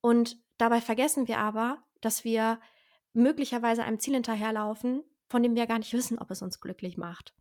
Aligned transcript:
Und 0.00 0.36
dabei 0.58 0.80
vergessen 0.80 1.28
wir 1.28 1.38
aber, 1.38 1.82
dass 2.00 2.24
wir 2.24 2.60
möglicherweise 3.12 3.82
einem 3.82 3.98
Ziel 3.98 4.14
hinterherlaufen, 4.14 5.02
von 5.28 5.42
dem 5.42 5.54
wir 5.54 5.66
gar 5.66 5.78
nicht 5.78 5.92
wissen, 5.92 6.18
ob 6.18 6.30
es 6.30 6.42
uns 6.42 6.60
glücklich 6.60 6.96
macht. 6.96 7.34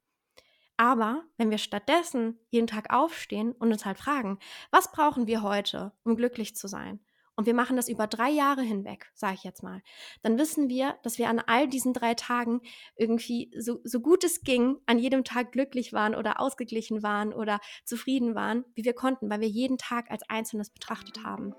Aber 0.77 1.23
wenn 1.37 1.49
wir 1.49 1.57
stattdessen 1.57 2.39
jeden 2.49 2.67
Tag 2.67 2.93
aufstehen 2.93 3.51
und 3.53 3.71
uns 3.71 3.85
halt 3.85 3.97
fragen, 3.97 4.37
was 4.69 4.91
brauchen 4.91 5.25
wir 5.25 5.41
heute, 5.41 5.93
um 6.03 6.15
glücklich 6.15 6.55
zu 6.55 6.67
sein? 6.67 6.99
Und 7.35 7.45
wir 7.45 7.53
machen 7.53 7.77
das 7.77 7.87
über 7.87 8.07
drei 8.07 8.31
Jahre 8.31 8.63
hinweg, 8.63 9.11
sage 9.13 9.35
ich 9.35 9.43
jetzt 9.43 9.61
mal, 9.61 9.83
dann 10.23 10.39
wissen 10.39 10.69
wir, 10.69 10.97
dass 11.03 11.19
wir 11.19 11.29
an 11.29 11.39
all 11.39 11.67
diesen 11.67 11.93
drei 11.93 12.15
Tagen 12.15 12.61
irgendwie 12.95 13.51
so, 13.55 13.79
so 13.83 13.99
gut 13.99 14.23
es 14.23 14.41
ging, 14.41 14.77
an 14.87 14.97
jedem 14.97 15.23
Tag 15.23 15.51
glücklich 15.51 15.93
waren 15.93 16.15
oder 16.15 16.39
ausgeglichen 16.39 17.03
waren 17.03 17.33
oder 17.33 17.59
zufrieden 17.85 18.33
waren, 18.33 18.65
wie 18.73 18.85
wir 18.85 18.93
konnten, 18.93 19.29
weil 19.29 19.41
wir 19.41 19.49
jeden 19.49 19.77
Tag 19.77 20.09
als 20.09 20.27
Einzelnes 20.27 20.71
betrachtet 20.71 21.23
haben. 21.23 21.53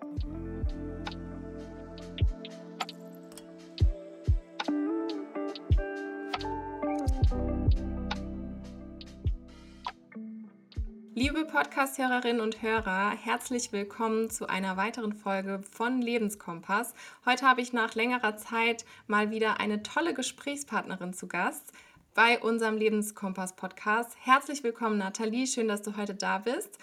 Liebe 11.21 11.45
Podcast-Hörerinnen 11.45 12.41
und 12.41 12.63
Hörer, 12.63 13.11
herzlich 13.11 13.73
willkommen 13.73 14.31
zu 14.31 14.49
einer 14.49 14.77
weiteren 14.77 15.13
Folge 15.13 15.61
von 15.69 16.01
Lebenskompass. 16.01 16.95
Heute 17.27 17.45
habe 17.45 17.61
ich 17.61 17.73
nach 17.73 17.97
längerer 17.97 18.37
Zeit 18.37 18.85
mal 19.09 19.33
wieder 19.33 19.59
eine 19.59 19.83
tolle 19.83 20.15
Gesprächspartnerin 20.15 21.13
zu 21.13 21.27
Gast 21.27 21.73
bei 22.15 22.39
unserem 22.39 22.77
Lebenskompass-Podcast. 22.77 24.17
Herzlich 24.21 24.63
willkommen, 24.63 24.99
Nathalie. 24.99 25.49
Schön, 25.49 25.67
dass 25.67 25.83
du 25.83 25.97
heute 25.97 26.15
da 26.15 26.39
bist. 26.39 26.79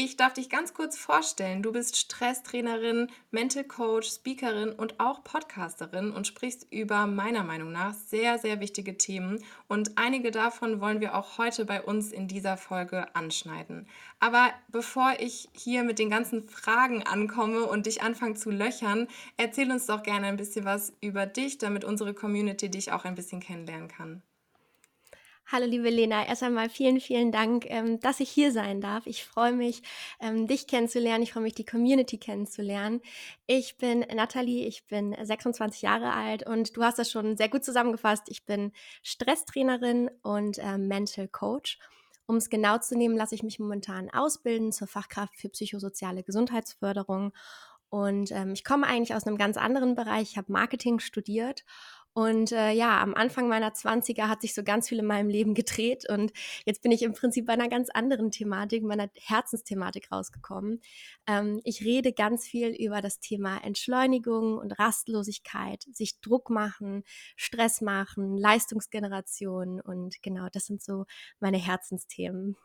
Ich 0.00 0.16
darf 0.16 0.34
dich 0.34 0.48
ganz 0.48 0.74
kurz 0.74 0.96
vorstellen. 0.96 1.60
Du 1.60 1.72
bist 1.72 1.96
Stresstrainerin, 1.96 3.08
Mental 3.32 3.64
Coach, 3.64 4.08
Speakerin 4.08 4.70
und 4.70 5.00
auch 5.00 5.24
Podcasterin 5.24 6.12
und 6.12 6.24
sprichst 6.24 6.68
über 6.70 7.08
meiner 7.08 7.42
Meinung 7.42 7.72
nach 7.72 7.94
sehr, 7.94 8.38
sehr 8.38 8.60
wichtige 8.60 8.96
Themen. 8.96 9.42
Und 9.66 9.98
einige 9.98 10.30
davon 10.30 10.80
wollen 10.80 11.00
wir 11.00 11.16
auch 11.16 11.38
heute 11.38 11.64
bei 11.64 11.82
uns 11.82 12.12
in 12.12 12.28
dieser 12.28 12.56
Folge 12.56 13.12
anschneiden. 13.16 13.88
Aber 14.20 14.52
bevor 14.68 15.14
ich 15.18 15.48
hier 15.52 15.82
mit 15.82 15.98
den 15.98 16.10
ganzen 16.10 16.48
Fragen 16.48 17.02
ankomme 17.02 17.64
und 17.64 17.86
dich 17.86 18.00
anfange 18.00 18.34
zu 18.34 18.52
löchern, 18.52 19.08
erzähl 19.36 19.68
uns 19.68 19.86
doch 19.86 20.04
gerne 20.04 20.28
ein 20.28 20.36
bisschen 20.36 20.64
was 20.64 20.92
über 21.00 21.26
dich, 21.26 21.58
damit 21.58 21.84
unsere 21.84 22.14
Community 22.14 22.70
dich 22.70 22.92
auch 22.92 23.04
ein 23.04 23.16
bisschen 23.16 23.40
kennenlernen 23.40 23.88
kann. 23.88 24.22
Hallo 25.50 25.64
liebe 25.64 25.88
Lena, 25.88 26.26
erst 26.26 26.42
einmal 26.42 26.68
vielen, 26.68 27.00
vielen 27.00 27.32
Dank, 27.32 27.64
ähm, 27.70 27.98
dass 28.00 28.20
ich 28.20 28.28
hier 28.28 28.52
sein 28.52 28.82
darf. 28.82 29.06
Ich 29.06 29.24
freue 29.24 29.52
mich, 29.52 29.80
ähm, 30.20 30.46
dich 30.46 30.66
kennenzulernen. 30.66 31.22
Ich 31.22 31.32
freue 31.32 31.44
mich, 31.44 31.54
die 31.54 31.64
Community 31.64 32.18
kennenzulernen. 32.18 33.00
Ich 33.46 33.78
bin 33.78 34.00
Nathalie, 34.14 34.66
ich 34.66 34.86
bin 34.88 35.16
26 35.18 35.80
Jahre 35.80 36.12
alt 36.12 36.46
und 36.46 36.76
du 36.76 36.82
hast 36.82 36.98
das 36.98 37.10
schon 37.10 37.38
sehr 37.38 37.48
gut 37.48 37.64
zusammengefasst. 37.64 38.24
Ich 38.28 38.44
bin 38.44 38.72
Stresstrainerin 39.02 40.10
und 40.20 40.58
äh, 40.58 40.76
Mental 40.76 41.28
Coach. 41.28 41.78
Um 42.26 42.36
es 42.36 42.50
genau 42.50 42.76
zu 42.76 42.94
nehmen, 42.94 43.16
lasse 43.16 43.34
ich 43.34 43.42
mich 43.42 43.58
momentan 43.58 44.10
ausbilden 44.10 44.70
zur 44.70 44.86
Fachkraft 44.86 45.34
für 45.34 45.48
psychosoziale 45.48 46.24
Gesundheitsförderung. 46.24 47.32
Und 47.88 48.32
ähm, 48.32 48.52
ich 48.52 48.64
komme 48.64 48.86
eigentlich 48.86 49.14
aus 49.14 49.26
einem 49.26 49.38
ganz 49.38 49.56
anderen 49.56 49.94
Bereich. 49.94 50.32
Ich 50.32 50.36
habe 50.36 50.52
Marketing 50.52 50.98
studiert 50.98 51.64
und 52.18 52.50
äh, 52.50 52.72
ja, 52.72 53.00
am 53.00 53.14
Anfang 53.14 53.46
meiner 53.46 53.70
20er 53.70 54.26
hat 54.26 54.40
sich 54.40 54.52
so 54.52 54.64
ganz 54.64 54.88
viel 54.88 54.98
in 54.98 55.06
meinem 55.06 55.28
Leben 55.28 55.54
gedreht 55.54 56.04
und 56.10 56.32
jetzt 56.64 56.82
bin 56.82 56.90
ich 56.90 57.02
im 57.02 57.12
Prinzip 57.12 57.46
bei 57.46 57.52
einer 57.52 57.68
ganz 57.68 57.90
anderen 57.90 58.32
Thematik, 58.32 58.82
meiner 58.82 59.08
Herzensthematik 59.14 60.10
rausgekommen. 60.10 60.80
Ähm, 61.28 61.60
ich 61.62 61.84
rede 61.84 62.12
ganz 62.12 62.44
viel 62.44 62.70
über 62.70 63.02
das 63.02 63.20
Thema 63.20 63.58
Entschleunigung 63.58 64.58
und 64.58 64.76
Rastlosigkeit, 64.80 65.84
sich 65.92 66.20
Druck 66.20 66.50
machen, 66.50 67.04
Stress 67.36 67.82
machen, 67.82 68.36
Leistungsgeneration 68.36 69.80
und 69.80 70.20
genau, 70.20 70.48
das 70.50 70.66
sind 70.66 70.82
so 70.82 71.04
meine 71.38 71.58
Herzensthemen. 71.58 72.56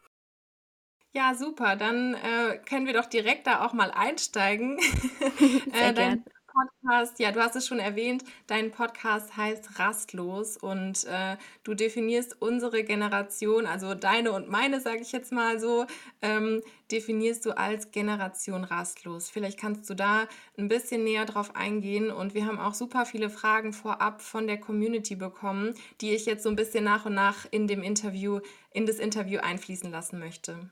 Ja, 1.11 1.35
super. 1.35 1.75
Dann 1.75 2.15
äh, 2.15 2.57
können 2.67 2.87
wir 2.87 2.93
doch 2.93 3.05
direkt 3.05 3.45
da 3.45 3.63
auch 3.63 3.73
mal 3.73 3.91
einsteigen. 3.91 4.79
Sehr 5.71 5.89
äh, 5.89 5.93
gern. 5.93 6.25
Podcast, 6.53 7.19
ja, 7.19 7.31
du 7.31 7.41
hast 7.41 7.55
es 7.55 7.67
schon 7.67 7.79
erwähnt, 7.79 8.23
dein 8.47 8.71
Podcast 8.71 9.35
heißt 9.35 9.79
Rastlos 9.79 10.55
und 10.57 11.03
äh, 11.05 11.37
du 11.63 11.73
definierst 11.73 12.41
unsere 12.41 12.83
Generation, 12.83 13.65
also 13.65 13.95
deine 13.95 14.31
und 14.31 14.49
meine, 14.49 14.79
sage 14.79 15.01
ich 15.01 15.11
jetzt 15.11 15.31
mal 15.31 15.59
so, 15.59 15.85
ähm, 16.21 16.61
definierst 16.91 17.45
du 17.45 17.57
als 17.57 17.91
Generation 17.91 18.63
Rastlos. 18.63 19.29
Vielleicht 19.29 19.59
kannst 19.59 19.89
du 19.89 19.95
da 19.95 20.27
ein 20.57 20.67
bisschen 20.67 21.03
näher 21.03 21.25
drauf 21.25 21.55
eingehen 21.55 22.11
und 22.11 22.35
wir 22.35 22.45
haben 22.45 22.59
auch 22.59 22.75
super 22.75 23.05
viele 23.05 23.29
Fragen 23.29 23.73
vorab 23.73 24.21
von 24.21 24.45
der 24.45 24.59
Community 24.59 25.15
bekommen, 25.15 25.73
die 26.01 26.11
ich 26.11 26.25
jetzt 26.25 26.43
so 26.43 26.49
ein 26.49 26.55
bisschen 26.55 26.83
nach 26.83 27.05
und 27.05 27.15
nach 27.15 27.47
in 27.51 27.67
dem 27.67 27.81
Interview, 27.81 28.39
in 28.71 28.85
das 28.85 28.99
Interview 28.99 29.39
einfließen 29.39 29.89
lassen 29.89 30.19
möchte. 30.19 30.69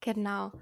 Genau. 0.00 0.52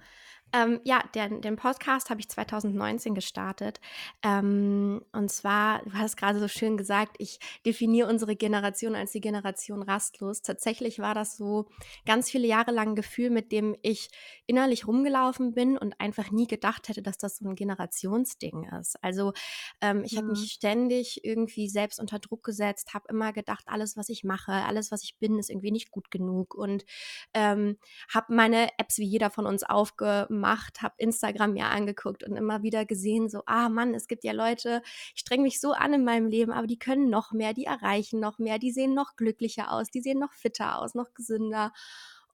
Ähm, 0.54 0.80
ja, 0.84 1.02
den, 1.14 1.40
den 1.40 1.56
Podcast 1.56 2.10
habe 2.10 2.20
ich 2.20 2.28
2019 2.28 3.14
gestartet. 3.14 3.80
Ähm, 4.22 5.02
und 5.12 5.30
zwar, 5.30 5.82
du 5.84 5.94
hast 5.94 6.16
gerade 6.16 6.38
so 6.40 6.48
schön 6.48 6.76
gesagt, 6.76 7.16
ich 7.18 7.38
definiere 7.64 8.08
unsere 8.08 8.36
Generation 8.36 8.94
als 8.94 9.12
die 9.12 9.22
Generation 9.22 9.82
rastlos. 9.82 10.42
Tatsächlich 10.42 10.98
war 10.98 11.14
das 11.14 11.38
so 11.38 11.70
ganz 12.04 12.30
viele 12.30 12.46
Jahre 12.46 12.70
lang 12.70 12.90
ein 12.90 12.96
Gefühl, 12.96 13.30
mit 13.30 13.50
dem 13.50 13.74
ich 13.80 14.10
innerlich 14.46 14.86
rumgelaufen 14.86 15.54
bin 15.54 15.78
und 15.78 15.98
einfach 15.98 16.30
nie 16.30 16.46
gedacht 16.46 16.88
hätte, 16.90 17.02
dass 17.02 17.16
das 17.16 17.38
so 17.38 17.48
ein 17.48 17.54
Generationsding 17.54 18.68
ist. 18.78 19.02
Also 19.02 19.32
ähm, 19.80 20.04
ich 20.04 20.12
mhm. 20.12 20.16
habe 20.18 20.26
mich 20.28 20.52
ständig 20.52 21.24
irgendwie 21.24 21.70
selbst 21.70 21.98
unter 21.98 22.18
Druck 22.18 22.44
gesetzt, 22.44 22.92
habe 22.92 23.06
immer 23.08 23.32
gedacht, 23.32 23.64
alles, 23.68 23.96
was 23.96 24.10
ich 24.10 24.22
mache, 24.22 24.52
alles, 24.52 24.92
was 24.92 25.02
ich 25.02 25.16
bin, 25.18 25.38
ist 25.38 25.48
irgendwie 25.48 25.72
nicht 25.72 25.90
gut 25.90 26.10
genug 26.10 26.54
und 26.54 26.84
ähm, 27.32 27.78
habe 28.12 28.34
meine 28.34 28.68
Apps 28.78 28.98
wie 28.98 29.06
jeder 29.06 29.30
von 29.30 29.46
uns 29.46 29.62
aufgemacht 29.62 30.41
gemacht, 30.42 30.82
habe 30.82 30.94
Instagram 30.98 31.52
mir 31.52 31.66
angeguckt 31.66 32.24
und 32.24 32.36
immer 32.36 32.62
wieder 32.62 32.84
gesehen, 32.84 33.28
so, 33.28 33.42
ah 33.46 33.68
Mann, 33.68 33.94
es 33.94 34.08
gibt 34.08 34.24
ja 34.24 34.32
Leute, 34.32 34.82
ich 35.14 35.20
streng 35.20 35.42
mich 35.42 35.60
so 35.60 35.72
an 35.72 35.94
in 35.94 36.04
meinem 36.04 36.26
Leben, 36.26 36.52
aber 36.52 36.66
die 36.66 36.78
können 36.78 37.10
noch 37.10 37.32
mehr, 37.32 37.54
die 37.54 37.64
erreichen 37.64 38.18
noch 38.18 38.38
mehr, 38.38 38.58
die 38.58 38.72
sehen 38.72 38.94
noch 38.94 39.14
glücklicher 39.16 39.70
aus, 39.70 39.90
die 39.90 40.00
sehen 40.00 40.18
noch 40.18 40.32
fitter 40.32 40.78
aus, 40.78 40.94
noch 40.94 41.14
gesünder. 41.14 41.72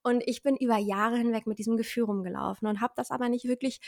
Und 0.08 0.22
ich 0.26 0.42
bin 0.42 0.56
über 0.56 0.78
Jahre 0.78 1.18
hinweg 1.18 1.46
mit 1.46 1.58
diesem 1.58 1.76
Gefühl 1.76 2.04
rumgelaufen 2.04 2.66
und 2.66 2.80
habe 2.80 2.94
das 2.96 3.10
aber 3.10 3.28
nicht 3.28 3.44
wirklich 3.44 3.80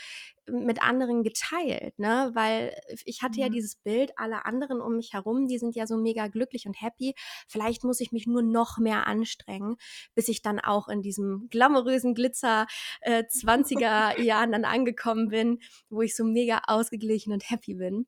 mit 0.47 0.81
anderen 0.81 1.23
geteilt, 1.23 1.97
ne? 1.97 2.29
Weil 2.33 2.79
ich 3.05 3.23
hatte 3.23 3.39
mhm. 3.39 3.43
ja 3.43 3.49
dieses 3.49 3.75
Bild, 3.75 4.11
alle 4.17 4.45
anderen 4.45 4.81
um 4.81 4.97
mich 4.97 5.13
herum, 5.13 5.47
die 5.47 5.57
sind 5.57 5.75
ja 5.75 5.87
so 5.87 5.97
mega 5.97 6.27
glücklich 6.27 6.67
und 6.67 6.79
happy. 6.79 7.15
Vielleicht 7.47 7.83
muss 7.83 7.99
ich 7.99 8.11
mich 8.11 8.27
nur 8.27 8.43
noch 8.43 8.77
mehr 8.77 9.07
anstrengen, 9.07 9.77
bis 10.13 10.27
ich 10.27 10.43
dann 10.43 10.59
auch 10.59 10.89
in 10.89 11.01
diesem 11.01 11.47
glamourösen 11.49 12.13
Glitzer 12.13 12.67
äh, 13.01 13.23
20er 13.23 14.21
Jahren 14.21 14.51
dann 14.51 14.65
angekommen 14.65 15.29
bin, 15.29 15.59
wo 15.89 16.03
ich 16.03 16.15
so 16.15 16.23
mega 16.23 16.61
ausgeglichen 16.67 17.33
und 17.33 17.49
happy 17.49 17.73
bin. 17.73 18.05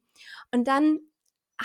Und 0.51 0.67
dann 0.67 0.99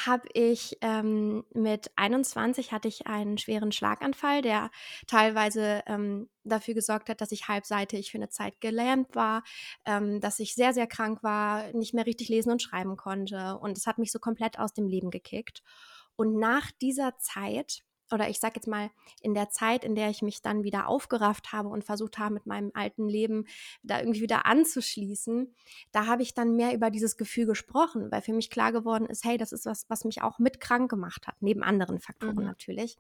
habe 0.06 0.28
ich 0.32 0.76
ähm, 0.81 1.44
mit 1.54 1.91
21 1.97 2.72
hatte 2.72 2.88
ich 2.88 3.06
einen 3.06 3.38
schweren 3.38 3.72
Schlaganfall, 3.72 4.42
der 4.42 4.70
teilweise 5.06 5.82
ähm, 5.86 6.28
dafür 6.44 6.75
gesorgt 6.75 7.09
hat, 7.09 7.20
dass 7.20 7.32
ich 7.32 7.48
halbseitig 7.48 8.10
für 8.10 8.19
eine 8.19 8.28
Zeit 8.28 8.60
gelähmt 8.60 9.14
war, 9.14 9.42
ähm, 9.84 10.20
dass 10.20 10.38
ich 10.38 10.54
sehr, 10.54 10.72
sehr 10.72 10.86
krank 10.86 11.22
war, 11.22 11.72
nicht 11.72 11.94
mehr 11.94 12.06
richtig 12.06 12.28
lesen 12.28 12.50
und 12.50 12.62
schreiben 12.62 12.97
konnte. 12.97 13.59
Und 13.59 13.76
es 13.76 13.86
hat 13.86 13.98
mich 13.98 14.12
so 14.12 14.19
komplett 14.19 14.59
aus 14.59 14.72
dem 14.72 14.86
Leben 14.86 15.10
gekickt. 15.10 15.62
Und 16.16 16.38
nach 16.38 16.70
dieser 16.80 17.16
Zeit 17.19 17.84
oder 18.13 18.29
ich 18.29 18.41
sage 18.41 18.55
jetzt 18.57 18.67
mal, 18.67 18.91
in 19.21 19.35
der 19.35 19.51
Zeit, 19.51 19.85
in 19.85 19.95
der 19.95 20.11
ich 20.11 20.23
mich 20.23 20.43
dann 20.43 20.65
wieder 20.65 20.89
aufgerafft 20.89 21.53
habe 21.53 21.69
und 21.69 21.85
versucht 21.85 22.19
habe, 22.19 22.35
mit 22.35 22.47
meinem 22.47 22.71
alten 22.75 23.09
Leben 23.09 23.47
da 23.83 24.01
irgendwie 24.01 24.21
wieder 24.21 24.47
anzuschließen, 24.47 25.55
da 25.93 26.07
habe 26.07 26.23
ich 26.23 26.35
dann 26.35 26.57
mehr 26.57 26.75
über 26.75 26.91
dieses 26.91 27.17
Gefühl 27.17 27.47
gesprochen, 27.47 28.11
weil 28.11 28.23
für 28.23 28.33
mich 28.33 28.51
klar 28.51 28.72
geworden 28.72 29.07
ist, 29.07 29.25
hey, 29.25 29.39
das 29.39 29.53
ist 29.53 29.66
was, 29.66 29.89
was 29.89 30.05
mich 30.05 30.22
auch 30.22 30.39
mit 30.39 30.60
krank 30.60 30.91
gemacht 30.91 31.27
hat, 31.27 31.37
neben 31.41 31.63
anderen 31.63 32.01
Faktoren 32.01 32.37
mhm. 32.37 32.45
natürlich. 32.45 32.99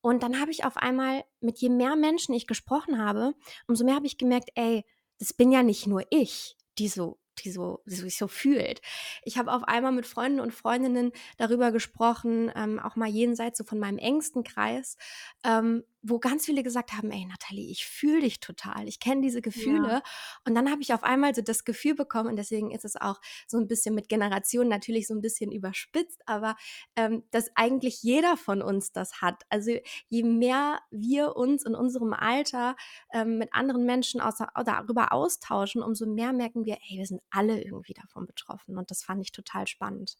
Und 0.00 0.22
dann 0.24 0.40
habe 0.40 0.50
ich 0.50 0.64
auf 0.64 0.76
einmal, 0.76 1.24
mit 1.40 1.58
je 1.58 1.68
mehr 1.68 1.94
Menschen 1.94 2.34
ich 2.34 2.46
gesprochen 2.46 2.98
habe, 2.98 3.34
umso 3.68 3.84
mehr 3.84 3.94
habe 3.94 4.06
ich 4.06 4.18
gemerkt, 4.18 4.50
ey, 4.56 4.84
das 5.18 5.32
bin 5.32 5.52
ja 5.52 5.62
nicht 5.62 5.86
nur 5.86 6.02
ich, 6.10 6.56
die 6.78 6.88
so 6.88 7.18
die 7.38 7.50
so, 7.50 7.82
die 7.86 7.96
sich 7.96 8.16
so 8.16 8.28
fühlt. 8.28 8.80
Ich 9.22 9.38
habe 9.38 9.52
auf 9.52 9.64
einmal 9.64 9.92
mit 9.92 10.06
Freunden 10.06 10.40
und 10.40 10.52
Freundinnen 10.52 11.12
darüber 11.38 11.72
gesprochen, 11.72 12.50
ähm, 12.54 12.78
auch 12.78 12.96
mal 12.96 13.08
jenseits 13.08 13.58
so 13.58 13.64
von 13.64 13.78
meinem 13.78 13.98
engsten 13.98 14.44
Kreis, 14.44 14.96
ähm, 15.44 15.84
wo 16.02 16.18
ganz 16.18 16.46
viele 16.46 16.62
gesagt 16.62 16.92
haben, 16.92 17.10
ey 17.10 17.24
Nathalie, 17.24 17.70
ich 17.70 17.86
fühle 17.86 18.22
dich 18.22 18.40
total, 18.40 18.88
ich 18.88 18.98
kenne 18.98 19.20
diese 19.20 19.40
Gefühle. 19.40 19.88
Ja. 19.88 20.02
Und 20.44 20.54
dann 20.54 20.70
habe 20.70 20.82
ich 20.82 20.92
auf 20.92 21.04
einmal 21.04 21.34
so 21.34 21.42
das 21.42 21.64
Gefühl 21.64 21.94
bekommen, 21.94 22.28
und 22.28 22.36
deswegen 22.36 22.72
ist 22.72 22.84
es 22.84 22.96
auch 22.96 23.20
so 23.46 23.58
ein 23.58 23.68
bisschen 23.68 23.94
mit 23.94 24.08
Generationen 24.08 24.68
natürlich 24.68 25.06
so 25.06 25.14
ein 25.14 25.20
bisschen 25.20 25.52
überspitzt, 25.52 26.20
aber 26.26 26.56
ähm, 26.96 27.22
dass 27.30 27.50
eigentlich 27.54 28.02
jeder 28.02 28.36
von 28.36 28.62
uns 28.62 28.92
das 28.92 29.22
hat. 29.22 29.44
Also 29.48 29.72
je 30.08 30.22
mehr 30.24 30.80
wir 30.90 31.36
uns 31.36 31.64
in 31.64 31.74
unserem 31.74 32.12
Alter 32.12 32.76
ähm, 33.12 33.38
mit 33.38 33.52
anderen 33.52 33.86
Menschen 33.86 34.20
außer, 34.20 34.48
darüber 34.64 35.12
austauschen, 35.12 35.82
umso 35.82 36.06
mehr 36.06 36.32
merken 36.32 36.64
wir, 36.64 36.78
ey, 36.88 36.98
wir 36.98 37.06
sind 37.06 37.22
alle 37.30 37.62
irgendwie 37.62 37.94
davon 37.94 38.26
betroffen. 38.26 38.76
Und 38.76 38.90
das 38.90 39.04
fand 39.04 39.22
ich 39.22 39.32
total 39.32 39.66
spannend. 39.66 40.16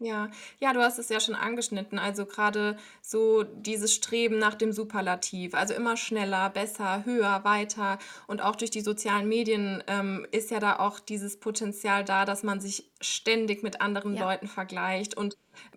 Ja, 0.00 0.28
ja, 0.60 0.74
du 0.74 0.80
hast 0.82 0.98
es 0.98 1.08
ja 1.08 1.20
schon 1.20 1.34
angeschnitten. 1.34 1.98
Also 1.98 2.26
gerade 2.26 2.76
so 3.00 3.44
dieses 3.44 3.94
Streben 3.94 4.36
nach 4.38 4.54
dem 4.54 4.70
Superlativ, 4.72 5.54
also 5.54 5.72
immer 5.72 5.96
schneller, 5.96 6.50
besser, 6.50 7.06
höher, 7.06 7.44
weiter. 7.44 7.98
Und 8.26 8.42
auch 8.42 8.56
durch 8.56 8.70
die 8.70 8.82
sozialen 8.82 9.26
Medien 9.26 9.82
ähm, 9.86 10.26
ist 10.32 10.50
ja 10.50 10.60
da 10.60 10.78
auch 10.80 11.00
dieses 11.00 11.40
Potenzial 11.40 12.04
da, 12.04 12.26
dass 12.26 12.42
man 12.42 12.60
sich 12.60 12.90
ständig 13.00 13.62
mit 13.62 13.80
anderen 13.80 14.16
Ja. 14.16 14.24
Leuten 14.24 14.48
vergleicht. 14.48 15.16
Und 15.16 15.34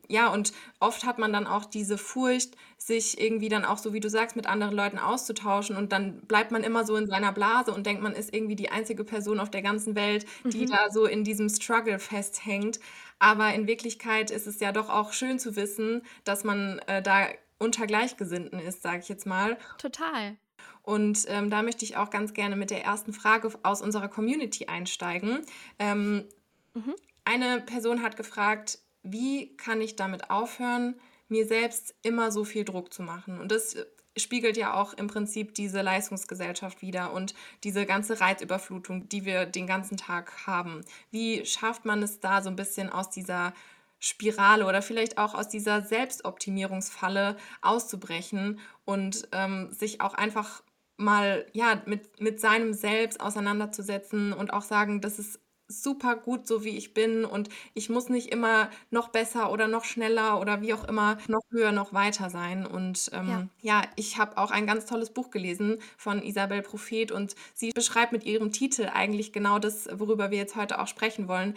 ja, 0.10 0.28
und 0.34 0.52
oft 0.82 1.06
hat 1.06 1.18
man 1.20 1.32
dann 1.32 1.48
auch 1.48 1.64
diese 1.66 1.98
Furcht, 1.98 2.56
sich 2.78 3.22
irgendwie 3.22 3.48
dann 3.50 3.64
auch 3.64 3.78
so, 3.78 3.94
wie 3.94 4.00
du 4.00 4.10
sagst, 4.10 4.36
mit 4.36 4.48
anderen 4.48 4.74
Leuten 4.76 4.98
auszutauschen. 5.00 5.78
Und 5.78 5.92
dann 5.94 6.22
bleibt 6.22 6.52
man 6.52 6.64
immer 6.64 6.84
so 6.86 6.96
in 6.98 7.08
seiner 7.08 7.32
Blase 7.32 7.74
und 7.74 7.86
denkt, 7.86 8.02
man 8.02 8.14
ist 8.14 8.34
irgendwie 8.34 8.56
die 8.56 8.70
einzige 8.72 9.04
Person 9.06 9.40
auf 9.40 9.52
der 9.52 9.62
ganzen 9.62 9.96
Welt, 9.96 10.26
die 10.52 10.66
Mhm. 10.66 10.66
da 10.66 10.90
so 10.92 11.06
in 11.06 11.24
diesem 11.24 11.48
Struggle 11.50 12.00
festhängt. 12.00 12.80
Aber 13.20 13.54
in 13.54 13.68
Wirklichkeit 13.68 14.32
ist 14.32 14.48
es 14.48 14.60
ja 14.60 14.72
doch 14.72 14.90
auch 14.90 15.14
schön 15.14 15.40
zu 15.40 15.56
wissen, 15.56 16.02
dass 16.24 16.44
man 16.44 16.80
äh, 16.88 17.02
da 17.02 17.28
unter 17.58 17.86
Gleichgesinnten 17.86 18.60
ist, 18.60 18.82
sage 18.82 19.00
ich 19.00 19.10
jetzt 19.10 19.26
mal. 19.26 19.58
Total. 19.78 20.38
Und 20.82 21.26
ähm, 21.28 21.50
da 21.50 21.62
möchte 21.62 21.86
ich 21.86 21.98
auch 21.98 22.10
ganz 22.10 22.34
gerne 22.34 22.56
mit 22.56 22.72
der 22.72 22.84
ersten 22.84 23.14
Frage 23.14 23.52
aus 23.64 23.82
unserer 23.82 24.08
Community 24.08 24.66
einsteigen. 24.66 25.42
Ähm, 25.78 26.26
mhm. 26.74 26.96
Eine 27.26 27.62
Person 27.62 28.02
hat 28.02 28.18
gefragt, 28.18 28.80
wie 29.04 29.56
kann 29.58 29.82
ich 29.82 29.96
damit 29.96 30.30
aufhören, 30.30 30.96
mir 31.28 31.46
selbst 31.46 31.94
immer 32.02 32.32
so 32.32 32.44
viel 32.44 32.64
Druck 32.64 32.94
zu 32.94 33.04
machen? 33.04 33.40
Und 33.40 33.52
das 33.52 33.76
spiegelt 34.18 34.58
ja 34.58 34.74
auch 34.74 34.94
im 34.94 35.08
Prinzip 35.08 35.54
diese 35.54 35.82
Leistungsgesellschaft 35.82 36.82
wider 36.82 37.14
und 37.14 37.34
diese 37.64 37.86
ganze 37.86 38.20
Reizüberflutung, 38.20 39.08
die 39.10 39.26
wir 39.26 39.46
den 39.46 39.68
ganzen 39.68 39.98
Tag 39.98 40.48
haben. 40.48 40.82
Wie 41.12 41.46
schafft 41.46 41.86
man 41.86 42.04
es 42.04 42.20
da 42.20 42.42
so 42.42 42.50
ein 42.50 42.56
bisschen 42.56 42.90
aus 42.90 43.10
dieser 43.10 43.54
Spirale 44.00 44.66
oder 44.66 44.82
vielleicht 44.82 45.18
auch 45.18 45.34
aus 45.34 45.50
dieser 45.50 45.82
Selbstoptimierungsfalle 45.82 47.36
auszubrechen 47.62 48.60
und 48.86 49.28
ähm, 49.34 49.72
sich 49.74 50.02
auch 50.02 50.14
einfach 50.14 50.64
mal 50.96 51.46
ja 51.54 51.82
mit, 51.86 52.20
mit 52.22 52.40
seinem 52.40 52.74
Selbst 52.74 53.20
auseinanderzusetzen 53.20 54.34
und 54.34 54.54
auch 54.54 54.64
sagen, 54.64 55.02
dass 55.02 55.20
es 55.20 55.40
super 55.70 56.16
gut, 56.16 56.48
so 56.48 56.64
wie 56.66 56.76
ich 56.76 56.94
bin 56.94 57.24
und 57.24 57.48
ich 57.74 57.90
muss 57.90 58.10
nicht 58.10 58.32
immer 58.32 58.70
noch 58.90 59.10
besser 59.10 59.52
oder 59.52 59.68
noch 59.68 59.86
schneller 59.86 60.42
oder 60.42 60.62
wie 60.62 60.74
auch 60.74 60.84
immer 60.84 61.18
noch 61.28 61.44
höher, 61.52 61.72
noch 61.72 61.94
weiter 61.94 62.30
sein. 62.30 62.66
Und 62.66 63.12
ähm, 63.14 63.30
ja. 63.30 63.48
ja, 63.62 63.82
ich 63.96 64.18
habe 64.18 64.38
auch 64.38 64.52
ein 64.52 64.66
ganz 64.66 64.86
tolles 64.88 65.12
Buch 65.12 65.30
gelesen 65.30 65.78
von 65.96 66.24
Isabel 66.24 66.64
Prophet 66.64 67.12
und 67.12 67.36
sie 67.54 67.72
beschreibt 67.72 68.12
mit 68.12 68.26
ihrem 68.26 68.52
Titel 68.52 68.90
eigentlich 68.92 69.32
genau 69.32 69.60
das, 69.60 69.88
worüber 69.94 70.32
wir 70.32 70.40
jetzt 70.40 70.56
heute 70.56 70.80
auch 70.80 70.88
sprechen 70.88 71.28
wollen. 71.28 71.56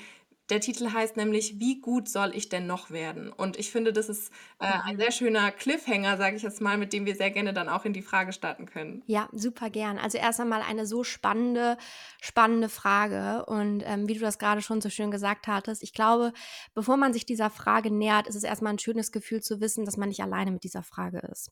Der 0.50 0.61
Titel 0.61 0.93
heißt 0.93 1.17
nämlich 1.17 1.59
Wie 1.61 1.81
gut 1.81 2.09
soll 2.09 2.35
ich 2.35 2.49
denn 2.49 2.67
noch 2.67 2.91
werden? 2.91 3.33
Und 3.33 3.59
ich 3.59 3.71
finde, 3.71 3.93
das 3.93 4.09
ist 4.09 4.33
äh, 4.59 4.67
ein 4.67 4.97
mhm. 4.97 5.00
sehr 5.00 5.12
schöner 5.12 5.50
Cliffhanger, 5.53 6.17
sage 6.17 6.37
ich 6.37 6.43
jetzt 6.43 6.61
mal, 6.61 6.77
mit 6.77 6.93
dem 6.93 7.06
wir 7.06 7.15
sehr 7.15 7.31
gerne 7.31 7.53
dann 7.53 7.69
auch 7.69 7.85
in 7.85 7.93
die 7.93 8.03
Frage 8.03 8.33
starten 8.33 8.67
können. 8.67 9.03
Ja, 9.06 9.29
super 9.33 9.71
gern. 9.71 9.99
Also 9.99 10.19
erst 10.19 10.41
einmal 10.41 10.62
eine 10.62 10.87
so 10.87 11.05
spannende, 11.05 11.77
spannende 12.21 12.69
Frage. 12.69 13.47
Und 13.47 13.83
ähm, 13.87 14.09
wie 14.09 14.15
du 14.15 14.21
das 14.21 14.39
gerade 14.39 14.62
schon 14.62 14.81
so 14.81 14.91
schön 14.91 15.11
gesagt 15.11 15.47
hattest, 15.47 15.83
ich 15.83 15.94
glaube, 15.94 16.33
bevor 16.75 16.97
man 16.97 17.12
sich 17.12 17.25
dieser 17.25 17.50
Frage 17.50 17.91
nähert, 17.91 18.27
ist 18.27 18.37
es 18.37 18.45
erstmal 18.45 18.73
ein 18.73 18.79
schönes 18.79 19.12
Gefühl 19.12 19.43
zu 19.43 19.61
wissen, 19.61 19.85
dass 19.85 19.97
man 19.97 20.09
nicht 20.09 20.23
alleine 20.23 20.50
mit 20.50 20.65
dieser 20.65 20.83
Frage 20.83 21.19
ist. 21.31 21.50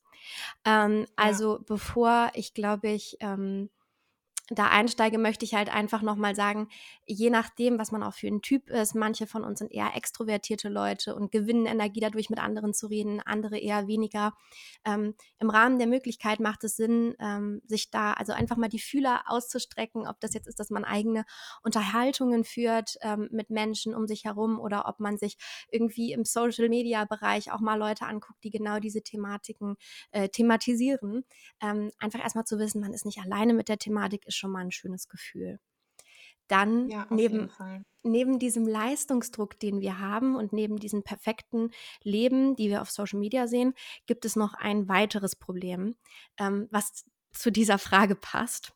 Ähm, 0.64 1.06
also 1.16 1.56
ja. 1.56 1.64
bevor 1.66 2.30
ich, 2.34 2.54
glaube 2.54 2.88
ich, 2.90 3.16
ähm, 3.20 3.70
da 4.50 4.68
einsteige, 4.68 5.18
möchte 5.18 5.44
ich 5.44 5.54
halt 5.54 5.72
einfach 5.72 6.02
nochmal 6.02 6.34
sagen, 6.34 6.68
je 7.06 7.30
nachdem, 7.30 7.78
was 7.78 7.92
man 7.92 8.02
auch 8.02 8.14
für 8.14 8.26
ein 8.26 8.42
Typ 8.42 8.68
ist, 8.68 8.94
manche 8.94 9.26
von 9.28 9.44
uns 9.44 9.60
sind 9.60 9.70
eher 9.70 9.94
extrovertierte 9.94 10.68
Leute 10.68 11.14
und 11.14 11.30
gewinnen 11.30 11.66
Energie 11.66 12.00
dadurch, 12.00 12.30
mit 12.30 12.40
anderen 12.40 12.74
zu 12.74 12.88
reden, 12.88 13.20
andere 13.20 13.58
eher 13.58 13.86
weniger. 13.86 14.32
Ähm, 14.84 15.14
Im 15.38 15.50
Rahmen 15.50 15.78
der 15.78 15.86
Möglichkeit 15.86 16.40
macht 16.40 16.64
es 16.64 16.76
Sinn, 16.76 17.14
ähm, 17.20 17.62
sich 17.66 17.90
da 17.90 18.12
also 18.12 18.32
einfach 18.32 18.56
mal 18.56 18.68
die 18.68 18.80
Fühler 18.80 19.22
auszustrecken, 19.26 20.08
ob 20.08 20.18
das 20.20 20.34
jetzt 20.34 20.48
ist, 20.48 20.58
dass 20.58 20.70
man 20.70 20.84
eigene 20.84 21.24
Unterhaltungen 21.62 22.44
führt 22.44 22.96
ähm, 23.02 23.28
mit 23.30 23.50
Menschen 23.50 23.94
um 23.94 24.08
sich 24.08 24.24
herum 24.24 24.58
oder 24.58 24.88
ob 24.88 24.98
man 24.98 25.16
sich 25.16 25.36
irgendwie 25.70 26.12
im 26.12 26.24
Social-Media-Bereich 26.24 27.52
auch 27.52 27.60
mal 27.60 27.76
Leute 27.76 28.06
anguckt, 28.06 28.42
die 28.42 28.50
genau 28.50 28.80
diese 28.80 29.02
Thematiken 29.02 29.76
äh, 30.10 30.28
thematisieren. 30.28 31.24
Ähm, 31.62 31.92
einfach 31.98 32.20
erstmal 32.20 32.44
zu 32.44 32.58
wissen, 32.58 32.80
man 32.80 32.92
ist 32.92 33.06
nicht 33.06 33.18
alleine 33.18 33.54
mit 33.54 33.68
der 33.68 33.78
Thematik, 33.78 34.26
ist 34.26 34.39
schon 34.40 34.50
mal 34.50 34.60
ein 34.60 34.72
schönes 34.72 35.08
Gefühl. 35.08 35.60
Dann 36.48 36.88
ja, 36.88 37.06
neben, 37.10 37.48
neben 38.02 38.40
diesem 38.40 38.66
Leistungsdruck, 38.66 39.60
den 39.60 39.80
wir 39.80 40.00
haben 40.00 40.34
und 40.34 40.52
neben 40.52 40.78
diesem 40.78 41.04
perfekten 41.04 41.70
Leben, 42.02 42.56
die 42.56 42.70
wir 42.70 42.82
auf 42.82 42.90
Social 42.90 43.20
Media 43.20 43.46
sehen, 43.46 43.74
gibt 44.06 44.24
es 44.24 44.34
noch 44.34 44.54
ein 44.54 44.88
weiteres 44.88 45.36
Problem, 45.36 45.94
ähm, 46.38 46.66
was 46.72 47.04
zu 47.32 47.52
dieser 47.52 47.78
Frage 47.78 48.16
passt. 48.16 48.72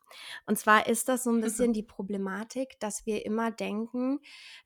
Und 0.46 0.58
zwar 0.58 0.86
ist 0.86 1.08
das 1.08 1.24
so 1.24 1.30
ein 1.30 1.40
bisschen 1.40 1.72
die 1.72 1.82
Problematik, 1.82 2.78
dass 2.78 3.04
wir 3.06 3.26
immer 3.26 3.50
denken, 3.50 4.20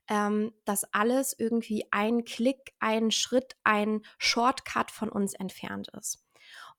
ähm, 0.07 0.53
dass 0.65 0.83
alles 0.93 1.33
irgendwie 1.37 1.85
ein 1.91 2.23
Klick, 2.23 2.73
ein 2.79 3.09
Schritt, 3.09 3.55
ein 3.63 4.01
Shortcut 4.19 4.91
von 4.91 5.09
uns 5.09 5.33
entfernt 5.33 5.89
ist. 5.97 6.23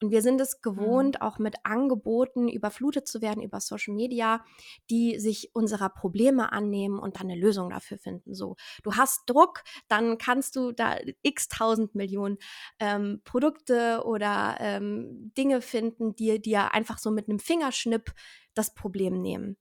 Und 0.02 0.10
wir 0.10 0.22
sind 0.22 0.40
es 0.40 0.56
mhm. 0.56 0.62
gewohnt, 0.62 1.16
mhm. 1.16 1.22
auch 1.22 1.38
mit 1.38 1.56
Angeboten 1.64 2.48
überflutet 2.48 3.06
zu 3.06 3.20
werden 3.20 3.42
über 3.42 3.60
Social 3.60 3.94
Media, 3.94 4.44
die 4.88 5.18
sich 5.18 5.50
unserer 5.54 5.90
Probleme 5.90 6.52
annehmen 6.52 6.98
und 6.98 7.16
dann 7.16 7.30
eine 7.30 7.40
Lösung 7.40 7.70
dafür 7.70 7.98
finden. 7.98 8.34
So, 8.34 8.56
du 8.82 8.94
hast 8.94 9.22
Druck, 9.26 9.62
dann 9.88 10.18
kannst 10.18 10.56
du 10.56 10.72
da 10.72 10.96
x 11.22 11.48
tausend 11.48 11.94
Millionen 11.94 12.38
ähm, 12.78 13.20
Produkte 13.24 14.02
oder 14.04 14.56
ähm, 14.60 15.32
Dinge 15.36 15.60
finden, 15.60 16.14
die 16.16 16.40
dir 16.40 16.72
einfach 16.72 16.98
so 16.98 17.10
mit 17.10 17.28
einem 17.28 17.38
Fingerschnipp 17.38 18.12
das 18.54 18.74
Problem 18.74 19.20
nehmen. 19.20 19.56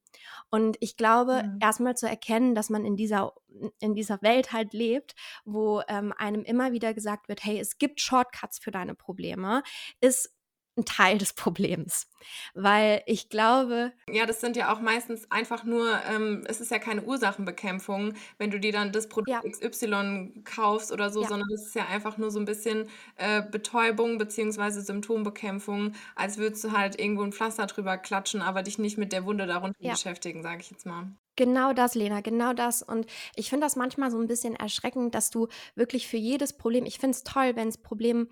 Und 0.50 0.76
ich 0.80 0.96
glaube, 0.96 1.42
mhm. 1.44 1.58
erstmal 1.60 1.96
zu 1.96 2.08
erkennen, 2.08 2.54
dass 2.54 2.70
man 2.70 2.84
in 2.84 2.96
dieser, 2.96 3.32
in 3.80 3.94
dieser 3.94 4.20
Welt 4.22 4.52
halt 4.52 4.72
lebt, 4.72 5.14
wo 5.44 5.82
ähm, 5.88 6.12
einem 6.16 6.42
immer 6.42 6.72
wieder 6.72 6.94
gesagt 6.94 7.28
wird, 7.28 7.44
hey, 7.44 7.58
es 7.58 7.78
gibt 7.78 8.00
Shortcuts 8.00 8.58
für 8.58 8.70
deine 8.70 8.94
Probleme, 8.94 9.62
ist 10.00 10.34
ein 10.80 10.84
Teil 10.84 11.18
des 11.18 11.32
Problems. 11.32 12.08
Weil 12.54 13.02
ich 13.06 13.28
glaube. 13.28 13.92
Ja, 14.10 14.26
das 14.26 14.40
sind 14.40 14.56
ja 14.56 14.72
auch 14.72 14.80
meistens 14.80 15.30
einfach 15.30 15.64
nur, 15.64 16.00
ähm, 16.10 16.44
es 16.46 16.60
ist 16.60 16.70
ja 16.70 16.78
keine 16.78 17.02
Ursachenbekämpfung, 17.02 18.14
wenn 18.38 18.50
du 18.50 18.60
dir 18.60 18.72
dann 18.72 18.92
das 18.92 19.08
Produkt 19.08 19.30
ja. 19.30 19.68
XY 19.68 20.42
kaufst 20.44 20.92
oder 20.92 21.10
so, 21.10 21.22
ja. 21.22 21.28
sondern 21.28 21.50
es 21.52 21.66
ist 21.66 21.74
ja 21.74 21.86
einfach 21.86 22.18
nur 22.18 22.30
so 22.30 22.38
ein 22.38 22.44
bisschen 22.44 22.88
äh, 23.16 23.42
Betäubung 23.42 24.18
bzw. 24.18 24.80
Symptombekämpfung, 24.80 25.92
als 26.14 26.38
würdest 26.38 26.64
du 26.64 26.72
halt 26.72 27.00
irgendwo 27.00 27.22
ein 27.22 27.32
Pflaster 27.32 27.66
drüber 27.66 27.96
klatschen, 27.96 28.42
aber 28.42 28.62
dich 28.62 28.78
nicht 28.78 28.98
mit 28.98 29.12
der 29.12 29.24
Wunde 29.24 29.46
darunter 29.46 29.78
ja. 29.80 29.92
beschäftigen, 29.92 30.42
sage 30.42 30.60
ich 30.60 30.70
jetzt 30.70 30.86
mal. 30.86 31.12
Genau 31.36 31.72
das, 31.72 31.94
Lena, 31.94 32.20
genau 32.20 32.52
das. 32.52 32.82
Und 32.82 33.06
ich 33.34 33.48
finde 33.48 33.64
das 33.64 33.74
manchmal 33.74 34.10
so 34.10 34.18
ein 34.18 34.26
bisschen 34.26 34.56
erschreckend, 34.56 35.14
dass 35.14 35.30
du 35.30 35.48
wirklich 35.74 36.06
für 36.06 36.18
jedes 36.18 36.52
Problem, 36.52 36.84
ich 36.84 36.98
finde 36.98 37.16
es 37.16 37.22
toll, 37.22 37.56
wenn 37.56 37.68
es 37.68 37.78
Problem 37.78 38.28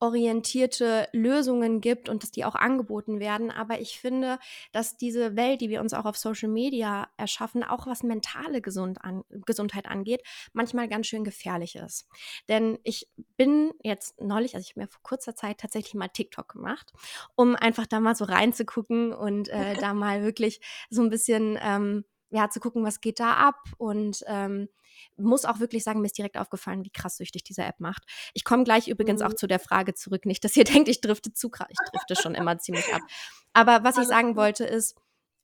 orientierte 0.00 1.08
Lösungen 1.12 1.80
gibt 1.80 2.08
und 2.08 2.22
dass 2.22 2.30
die 2.30 2.44
auch 2.44 2.54
angeboten 2.54 3.20
werden. 3.20 3.50
Aber 3.50 3.80
ich 3.80 4.00
finde, 4.00 4.38
dass 4.72 4.96
diese 4.96 5.36
Welt, 5.36 5.60
die 5.60 5.68
wir 5.68 5.80
uns 5.80 5.92
auch 5.92 6.06
auf 6.06 6.16
Social 6.16 6.48
Media 6.48 7.08
erschaffen, 7.18 7.62
auch 7.62 7.86
was 7.86 8.02
mentale 8.02 8.62
Gesund 8.62 9.04
an, 9.04 9.22
Gesundheit 9.46 9.86
angeht, 9.86 10.22
manchmal 10.54 10.88
ganz 10.88 11.06
schön 11.06 11.22
gefährlich 11.22 11.76
ist. 11.76 12.08
Denn 12.48 12.78
ich 12.82 13.08
bin 13.36 13.72
jetzt 13.82 14.20
neulich, 14.20 14.54
also 14.54 14.64
ich 14.64 14.70
habe 14.72 14.80
mir 14.80 14.88
vor 14.88 15.02
kurzer 15.02 15.36
Zeit 15.36 15.58
tatsächlich 15.58 15.94
mal 15.94 16.08
TikTok 16.08 16.48
gemacht, 16.48 16.92
um 17.36 17.54
einfach 17.54 17.86
da 17.86 18.00
mal 18.00 18.16
so 18.16 18.24
reinzugucken 18.24 19.12
und 19.12 19.48
äh, 19.48 19.74
da 19.80 19.92
mal 19.92 20.22
wirklich 20.22 20.60
so 20.88 21.02
ein 21.02 21.10
bisschen 21.10 21.58
ähm, 21.62 22.04
ja, 22.30 22.48
zu 22.48 22.60
gucken, 22.60 22.84
was 22.84 23.00
geht 23.00 23.20
da 23.20 23.34
ab 23.34 23.64
und 23.76 24.24
ähm, 24.26 24.68
muss 25.16 25.44
auch 25.44 25.60
wirklich 25.60 25.84
sagen, 25.84 26.00
mir 26.00 26.06
ist 26.06 26.18
direkt 26.18 26.38
aufgefallen, 26.38 26.84
wie 26.84 26.90
krass 26.90 27.16
süchtig 27.16 27.44
diese 27.44 27.62
App 27.62 27.80
macht. 27.80 28.04
Ich 28.34 28.44
komme 28.44 28.64
gleich 28.64 28.88
übrigens 28.88 29.20
mhm. 29.20 29.26
auch 29.26 29.34
zu 29.34 29.46
der 29.46 29.58
Frage 29.60 29.94
zurück, 29.94 30.26
nicht, 30.26 30.44
dass 30.44 30.56
ihr 30.56 30.64
denkt, 30.64 30.88
ich 30.88 31.00
drifte 31.00 31.32
zu 31.32 31.50
krass. 31.50 31.68
Ich 31.70 31.90
drifte 31.90 32.20
schon 32.20 32.34
immer 32.34 32.58
ziemlich 32.58 32.92
ab. 32.92 33.02
Aber 33.52 33.84
was 33.84 33.98
ich 33.98 34.06
sagen 34.06 34.36
wollte 34.36 34.64
ist, 34.64 34.96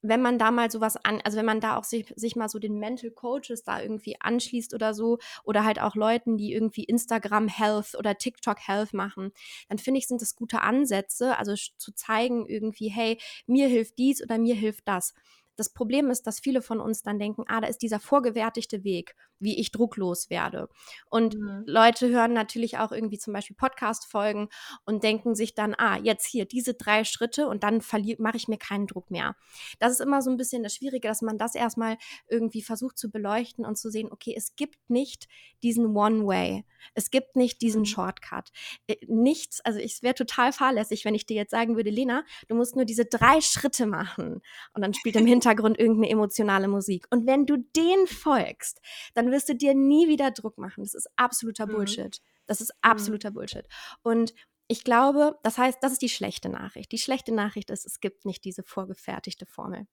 wenn 0.09 0.23
man 0.23 0.39
da 0.39 0.51
mal 0.51 0.71
sowas 0.71 0.97
an, 1.05 1.21
also 1.25 1.39
wenn 1.39 1.47
man 1.47 1.61
da 1.61 1.77
auch 1.77 1.85
sich, 1.85 2.13
sich 2.17 2.37
mal 2.37 2.49
so 2.49 2.59
den 2.59 2.79
Mental 2.79 3.11
Coaches 3.11 3.63
da 3.65 3.81
irgendwie 3.81 4.17
anschließt 4.21 4.75
oder 4.75 4.95
so, 4.95 5.19
oder 5.45 5.65
halt 5.65 5.81
auch 5.81 5.95
Leuten, 5.95 6.37
die 6.37 6.53
irgendwie 6.53 6.85
Instagram 6.85 7.49
Health 7.49 7.95
oder 7.99 8.17
TikTok 8.17 8.59
Health 8.61 8.93
machen, 8.93 9.33
dann 9.69 9.79
finde 9.79 9.99
ich, 9.99 10.07
sind 10.07 10.23
das 10.23 10.37
gute 10.37 10.61
Ansätze, 10.63 11.37
also 11.39 11.55
zu 11.55 11.93
zeigen 11.93 12.47
irgendwie, 12.47 12.89
hey, 12.89 13.19
mir 13.47 13.69
hilft 13.69 13.99
dies 13.99 14.23
oder 14.23 14.39
mir 14.39 14.55
hilft 14.55 14.87
das. 14.87 15.15
Das 15.57 15.73
Problem 15.73 16.11
ist, 16.11 16.27
dass 16.27 16.39
viele 16.39 16.61
von 16.61 16.81
uns 16.81 17.03
dann 17.03 17.19
denken, 17.19 17.45
ah, 17.49 17.63
da 17.63 17.67
ist 17.67 17.81
dieser 17.81 17.99
vorgewertigte 17.99 18.85
Weg, 18.85 19.17
wie 19.39 19.59
ich 19.59 19.73
drucklos 19.73 20.31
werde. 20.31 20.69
Und 21.09 21.37
mhm. 21.37 21.65
Leute 21.67 22.09
hören 22.09 22.33
natürlich 22.33 22.79
auch 22.79 22.93
irgendwie 22.93 23.19
zum 23.19 23.33
Beispiel 23.33 23.57
Podcast-Folgen 23.57 24.49
und 24.85 25.03
denken 25.03 25.35
sich 25.35 25.55
dann, 25.55 25.75
ah, 25.77 25.99
jetzt 25.99 26.27
hier 26.27 26.45
diese 26.45 26.75
drei 26.75 27.05
Schritte 27.05 27.49
und 27.49 27.63
dann 27.63 27.83
mache 28.19 28.37
ich 28.37 28.49
mir 28.49 28.59
keinen 28.59 28.87
Druck 28.87 29.11
mehr. 29.11 29.37
Das 29.79 29.93
ist 29.93 30.01
immer 30.01 30.23
so 30.23 30.31
ein 30.31 30.37
bisschen 30.37 30.63
das 30.63 30.75
Schwierige, 30.75 31.09
dass 31.09 31.23
man 31.23 31.39
das 31.39 31.55
erstmal 31.55 31.97
irgendwie 32.29 32.63
versucht 32.63 32.99
zu 32.99 33.11
beleuchten 33.11 33.65
und 33.65 33.77
zu 33.77 33.91
sehen, 33.91 34.11
okay, 34.11 34.35
es 34.37 34.57
gibt 34.57 34.91
nicht 34.91 35.29
diesen 35.63 35.97
One-Way. 35.97 36.65
Es 36.95 37.11
gibt 37.11 37.37
nicht 37.37 37.63
diesen 37.63 37.81
mhm. 37.81 37.87
Shortcut. 37.87 38.51
Äh, 38.87 38.97
nichts, 39.09 39.61
also 39.63 39.79
es 39.79 40.03
wäre 40.03 40.15
total 40.15 40.53
fahrlässig, 40.53 41.05
wenn 41.05 41.15
ich 41.15 41.27
dir 41.27 41.35
jetzt 41.35 41.51
sagen 41.51 41.77
würde, 41.77 41.91
Lena, 41.91 42.25
du 42.49 42.55
musst 42.55 42.77
nur 42.77 42.85
diese 42.85 43.05
drei 43.05 43.41
Schritte 43.41 43.87
machen. 43.87 44.43
Und 44.75 44.83
dann 44.83 44.95
spielt 44.95 45.17
im 45.17 45.27
Hintergrund 45.27 45.47
Hintergrund 45.47 45.79
irgendeine 45.79 46.11
emotionale 46.11 46.69
Musik. 46.69 47.07
Und 47.11 47.27
wenn 47.27 47.47
du 47.47 47.57
den 47.57 48.07
folgst, 48.07 48.81
dann 49.15 49.26
wirst 49.31 49.49
du 49.49 49.55
dir 49.55 49.75
nie 49.75 50.09
wieder 50.09 50.31
Druck 50.31 50.59
machen. 50.59 50.83
Das 50.83 50.95
ist 50.95 51.09
absoluter 51.17 51.67
mhm. 51.67 51.73
Bullshit. 51.73 52.21
Das 52.47 52.61
ist 52.61 52.73
mhm. 52.75 52.91
absoluter 52.91 53.31
mhm. 53.31 53.35
Bullshit. 53.35 53.67
Und 54.03 54.35
ich 54.69 54.85
glaube, 54.85 55.39
das 55.43 55.59
heißt, 55.59 55.79
das 55.81 55.93
ist 55.93 56.03
die 56.03 56.09
schlechte 56.09 56.49
Nachricht. 56.49 56.91
Die 56.93 56.99
schlechte 56.99 57.33
Nachricht 57.33 57.71
ist, 57.71 57.87
es 57.87 58.01
gibt 58.01 58.25
nicht 58.25 58.45
diese 58.45 58.63
vorgefertigte 58.63 59.47
Formel. 59.47 59.87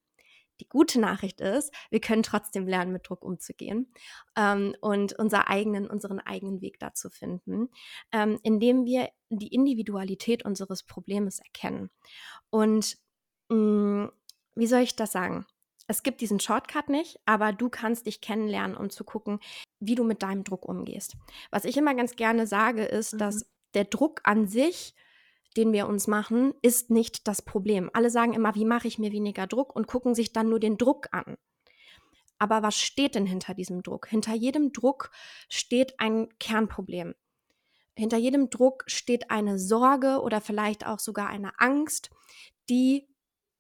Die 0.60 0.70
gute 0.70 1.00
Nachricht 1.00 1.42
ist, 1.42 1.74
wir 1.90 2.00
können 2.00 2.24
trotzdem 2.24 2.68
lernen, 2.68 2.94
mit 2.94 3.10
Druck 3.10 3.24
umzugehen 3.24 3.92
ähm, 4.36 4.76
und 4.82 5.18
unser 5.18 5.48
eigenen, 5.48 5.88
unseren 5.88 6.20
eigenen 6.20 6.62
Weg 6.62 6.80
dazu 6.80 7.10
finden, 7.10 7.70
ähm, 8.12 8.40
indem 8.44 8.86
wir 8.86 9.10
die 9.30 9.48
Individualität 9.48 10.46
unseres 10.46 10.84
Problems 10.84 11.40
erkennen. 11.40 11.90
Und 12.52 12.98
mh, 13.50 13.56
mm, 13.58 14.12
wie 14.56 14.68
soll 14.68 14.82
ich 14.82 14.96
das 14.96 15.12
sagen? 15.12 15.48
Es 15.88 16.04
gibt 16.04 16.22
diesen 16.22 16.40
Shortcut 16.40 16.90
nicht, 16.90 17.20
aber 17.26 17.52
du 17.52 17.70
kannst 17.70 18.06
dich 18.06 18.22
kennenlernen, 18.22 18.78
um 18.78 18.90
zu 18.90 19.04
gucken, 19.04 19.40
wie 19.80 19.96
du 19.96 20.04
mit 20.04 20.24
deinem 20.24 20.44
Druck 20.44 20.66
umgehst. 20.66 21.16
Was 21.52 21.66
ich 21.66 21.78
immer 21.78 21.94
ganz 21.94 22.16
gerne 22.16 22.48
sage, 22.48 22.84
ist, 22.86 23.14
mhm. 23.14 23.18
dass 23.18 23.46
der 23.74 23.86
Druck 23.86 24.22
an 24.24 24.48
sich, 24.48 24.96
den 25.58 25.74
wir 25.74 25.88
uns 25.88 26.08
machen, 26.08 26.54
ist 26.62 26.90
nicht 26.90 27.28
das 27.28 27.42
Problem. 27.42 27.90
Alle 27.94 28.10
sagen 28.10 28.34
immer, 28.34 28.56
wie 28.56 28.66
mache 28.66 28.88
ich 28.88 28.98
mir 28.98 29.12
weniger 29.12 29.46
Druck 29.46 29.76
und 29.76 29.88
gucken 29.88 30.16
sich 30.16 30.32
dann 30.32 30.50
nur 30.50 30.60
den 30.60 30.78
Druck 30.78 31.10
an. 31.12 31.38
Aber 32.40 32.64
was 32.64 32.76
steht 32.76 33.16
denn 33.16 33.26
hinter 33.26 33.54
diesem 33.54 33.84
Druck? 33.84 34.08
Hinter 34.08 34.34
jedem 34.34 34.74
Druck 34.74 35.12
steht 35.50 36.00
ein 36.00 36.28
Kernproblem. 36.40 37.14
Hinter 37.96 38.18
jedem 38.18 38.50
Druck 38.50 38.84
steht 38.88 39.30
eine 39.30 39.60
Sorge 39.60 40.22
oder 40.22 40.42
vielleicht 40.42 40.86
auch 40.86 41.00
sogar 41.00 41.28
eine 41.28 41.60
Angst, 41.60 42.10
die 42.70 43.08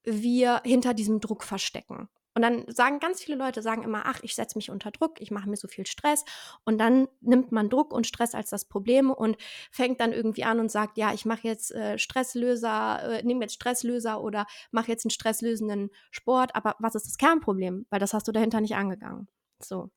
wir 0.04 0.62
hinter 0.66 0.94
diesem 0.94 1.20
Druck 1.20 1.44
verstecken. 1.44 2.10
Und 2.34 2.42
dann 2.42 2.66
sagen 2.68 3.00
ganz 3.00 3.22
viele 3.22 3.38
Leute, 3.38 3.62
sagen 3.62 3.84
immer, 3.84 4.04
ach, 4.06 4.20
ich 4.24 4.36
setze 4.36 4.58
mich 4.58 4.72
unter 4.72 4.92
Druck, 4.92 5.22
ich 5.22 5.32
mache 5.32 5.50
mir 5.50 5.56
so 5.56 5.68
viel 5.68 5.86
Stress. 5.86 6.26
Und 6.64 6.80
dann 6.80 7.08
nimmt 7.22 7.52
man 7.52 7.70
Druck 7.70 7.94
und 7.94 8.08
Stress 8.08 8.34
als 8.34 8.50
das 8.50 8.66
Problem 8.66 9.12
und 9.12 9.38
fängt 9.72 10.00
dann 10.00 10.14
irgendwie 10.14 10.44
an 10.44 10.60
und 10.60 10.72
sagt, 10.72 10.98
ja, 10.98 11.14
ich 11.14 11.26
mache 11.26 11.48
jetzt 11.48 11.72
äh, 11.74 11.98
Stresslöser, 12.00 13.20
äh, 13.20 13.24
nehme 13.24 13.42
jetzt 13.42 13.54
Stresslöser 13.54 14.22
oder 14.22 14.48
mache 14.72 14.88
jetzt 14.90 15.06
einen 15.06 15.12
stresslösenden 15.12 15.90
Sport. 16.12 16.56
Aber 16.56 16.76
was 16.80 16.96
ist 16.96 17.08
das 17.08 17.18
Kernproblem? 17.18 17.86
Weil 17.90 18.00
das 18.00 18.14
hast 18.14 18.28
du 18.28 18.32
dahinter 18.32 18.62
nicht 18.62 18.76
angegangen. 18.76 19.28
So. 19.60 19.92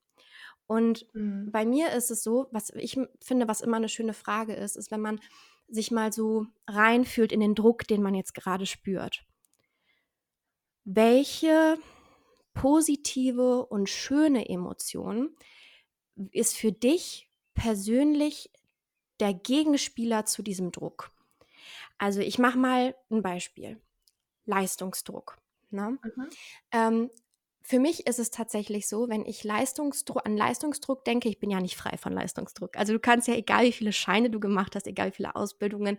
Und 0.66 1.06
mhm. 1.14 1.50
bei 1.52 1.64
mir 1.64 1.92
ist 1.92 2.10
es 2.10 2.22
so, 2.22 2.48
was 2.50 2.70
ich 2.70 2.98
finde, 3.22 3.48
was 3.48 3.60
immer 3.60 3.76
eine 3.76 3.88
schöne 3.88 4.14
Frage 4.14 4.54
ist, 4.54 4.76
ist, 4.76 4.90
wenn 4.90 5.00
man 5.00 5.20
sich 5.68 5.90
mal 5.90 6.12
so 6.12 6.46
reinfühlt 6.66 7.32
in 7.32 7.40
den 7.40 7.54
Druck, 7.54 7.86
den 7.88 8.02
man 8.02 8.14
jetzt 8.14 8.34
gerade 8.34 8.66
spürt 8.66 9.24
welche 10.86 11.78
positive 12.56 13.66
und 13.66 13.88
schöne 13.88 14.48
Emotion 14.48 15.36
ist 16.32 16.56
für 16.56 16.72
dich 16.72 17.30
persönlich 17.54 18.50
der 19.20 19.34
Gegenspieler 19.34 20.24
zu 20.24 20.42
diesem 20.42 20.72
Druck? 20.72 21.12
Also 21.98 22.20
ich 22.20 22.38
mache 22.38 22.58
mal 22.58 22.96
ein 23.10 23.22
Beispiel. 23.22 23.80
Leistungsdruck. 24.46 25.36
Ne? 25.70 25.98
Mhm. 26.02 26.28
Ähm, 26.72 27.10
für 27.60 27.78
mich 27.78 28.06
ist 28.06 28.18
es 28.18 28.30
tatsächlich 28.30 28.88
so, 28.88 29.08
wenn 29.08 29.26
ich 29.26 29.44
Leistungsdruck, 29.44 30.24
an 30.24 30.36
Leistungsdruck 30.36 31.04
denke, 31.04 31.28
ich 31.28 31.38
bin 31.38 31.50
ja 31.50 31.60
nicht 31.60 31.76
frei 31.76 31.98
von 31.98 32.12
Leistungsdruck. 32.12 32.76
Also 32.76 32.92
du 32.92 33.00
kannst 33.00 33.28
ja, 33.28 33.34
egal 33.34 33.64
wie 33.64 33.72
viele 33.72 33.92
Scheine 33.92 34.30
du 34.30 34.40
gemacht 34.40 34.76
hast, 34.76 34.86
egal 34.86 35.08
wie 35.08 35.16
viele 35.16 35.36
Ausbildungen, 35.36 35.98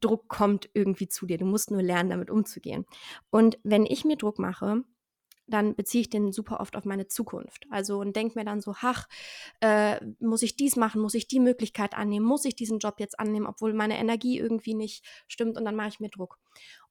Druck 0.00 0.28
kommt 0.28 0.68
irgendwie 0.74 1.08
zu 1.08 1.26
dir. 1.26 1.38
Du 1.38 1.46
musst 1.46 1.70
nur 1.70 1.82
lernen, 1.82 2.10
damit 2.10 2.28
umzugehen. 2.28 2.84
Und 3.30 3.58
wenn 3.62 3.86
ich 3.86 4.04
mir 4.04 4.16
Druck 4.16 4.38
mache, 4.38 4.84
dann 5.50 5.74
beziehe 5.74 6.02
ich 6.02 6.10
den 6.10 6.32
super 6.32 6.60
oft 6.60 6.76
auf 6.76 6.84
meine 6.84 7.06
Zukunft. 7.08 7.66
Also 7.70 7.98
und 7.98 8.16
denke 8.16 8.38
mir 8.38 8.44
dann 8.44 8.60
so, 8.60 8.74
ach, 8.80 9.08
äh, 9.60 10.00
muss 10.20 10.42
ich 10.42 10.56
dies 10.56 10.76
machen, 10.76 11.00
muss 11.00 11.14
ich 11.14 11.28
die 11.28 11.40
Möglichkeit 11.40 11.94
annehmen, 11.94 12.26
muss 12.26 12.44
ich 12.44 12.54
diesen 12.54 12.78
Job 12.78 12.96
jetzt 12.98 13.18
annehmen, 13.18 13.46
obwohl 13.46 13.74
meine 13.74 13.98
Energie 13.98 14.38
irgendwie 14.38 14.74
nicht 14.74 15.04
stimmt 15.28 15.56
und 15.56 15.64
dann 15.64 15.76
mache 15.76 15.88
ich 15.88 16.00
mir 16.00 16.10
Druck. 16.10 16.38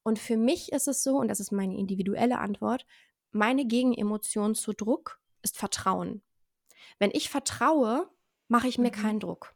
Und 0.02 0.18
für 0.18 0.36
mich 0.36 0.72
ist 0.72 0.88
es 0.88 1.02
so, 1.02 1.16
und 1.16 1.28
das 1.28 1.40
ist 1.40 1.52
meine 1.52 1.76
individuelle 1.76 2.38
Antwort, 2.38 2.86
meine 3.32 3.66
Gegenemotion 3.66 4.54
zu 4.54 4.72
Druck 4.72 5.20
ist 5.42 5.56
Vertrauen. 5.56 6.22
Wenn 6.98 7.10
ich 7.12 7.30
vertraue, 7.30 8.08
mache 8.48 8.68
ich 8.68 8.78
mir 8.78 8.90
mhm. 8.90 9.02
keinen 9.02 9.20
Druck. 9.20 9.54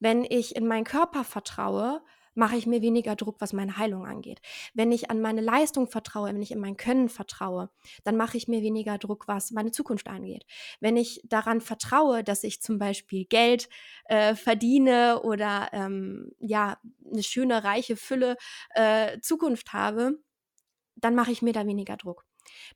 Wenn 0.00 0.24
ich 0.24 0.56
in 0.56 0.66
meinen 0.66 0.84
Körper 0.84 1.24
vertraue, 1.24 2.02
mache 2.38 2.56
ich 2.56 2.66
mir 2.66 2.80
weniger 2.82 3.16
Druck, 3.16 3.40
was 3.40 3.52
meine 3.52 3.76
Heilung 3.76 4.06
angeht. 4.06 4.40
Wenn 4.72 4.92
ich 4.92 5.10
an 5.10 5.20
meine 5.20 5.40
Leistung 5.40 5.88
vertraue, 5.88 6.28
wenn 6.28 6.40
ich 6.40 6.52
in 6.52 6.60
mein 6.60 6.76
Können 6.76 7.08
vertraue, 7.08 7.68
dann 8.04 8.16
mache 8.16 8.36
ich 8.36 8.48
mir 8.48 8.62
weniger 8.62 8.96
Druck, 8.96 9.26
was 9.26 9.50
meine 9.50 9.72
Zukunft 9.72 10.08
angeht. 10.08 10.46
Wenn 10.80 10.96
ich 10.96 11.20
daran 11.24 11.60
vertraue, 11.60 12.22
dass 12.22 12.44
ich 12.44 12.62
zum 12.62 12.78
Beispiel 12.78 13.24
Geld 13.24 13.68
äh, 14.04 14.36
verdiene 14.36 15.20
oder 15.22 15.68
ähm, 15.72 16.30
ja 16.38 16.78
eine 17.12 17.24
schöne 17.24 17.64
reiche 17.64 17.96
Fülle 17.96 18.36
äh, 18.70 19.18
Zukunft 19.20 19.72
habe, 19.72 20.22
dann 20.94 21.16
mache 21.16 21.32
ich 21.32 21.42
mir 21.42 21.52
da 21.52 21.66
weniger 21.66 21.96
Druck. 21.96 22.24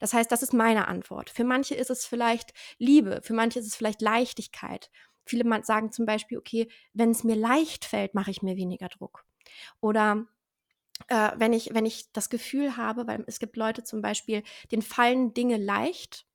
Das 0.01 0.13
heißt, 0.13 0.31
das 0.31 0.43
ist 0.43 0.53
meine 0.53 0.89
Antwort. 0.89 1.31
Für 1.31 1.45
manche 1.45 1.75
ist 1.77 1.91
es 1.91 2.05
vielleicht 2.05 2.53
Liebe, 2.79 3.21
für 3.23 3.33
manche 3.33 3.61
ist 3.61 3.67
es 3.67 3.77
vielleicht 3.77 4.03
Leichtigkeit. 4.03 4.91
Viele 5.25 5.45
sagen 5.65 5.93
zum 5.93 6.05
Beispiel, 6.05 6.37
okay, 6.37 6.69
wenn 6.95 7.13
es 7.13 7.23
mir 7.23 7.37
leicht 7.37 7.85
fällt, 7.85 8.15
mache 8.15 8.33
ich 8.33 8.43
mir 8.43 8.57
weniger 8.57 8.89
Druck. 8.89 9.25
Oder 9.81 10.27
äh, 11.09 11.31
wenn, 11.37 11.53
ich, 11.53 11.75
wenn 11.75 11.87
ich 11.87 12.13
das 12.13 12.31
Gefühl 12.31 12.77
habe, 12.77 13.07
weil 13.07 13.25
es 13.27 13.39
gibt 13.39 13.57
Leute 13.57 13.85
zum 13.85 14.03
Beispiel, 14.03 14.43
denen 14.71 14.83
fallen 14.83 15.35
Dinge 15.35 15.57
leicht 15.57 16.27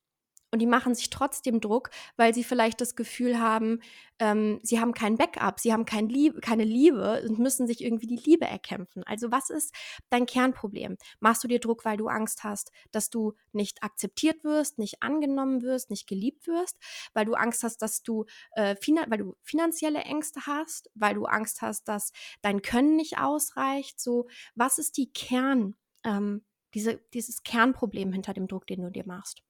und 0.51 0.59
die 0.59 0.65
machen 0.65 0.95
sich 0.95 1.09
trotzdem 1.09 1.59
Druck, 1.59 1.89
weil 2.15 2.33
sie 2.33 2.43
vielleicht 2.43 2.79
das 2.79 2.95
Gefühl 2.95 3.39
haben, 3.39 3.81
ähm, 4.19 4.59
sie 4.63 4.79
haben 4.79 4.93
kein 4.93 5.17
Backup, 5.17 5.59
sie 5.59 5.73
haben 5.73 5.85
kein 5.85 6.07
Liebe, 6.07 6.39
keine 6.39 6.63
Liebe 6.63 7.23
und 7.27 7.37
müssen 7.37 7.67
sich 7.67 7.83
irgendwie 7.83 8.07
die 8.07 8.21
Liebe 8.23 8.45
erkämpfen. 8.45 9.03
Also 9.03 9.31
was 9.31 9.49
ist 9.49 9.73
dein 10.09 10.25
Kernproblem? 10.25 10.97
Machst 11.19 11.43
du 11.43 11.47
dir 11.47 11.59
Druck, 11.59 11.85
weil 11.85 11.97
du 11.97 12.07
Angst 12.07 12.43
hast, 12.43 12.71
dass 12.91 13.09
du 13.09 13.33
nicht 13.51 13.83
akzeptiert 13.83 14.43
wirst, 14.43 14.79
nicht 14.79 15.03
angenommen 15.03 15.61
wirst, 15.61 15.89
nicht 15.89 16.07
geliebt 16.07 16.47
wirst, 16.47 16.77
weil 17.13 17.25
du 17.25 17.33
Angst 17.33 17.63
hast, 17.63 17.81
dass 17.81 18.01
du, 18.03 18.25
äh, 18.53 18.75
weil 19.07 19.17
du 19.17 19.35
finanzielle 19.43 19.99
Ängste 19.99 20.45
hast, 20.47 20.89
weil 20.95 21.15
du 21.15 21.25
Angst 21.25 21.61
hast, 21.61 21.87
dass 21.87 22.11
dein 22.41 22.61
Können 22.61 22.95
nicht 22.95 23.19
ausreicht? 23.19 23.99
So, 23.99 24.27
was 24.55 24.79
ist 24.79 24.97
die 24.97 25.11
Kern, 25.11 25.75
ähm, 26.03 26.43
diese, 26.73 27.01
dieses 27.13 27.43
Kernproblem 27.43 28.13
hinter 28.13 28.33
dem 28.33 28.47
Druck, 28.47 28.67
den 28.67 28.81
du 28.81 28.89
dir 28.89 29.05
machst? 29.05 29.43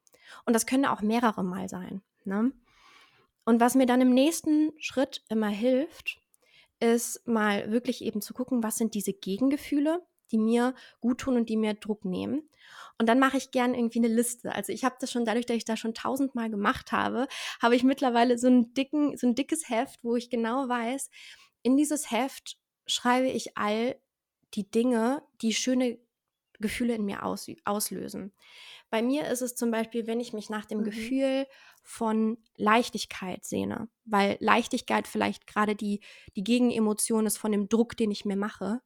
Und 0.45 0.53
das 0.53 0.65
können 0.65 0.85
auch 0.85 1.01
mehrere 1.01 1.43
Mal 1.43 1.69
sein. 1.69 2.01
Ne? 2.25 2.51
Und 3.45 3.59
was 3.59 3.75
mir 3.75 3.85
dann 3.85 4.01
im 4.01 4.13
nächsten 4.13 4.73
Schritt 4.79 5.23
immer 5.29 5.49
hilft, 5.49 6.19
ist 6.79 7.27
mal 7.27 7.71
wirklich 7.71 8.03
eben 8.03 8.21
zu 8.21 8.33
gucken, 8.33 8.63
was 8.63 8.75
sind 8.75 8.93
diese 8.93 9.13
Gegengefühle, 9.13 10.05
die 10.31 10.37
mir 10.37 10.75
gut 10.99 11.19
tun 11.19 11.37
und 11.37 11.49
die 11.49 11.57
mir 11.57 11.73
Druck 11.73 12.05
nehmen. 12.05 12.49
Und 12.99 13.07
dann 13.07 13.19
mache 13.19 13.37
ich 13.37 13.51
gern 13.51 13.73
irgendwie 13.73 13.99
eine 13.99 14.07
Liste. 14.07 14.53
Also 14.53 14.73
ich 14.73 14.83
habe 14.83 14.97
das 14.99 15.11
schon 15.11 15.25
dadurch, 15.25 15.45
dass 15.45 15.57
ich 15.57 15.65
das 15.65 15.79
schon 15.79 15.93
tausendmal 15.93 16.49
gemacht 16.49 16.91
habe, 16.91 17.27
habe 17.61 17.75
ich 17.75 17.83
mittlerweile 17.83 18.37
so, 18.37 18.47
einen 18.47 18.73
dicken, 18.73 19.15
so 19.17 19.27
ein 19.27 19.35
dickes 19.35 19.69
Heft, 19.69 20.03
wo 20.03 20.15
ich 20.15 20.29
genau 20.29 20.67
weiß, 20.67 21.09
in 21.61 21.77
dieses 21.77 22.11
Heft 22.11 22.57
schreibe 22.85 23.27
ich 23.27 23.57
all 23.57 23.95
die 24.53 24.69
Dinge, 24.69 25.23
die 25.41 25.53
schöne 25.53 25.99
Gefühle 26.59 26.95
in 26.95 27.05
mir 27.05 27.23
aus, 27.23 27.47
auslösen. 27.65 28.33
Bei 28.89 29.01
mir 29.01 29.27
ist 29.27 29.41
es 29.41 29.55
zum 29.55 29.71
Beispiel, 29.71 30.07
wenn 30.07 30.19
ich 30.19 30.33
mich 30.33 30.49
nach 30.49 30.65
dem 30.65 30.79
mhm. 30.79 30.83
Gefühl 30.85 31.47
von 31.83 32.37
Leichtigkeit 32.55 33.45
sehne, 33.45 33.89
weil 34.05 34.37
Leichtigkeit 34.39 35.07
vielleicht 35.07 35.47
gerade 35.47 35.75
die, 35.75 36.01
die 36.35 36.43
Gegenemotion 36.43 37.25
ist 37.25 37.37
von 37.37 37.51
dem 37.51 37.69
Druck, 37.69 37.97
den 37.97 38.11
ich 38.11 38.25
mir 38.25 38.37
mache, 38.37 38.81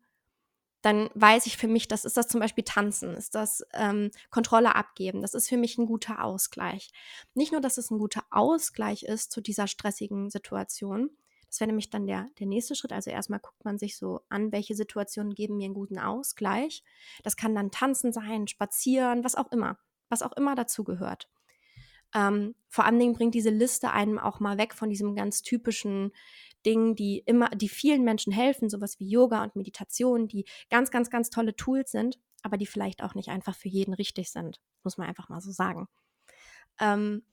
dann 0.81 1.09
weiß 1.13 1.45
ich 1.45 1.57
für 1.57 1.67
mich, 1.67 1.87
das 1.87 2.05
ist 2.05 2.17
das 2.17 2.27
zum 2.27 2.39
Beispiel 2.39 2.63
Tanzen, 2.63 3.13
ist 3.13 3.35
das 3.35 3.63
ähm, 3.73 4.09
Kontrolle 4.31 4.75
abgeben. 4.75 5.21
Das 5.21 5.35
ist 5.35 5.47
für 5.47 5.57
mich 5.57 5.77
ein 5.77 5.85
guter 5.85 6.23
Ausgleich. 6.23 6.91
Nicht 7.35 7.51
nur, 7.51 7.61
dass 7.61 7.77
es 7.77 7.91
ein 7.91 7.99
guter 7.99 8.23
Ausgleich 8.31 9.03
ist 9.03 9.31
zu 9.31 9.41
dieser 9.41 9.67
stressigen 9.67 10.31
Situation. 10.31 11.11
Das 11.51 11.59
wäre 11.59 11.67
nämlich 11.67 11.89
dann 11.89 12.07
der, 12.07 12.29
der 12.39 12.47
nächste 12.47 12.75
Schritt. 12.75 12.93
Also 12.93 13.11
erstmal 13.11 13.41
guckt 13.41 13.65
man 13.65 13.77
sich 13.77 13.97
so 13.97 14.21
an, 14.29 14.53
welche 14.53 14.73
Situationen 14.73 15.35
geben 15.35 15.57
mir 15.57 15.65
einen 15.65 15.73
guten 15.73 15.99
Ausgleich. 15.99 16.81
Das 17.23 17.35
kann 17.35 17.53
dann 17.53 17.71
Tanzen 17.71 18.13
sein, 18.13 18.47
Spazieren, 18.47 19.25
was 19.25 19.35
auch 19.35 19.51
immer, 19.51 19.77
was 20.07 20.21
auch 20.21 20.31
immer 20.31 20.55
dazu 20.55 20.85
gehört. 20.85 21.29
Ähm, 22.15 22.55
vor 22.69 22.85
allen 22.85 22.99
Dingen 22.99 23.13
bringt 23.13 23.35
diese 23.35 23.49
Liste 23.49 23.91
einem 23.91 24.17
auch 24.17 24.39
mal 24.39 24.57
weg 24.57 24.73
von 24.73 24.89
diesem 24.89 25.13
ganz 25.13 25.41
typischen 25.41 26.13
Ding, 26.65 26.95
die 26.95 27.19
immer, 27.25 27.49
die 27.49 27.67
vielen 27.67 28.05
Menschen 28.05 28.31
helfen, 28.31 28.69
sowas 28.69 28.97
wie 28.99 29.09
Yoga 29.09 29.43
und 29.43 29.57
Meditation, 29.57 30.29
die 30.29 30.45
ganz, 30.69 30.89
ganz, 30.89 31.09
ganz 31.09 31.29
tolle 31.31 31.53
Tools 31.57 31.91
sind, 31.91 32.17
aber 32.43 32.55
die 32.55 32.65
vielleicht 32.65 33.03
auch 33.03 33.13
nicht 33.13 33.27
einfach 33.27 33.55
für 33.55 33.67
jeden 33.67 33.93
richtig 33.93 34.31
sind, 34.31 34.61
muss 34.83 34.97
man 34.97 35.09
einfach 35.09 35.27
mal 35.27 35.41
so 35.41 35.51
sagen. 35.51 35.89
Ähm, 36.79 37.23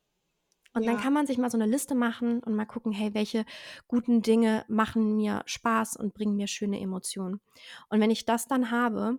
und 0.79 0.85
ja. 0.85 0.93
dann 0.93 1.01
kann 1.01 1.13
man 1.13 1.27
sich 1.27 1.39
mal 1.39 1.51
so 1.51 1.59
eine 1.59 1.67
Liste 1.67 1.97
machen 1.97 2.41
und 2.41 2.55
mal 2.55 2.65
gucken, 2.65 2.93
hey, 2.93 3.13
welche 3.13 3.45
guten 3.89 4.23
Dinge 4.23 4.65
machen 4.69 5.17
mir 5.17 5.43
Spaß 5.45 5.97
und 5.97 6.15
bringen 6.15 6.37
mir 6.37 6.47
schöne 6.47 6.81
Emotionen. 6.81 7.41
Und 7.89 8.01
wenn 8.01 8.13
ich 8.13 8.27
das 8.27 8.47
dann 8.47 8.71
habe, 8.71 9.19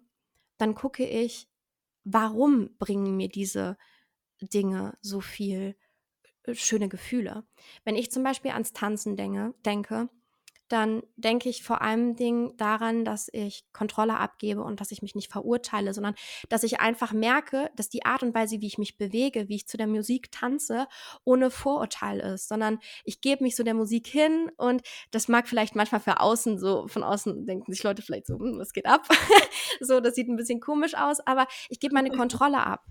dann 0.57 0.73
gucke 0.73 1.05
ich, 1.05 1.49
warum 2.05 2.77
bringen 2.77 3.17
mir 3.17 3.27
diese 3.27 3.77
Dinge 4.41 4.97
so 5.01 5.19
viel 5.19 5.75
äh, 6.43 6.55
schöne 6.55 6.87
Gefühle. 6.87 7.43
Wenn 7.83 7.97
ich 7.97 8.09
zum 8.09 8.23
Beispiel 8.23 8.51
ans 8.51 8.71
Tanzen 8.71 9.17
denke, 9.17 9.53
denke 9.65 10.07
dann 10.69 11.03
denke 11.15 11.49
ich 11.49 11.63
vor 11.63 11.81
allem 11.81 12.15
Ding 12.15 12.55
daran, 12.57 13.03
dass 13.03 13.29
ich 13.33 13.65
Kontrolle 13.73 14.17
abgebe 14.17 14.63
und 14.63 14.79
dass 14.79 14.91
ich 14.91 15.01
mich 15.01 15.15
nicht 15.15 15.31
verurteile, 15.31 15.93
sondern 15.93 16.15
dass 16.47 16.63
ich 16.63 16.79
einfach 16.79 17.11
merke, 17.11 17.69
dass 17.75 17.89
die 17.89 18.05
Art 18.05 18.23
und 18.23 18.33
Weise, 18.33 18.61
wie 18.61 18.67
ich 18.67 18.77
mich 18.77 18.97
bewege, 18.97 19.49
wie 19.49 19.55
ich 19.55 19.67
zu 19.67 19.77
der 19.77 19.87
Musik 19.87 20.31
tanze, 20.31 20.87
ohne 21.23 21.51
Vorurteil 21.51 22.19
ist, 22.19 22.47
sondern 22.47 22.79
ich 23.03 23.21
gebe 23.21 23.43
mich 23.43 23.55
so 23.55 23.63
der 23.63 23.73
Musik 23.73 24.07
hin 24.07 24.51
und 24.57 24.81
das 25.11 25.27
mag 25.27 25.47
vielleicht 25.47 25.75
manchmal 25.75 26.01
für 26.01 26.19
außen 26.19 26.59
so, 26.59 26.87
von 26.87 27.03
außen 27.03 27.45
denken 27.45 27.71
sich 27.71 27.83
Leute 27.83 28.01
vielleicht 28.01 28.27
so, 28.27 28.35
hm, 28.39 28.59
was 28.59 28.73
geht 28.73 28.85
ab? 28.85 29.07
so, 29.81 29.99
das 29.99 30.15
sieht 30.15 30.29
ein 30.29 30.37
bisschen 30.37 30.59
komisch 30.59 30.95
aus, 30.95 31.19
aber 31.25 31.47
ich 31.69 31.79
gebe 31.79 31.93
meine 31.93 32.11
Kontrolle 32.11 32.65
ab. 32.65 32.85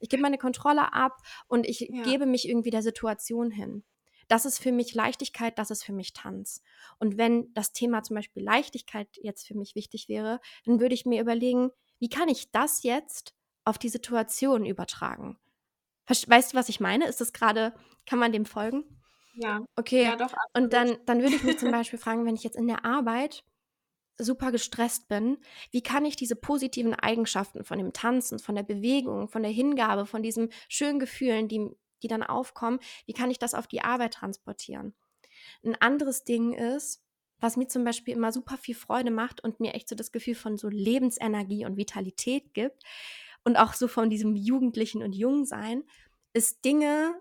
Ich 0.00 0.08
gebe 0.08 0.22
meine 0.22 0.38
Kontrolle 0.38 0.92
ab 0.92 1.18
und 1.46 1.66
ich 1.66 1.80
ja. 1.80 2.02
gebe 2.02 2.26
mich 2.26 2.48
irgendwie 2.48 2.70
der 2.70 2.82
Situation 2.82 3.50
hin. 3.50 3.84
Das 4.28 4.44
ist 4.44 4.58
für 4.58 4.72
mich 4.72 4.94
Leichtigkeit, 4.94 5.58
das 5.58 5.70
ist 5.70 5.84
für 5.84 5.92
mich 5.92 6.12
Tanz. 6.12 6.62
Und 6.98 7.18
wenn 7.18 7.52
das 7.54 7.72
Thema 7.72 8.02
zum 8.02 8.16
Beispiel 8.16 8.42
Leichtigkeit 8.42 9.08
jetzt 9.20 9.46
für 9.46 9.56
mich 9.56 9.74
wichtig 9.74 10.08
wäre, 10.08 10.40
dann 10.64 10.80
würde 10.80 10.94
ich 10.94 11.06
mir 11.06 11.20
überlegen, 11.20 11.70
wie 11.98 12.08
kann 12.08 12.28
ich 12.28 12.50
das 12.50 12.82
jetzt 12.82 13.34
auf 13.64 13.78
die 13.78 13.88
Situation 13.88 14.64
übertragen? 14.64 15.38
Weißt 16.06 16.52
du, 16.52 16.56
was 16.56 16.68
ich 16.68 16.80
meine? 16.80 17.06
Ist 17.06 17.20
das 17.20 17.32
gerade, 17.32 17.74
kann 18.06 18.18
man 18.18 18.32
dem 18.32 18.44
folgen? 18.44 18.84
Ja. 19.34 19.64
Okay. 19.76 20.04
Ja, 20.04 20.16
doch. 20.16 20.34
Und 20.54 20.72
dann, 20.72 20.98
dann 21.06 21.22
würde 21.22 21.36
ich 21.36 21.42
mich 21.42 21.58
zum 21.58 21.70
Beispiel 21.72 21.98
fragen, 21.98 22.26
wenn 22.26 22.34
ich 22.34 22.44
jetzt 22.44 22.56
in 22.56 22.66
der 22.66 22.84
Arbeit 22.84 23.44
super 24.16 24.52
gestresst 24.52 25.08
bin, 25.08 25.38
wie 25.70 25.82
kann 25.82 26.04
ich 26.04 26.14
diese 26.14 26.36
positiven 26.36 26.94
Eigenschaften 26.94 27.64
von 27.64 27.78
dem 27.78 27.92
Tanzen, 27.92 28.38
von 28.38 28.54
der 28.54 28.62
Bewegung, 28.62 29.28
von 29.28 29.42
der 29.42 29.50
Hingabe, 29.50 30.06
von 30.06 30.22
diesen 30.22 30.50
schönen 30.68 31.00
Gefühlen, 31.00 31.48
die, 31.48 31.70
die 32.04 32.08
dann 32.08 32.22
aufkommen, 32.22 32.78
wie 33.06 33.12
kann 33.12 33.30
ich 33.30 33.38
das 33.38 33.54
auf 33.54 33.66
die 33.66 33.80
Arbeit 33.80 34.14
transportieren? 34.14 34.94
Ein 35.64 35.74
anderes 35.80 36.24
Ding 36.24 36.52
ist, 36.52 37.02
was 37.40 37.56
mir 37.56 37.66
zum 37.66 37.84
Beispiel 37.84 38.14
immer 38.14 38.32
super 38.32 38.56
viel 38.56 38.74
Freude 38.74 39.10
macht 39.10 39.42
und 39.42 39.60
mir 39.60 39.74
echt 39.74 39.88
so 39.88 39.96
das 39.96 40.12
Gefühl 40.12 40.34
von 40.34 40.56
so 40.56 40.68
Lebensenergie 40.68 41.66
und 41.66 41.76
Vitalität 41.76 42.54
gibt 42.54 42.82
und 43.44 43.56
auch 43.56 43.74
so 43.74 43.88
von 43.88 44.08
diesem 44.08 44.36
Jugendlichen 44.36 45.02
und 45.02 45.14
Jungsein, 45.14 45.84
ist 46.32 46.64
Dinge 46.64 47.20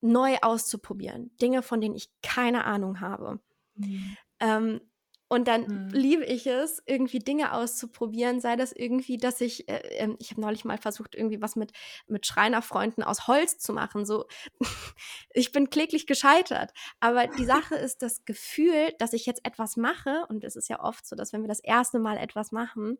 neu 0.00 0.36
auszuprobieren. 0.42 1.36
Dinge, 1.38 1.62
von 1.62 1.80
denen 1.80 1.96
ich 1.96 2.10
keine 2.22 2.64
Ahnung 2.64 3.00
habe. 3.00 3.40
Mhm. 3.74 4.16
Ähm, 4.40 4.80
und 5.28 5.46
dann 5.46 5.66
mhm. 5.66 5.90
liebe 5.90 6.24
ich 6.24 6.46
es, 6.46 6.82
irgendwie 6.86 7.18
Dinge 7.18 7.52
auszuprobieren, 7.52 8.40
sei 8.40 8.56
das 8.56 8.72
irgendwie, 8.72 9.18
dass 9.18 9.40
ich, 9.42 9.68
äh, 9.68 9.80
ähm, 9.98 10.16
ich 10.18 10.30
habe 10.30 10.40
neulich 10.40 10.64
mal 10.64 10.78
versucht, 10.78 11.14
irgendwie 11.14 11.42
was 11.42 11.54
mit, 11.54 11.72
mit 12.06 12.26
Schreinerfreunden 12.26 13.04
aus 13.04 13.26
Holz 13.26 13.58
zu 13.58 13.74
machen. 13.74 14.06
So, 14.06 14.26
ich 15.30 15.52
bin 15.52 15.68
kläglich 15.68 16.06
gescheitert. 16.06 16.72
Aber 17.00 17.26
die 17.26 17.44
Sache 17.44 17.74
ist 17.74 18.02
das 18.02 18.24
Gefühl, 18.24 18.94
dass 18.98 19.12
ich 19.12 19.26
jetzt 19.26 19.44
etwas 19.44 19.76
mache, 19.76 20.24
und 20.30 20.44
es 20.44 20.56
ist 20.56 20.68
ja 20.68 20.82
oft 20.82 21.06
so, 21.06 21.14
dass 21.14 21.32
wenn 21.34 21.42
wir 21.42 21.48
das 21.48 21.60
erste 21.60 21.98
Mal 21.98 22.16
etwas 22.16 22.50
machen, 22.50 22.98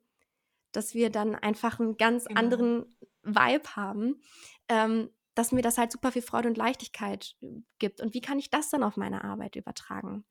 dass 0.73 0.94
wir 0.94 1.11
dann 1.11 1.35
einfach 1.35 1.80
einen 1.80 1.97
ganz 1.97 2.26
genau. 2.26 2.40
anderen 2.40 2.97
Vibe 3.23 3.75
haben. 3.75 4.20
Ähm, 4.68 5.11
dass 5.38 5.52
mir 5.52 5.62
das 5.62 5.78
halt 5.78 5.92
super 5.92 6.11
viel 6.11 6.23
Freude 6.23 6.49
und 6.49 6.57
Leichtigkeit 6.57 7.37
äh, 7.42 7.62
gibt. 7.78 8.00
Und 8.00 8.12
wie 8.12 8.21
kann 8.21 8.40
ich 8.40 8.50
das 8.50 8.71
dann 8.71 8.83
auf 8.83 8.97
meine 8.97 9.23
Arbeit 9.23 9.54
übertragen? 9.54 10.25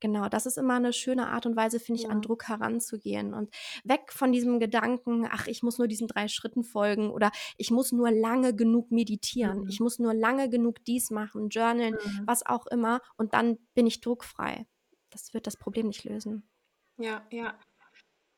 Genau, 0.00 0.28
das 0.30 0.46
ist 0.46 0.56
immer 0.56 0.76
eine 0.76 0.94
schöne 0.94 1.28
Art 1.28 1.44
und 1.44 1.54
Weise, 1.54 1.78
finde 1.78 2.00
ich, 2.00 2.06
ja. 2.06 2.10
an 2.10 2.22
Druck 2.22 2.48
heranzugehen 2.48 3.34
und 3.34 3.54
weg 3.84 4.10
von 4.10 4.32
diesem 4.32 4.60
Gedanken, 4.60 5.28
ach, 5.30 5.48
ich 5.48 5.62
muss 5.62 5.76
nur 5.76 5.86
diesen 5.86 6.08
drei 6.08 6.28
Schritten 6.28 6.64
folgen 6.64 7.10
oder 7.10 7.30
ich 7.58 7.70
muss 7.70 7.92
nur 7.92 8.10
lange 8.10 8.56
genug 8.56 8.90
meditieren, 8.90 9.60
mhm. 9.60 9.68
ich 9.68 9.80
muss 9.80 9.98
nur 9.98 10.14
lange 10.14 10.48
genug 10.48 10.82
dies 10.86 11.10
machen, 11.10 11.50
journalen, 11.50 11.94
mhm. 11.94 12.22
was 12.24 12.46
auch 12.46 12.66
immer, 12.66 13.02
und 13.18 13.34
dann 13.34 13.58
bin 13.74 13.86
ich 13.86 14.00
druckfrei. 14.00 14.66
Das 15.10 15.34
wird 15.34 15.46
das 15.46 15.58
Problem 15.58 15.88
nicht 15.88 16.04
lösen. 16.04 16.48
Ja, 16.96 17.26
ja. 17.30 17.58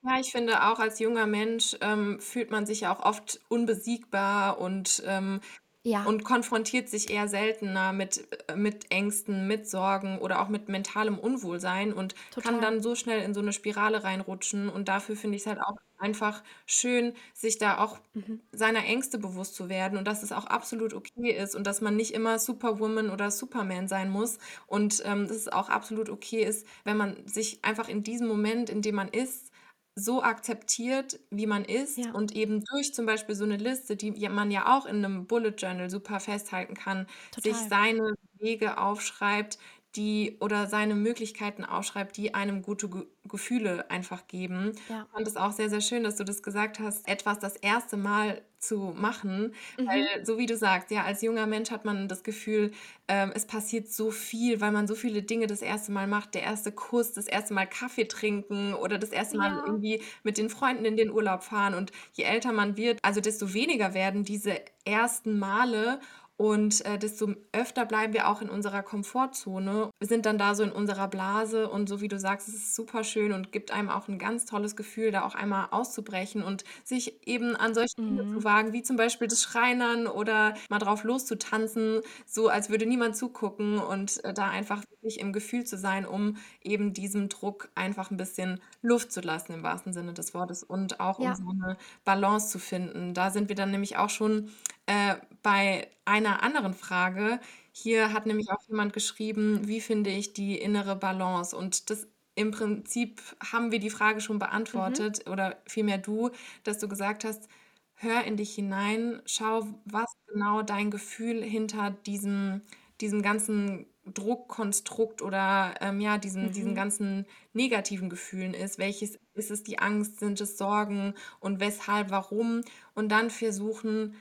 Ja, 0.02 0.20
ich 0.20 0.30
finde 0.30 0.62
auch 0.62 0.78
als 0.78 0.98
junger 0.98 1.26
Mensch 1.26 1.76
ähm, 1.80 2.20
fühlt 2.20 2.50
man 2.50 2.64
sich 2.64 2.82
ja 2.82 2.94
auch 2.94 3.04
oft 3.04 3.40
unbesiegbar 3.48 4.58
und 4.60 5.02
ähm, 5.06 5.40
ja. 5.86 6.02
Und 6.02 6.24
konfrontiert 6.24 6.88
sich 6.88 7.10
eher 7.10 7.28
seltener 7.28 7.92
mit, 7.92 8.26
äh, 8.48 8.56
mit 8.56 8.90
Ängsten, 8.90 9.46
mit 9.46 9.68
Sorgen 9.68 10.18
oder 10.18 10.42
auch 10.42 10.48
mit 10.48 10.68
mentalem 10.68 11.16
Unwohlsein 11.16 11.92
und 11.92 12.16
Total. 12.32 12.54
kann 12.54 12.60
dann 12.60 12.82
so 12.82 12.96
schnell 12.96 13.22
in 13.22 13.34
so 13.34 13.40
eine 13.40 13.52
Spirale 13.52 14.02
reinrutschen. 14.02 14.68
Und 14.68 14.88
dafür 14.88 15.14
finde 15.14 15.36
ich 15.36 15.42
es 15.42 15.46
halt 15.46 15.60
auch 15.60 15.76
einfach 15.96 16.42
schön, 16.66 17.12
sich 17.34 17.58
da 17.58 17.78
auch 17.78 18.00
mhm. 18.14 18.40
seiner 18.50 18.84
Ängste 18.84 19.18
bewusst 19.18 19.54
zu 19.54 19.68
werden 19.68 19.96
und 19.96 20.08
dass 20.08 20.24
es 20.24 20.32
auch 20.32 20.46
absolut 20.46 20.92
okay 20.92 21.30
ist 21.30 21.54
und 21.54 21.68
dass 21.68 21.80
man 21.80 21.94
nicht 21.94 22.14
immer 22.14 22.40
Superwoman 22.40 23.08
oder 23.08 23.30
Superman 23.30 23.86
sein 23.86 24.10
muss 24.10 24.38
und 24.66 25.02
ähm, 25.04 25.28
dass 25.28 25.36
es 25.36 25.48
auch 25.48 25.68
absolut 25.68 26.10
okay 26.10 26.42
ist, 26.42 26.66
wenn 26.82 26.96
man 26.96 27.16
sich 27.28 27.64
einfach 27.64 27.88
in 27.88 28.02
diesem 28.02 28.26
Moment, 28.26 28.70
in 28.70 28.82
dem 28.82 28.96
man 28.96 29.08
ist, 29.08 29.52
so 29.96 30.22
akzeptiert, 30.22 31.18
wie 31.30 31.46
man 31.46 31.64
ist 31.64 32.06
Ja. 32.06 32.12
und 32.12 32.32
eben 32.36 32.62
durch 32.64 32.92
zum 32.94 33.06
Beispiel 33.06 33.34
so 33.34 33.44
eine 33.44 33.56
Liste, 33.56 33.96
die 33.96 34.12
man 34.28 34.50
ja 34.50 34.76
auch 34.76 34.86
in 34.86 35.04
einem 35.04 35.26
Bullet 35.26 35.54
Journal 35.56 35.90
super 35.90 36.20
festhalten 36.20 36.74
kann, 36.74 37.06
sich 37.38 37.66
seine 37.68 38.14
Wege 38.38 38.78
aufschreibt, 38.78 39.58
die 39.96 40.36
oder 40.40 40.66
seine 40.66 40.94
Möglichkeiten 40.94 41.64
aufschreibt, 41.64 42.16
die 42.18 42.34
einem 42.34 42.62
gute 42.62 42.88
Ge 42.90 43.06
Gefühle 43.24 43.90
einfach 43.90 44.26
geben. 44.28 44.72
Ja. 44.88 45.08
Ich 45.08 45.16
fand 45.16 45.26
es 45.28 45.36
auch 45.36 45.52
sehr, 45.52 45.70
sehr 45.70 45.80
schön, 45.80 46.04
dass 46.04 46.16
du 46.16 46.24
das 46.24 46.42
gesagt 46.42 46.78
hast, 46.78 47.08
etwas 47.08 47.38
das 47.38 47.56
erste 47.56 47.96
Mal 47.96 48.42
zu 48.66 48.94
machen, 48.96 49.54
mhm. 49.78 49.86
weil 49.86 50.06
so 50.24 50.38
wie 50.38 50.46
du 50.46 50.56
sagst, 50.56 50.90
ja, 50.90 51.04
als 51.04 51.22
junger 51.22 51.46
Mensch 51.46 51.70
hat 51.70 51.84
man 51.84 52.08
das 52.08 52.22
Gefühl, 52.22 52.72
ähm, 53.08 53.32
es 53.34 53.46
passiert 53.46 53.88
so 53.88 54.10
viel, 54.10 54.60
weil 54.60 54.72
man 54.72 54.86
so 54.86 54.94
viele 54.94 55.22
Dinge 55.22 55.46
das 55.46 55.62
erste 55.62 55.92
Mal 55.92 56.06
macht, 56.06 56.34
der 56.34 56.42
erste 56.42 56.72
Kuss, 56.72 57.12
das 57.12 57.26
erste 57.26 57.54
Mal 57.54 57.66
Kaffee 57.66 58.06
trinken 58.06 58.74
oder 58.74 58.98
das 58.98 59.10
erste 59.10 59.36
Mal 59.38 59.50
ja. 59.50 59.62
irgendwie 59.64 60.02
mit 60.22 60.38
den 60.38 60.50
Freunden 60.50 60.84
in 60.84 60.96
den 60.96 61.10
Urlaub 61.10 61.42
fahren 61.42 61.74
und 61.74 61.92
je 62.12 62.24
älter 62.24 62.52
man 62.52 62.76
wird, 62.76 62.98
also 63.02 63.20
desto 63.20 63.54
weniger 63.54 63.94
werden 63.94 64.24
diese 64.24 64.60
ersten 64.84 65.38
Male 65.38 66.00
und 66.38 66.84
äh, 66.84 66.98
desto 66.98 67.34
öfter 67.52 67.86
bleiben 67.86 68.12
wir 68.12 68.28
auch 68.28 68.42
in 68.42 68.50
unserer 68.50 68.82
Komfortzone. 68.82 69.90
Wir 69.98 70.08
sind 70.08 70.26
dann 70.26 70.36
da 70.36 70.54
so 70.54 70.64
in 70.64 70.72
unserer 70.72 71.08
Blase 71.08 71.68
und 71.68 71.88
so 71.88 72.02
wie 72.02 72.08
du 72.08 72.18
sagst, 72.18 72.48
es 72.48 72.54
ist 72.54 72.74
super 72.74 73.04
schön 73.04 73.32
und 73.32 73.52
gibt 73.52 73.70
einem 73.70 73.88
auch 73.88 74.06
ein 74.08 74.18
ganz 74.18 74.44
tolles 74.44 74.76
Gefühl, 74.76 75.10
da 75.10 75.24
auch 75.24 75.34
einmal 75.34 75.68
auszubrechen 75.70 76.42
und 76.42 76.64
sich 76.84 77.26
eben 77.26 77.56
an 77.56 77.74
solche 77.74 77.94
mhm. 77.98 78.18
Dinge 78.18 78.34
zu 78.34 78.44
wagen, 78.44 78.74
wie 78.74 78.82
zum 78.82 78.96
Beispiel 78.96 79.28
das 79.28 79.42
Schreinern 79.42 80.06
oder 80.06 80.54
mal 80.68 80.78
drauf 80.78 81.04
loszutanzen, 81.04 82.02
so 82.26 82.48
als 82.48 82.68
würde 82.68 82.84
niemand 82.84 83.16
zugucken 83.16 83.78
und 83.78 84.22
äh, 84.24 84.34
da 84.34 84.50
einfach 84.50 84.82
wirklich 84.90 85.20
im 85.20 85.32
Gefühl 85.32 85.64
zu 85.64 85.78
sein, 85.78 86.04
um 86.04 86.36
eben 86.62 86.92
diesem 86.92 87.30
Druck 87.30 87.70
einfach 87.74 88.10
ein 88.10 88.18
bisschen 88.18 88.60
Luft 88.82 89.10
zu 89.10 89.22
lassen 89.22 89.54
im 89.54 89.62
wahrsten 89.62 89.94
Sinne 89.94 90.12
des 90.12 90.34
Wortes 90.34 90.62
und 90.62 91.00
auch 91.00 91.18
ja. 91.18 91.30
um 91.30 91.34
so 91.34 91.48
eine 91.48 91.78
Balance 92.04 92.48
zu 92.48 92.58
finden. 92.58 93.14
Da 93.14 93.30
sind 93.30 93.48
wir 93.48 93.56
dann 93.56 93.70
nämlich 93.70 93.96
auch 93.96 94.10
schon 94.10 94.50
äh, 94.86 95.16
bei 95.42 95.88
einer 96.04 96.42
anderen 96.42 96.74
Frage. 96.74 97.40
Hier 97.72 98.12
hat 98.12 98.26
nämlich 98.26 98.50
auch 98.50 98.62
jemand 98.68 98.92
geschrieben, 98.92 99.66
wie 99.68 99.80
finde 99.80 100.10
ich 100.10 100.32
die 100.32 100.58
innere 100.58 100.96
Balance? 100.96 101.56
Und 101.56 101.90
das 101.90 102.08
im 102.34 102.50
Prinzip 102.50 103.20
haben 103.52 103.72
wir 103.72 103.80
die 103.80 103.90
Frage 103.90 104.20
schon 104.20 104.36
mhm. 104.36 104.40
beantwortet 104.40 105.28
oder 105.28 105.56
vielmehr 105.66 105.98
du, 105.98 106.30
dass 106.64 106.78
du 106.78 106.86
gesagt 106.86 107.24
hast, 107.24 107.48
hör 107.94 108.24
in 108.24 108.36
dich 108.36 108.54
hinein, 108.54 109.22
schau, 109.24 109.66
was 109.84 110.12
genau 110.28 110.62
dein 110.62 110.90
Gefühl 110.90 111.42
hinter 111.42 111.90
diesem, 112.06 112.60
diesem 113.00 113.22
ganzen 113.22 113.86
Druckkonstrukt 114.04 115.22
oder 115.22 115.74
ähm, 115.80 116.00
ja, 116.00 116.18
diesen, 116.18 116.44
mhm. 116.44 116.52
diesen 116.52 116.74
ganzen 116.74 117.26
negativen 117.54 118.08
Gefühlen 118.08 118.54
ist. 118.54 118.78
Welches 118.78 119.18
ist 119.34 119.50
es 119.50 119.64
die 119.64 119.78
Angst, 119.78 120.20
sind 120.20 120.40
es 120.40 120.58
Sorgen 120.58 121.14
und 121.40 121.58
weshalb, 121.58 122.10
warum? 122.10 122.60
Und 122.94 123.10
dann 123.10 123.30
versuchen, 123.30 124.14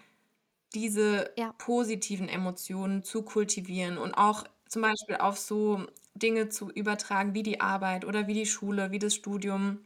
diese 0.73 1.31
ja. 1.37 1.53
positiven 1.57 2.27
Emotionen 2.27 3.03
zu 3.03 3.23
kultivieren 3.23 3.97
und 3.97 4.13
auch 4.13 4.43
zum 4.67 4.81
Beispiel 4.81 5.17
auf 5.17 5.37
so 5.37 5.85
Dinge 6.15 6.49
zu 6.49 6.69
übertragen 6.69 7.33
wie 7.33 7.43
die 7.43 7.61
Arbeit 7.61 8.05
oder 8.05 8.27
wie 8.27 8.33
die 8.33 8.45
Schule, 8.45 8.91
wie 8.91 8.99
das 8.99 9.15
Studium 9.15 9.79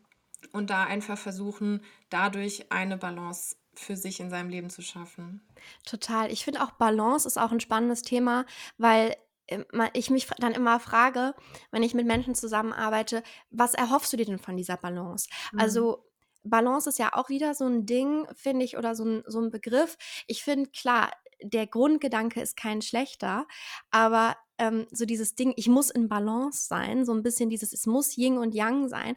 und 0.52 0.70
da 0.70 0.86
einfach 0.86 1.18
versuchen, 1.18 1.82
dadurch 2.10 2.72
eine 2.72 2.98
Balance 2.98 3.56
für 3.74 3.96
sich 3.96 4.20
in 4.20 4.30
seinem 4.30 4.50
Leben 4.50 4.70
zu 4.70 4.82
schaffen. 4.82 5.42
Total. 5.86 6.32
Ich 6.32 6.44
finde 6.44 6.64
auch 6.64 6.72
Balance 6.72 7.28
ist 7.28 7.38
auch 7.38 7.52
ein 7.52 7.60
spannendes 7.60 8.02
Thema, 8.02 8.46
weil 8.78 9.16
ähm, 9.48 9.66
ich 9.94 10.10
mich 10.10 10.28
dann 10.38 10.54
immer 10.54 10.80
frage, 10.80 11.34
wenn 11.72 11.84
ich 11.84 11.94
mit 11.94 12.06
Menschen 12.06 12.36
zusammenarbeite, 12.36 13.24
was 13.52 13.74
erhoffst 13.74 14.14
du 14.14 14.18
dir 14.18 14.26
denn 14.26 14.40
von 14.40 14.58
dieser 14.58 14.78
Balance? 14.78 15.30
Mhm. 15.52 15.60
Also 15.60 16.09
Balance 16.44 16.90
ist 16.90 17.00
ja 17.00 17.14
auch 17.14 17.30
wieder 17.30 17.54
so 17.54 17.66
ein 17.66 17.86
Ding, 17.86 18.28
finde 18.36 18.66
ich, 18.66 18.78
oder 18.78 18.96
so 18.96 19.06
ein, 19.06 19.24
so 19.28 19.40
ein 19.40 19.52
Begriff. 19.52 19.98
Ich 20.28 20.44
finde, 20.44 20.70
klar, 20.72 21.12
der 21.42 21.68
Grundgedanke 21.68 22.42
ist 22.42 22.58
kein 22.58 22.82
schlechter, 22.82 23.48
aber 23.92 24.36
ähm, 24.58 24.88
so 24.92 25.06
dieses 25.06 25.36
Ding, 25.36 25.54
ich 25.56 25.68
muss 25.68 25.90
in 25.90 26.10
Balance 26.10 26.68
sein, 26.68 27.06
so 27.06 27.14
ein 27.14 27.24
bisschen 27.24 27.50
dieses, 27.50 27.74
es 27.74 27.86
muss 27.86 28.18
Yin 28.18 28.38
und 28.38 28.54
Yang 28.54 28.90
sein. 28.90 29.16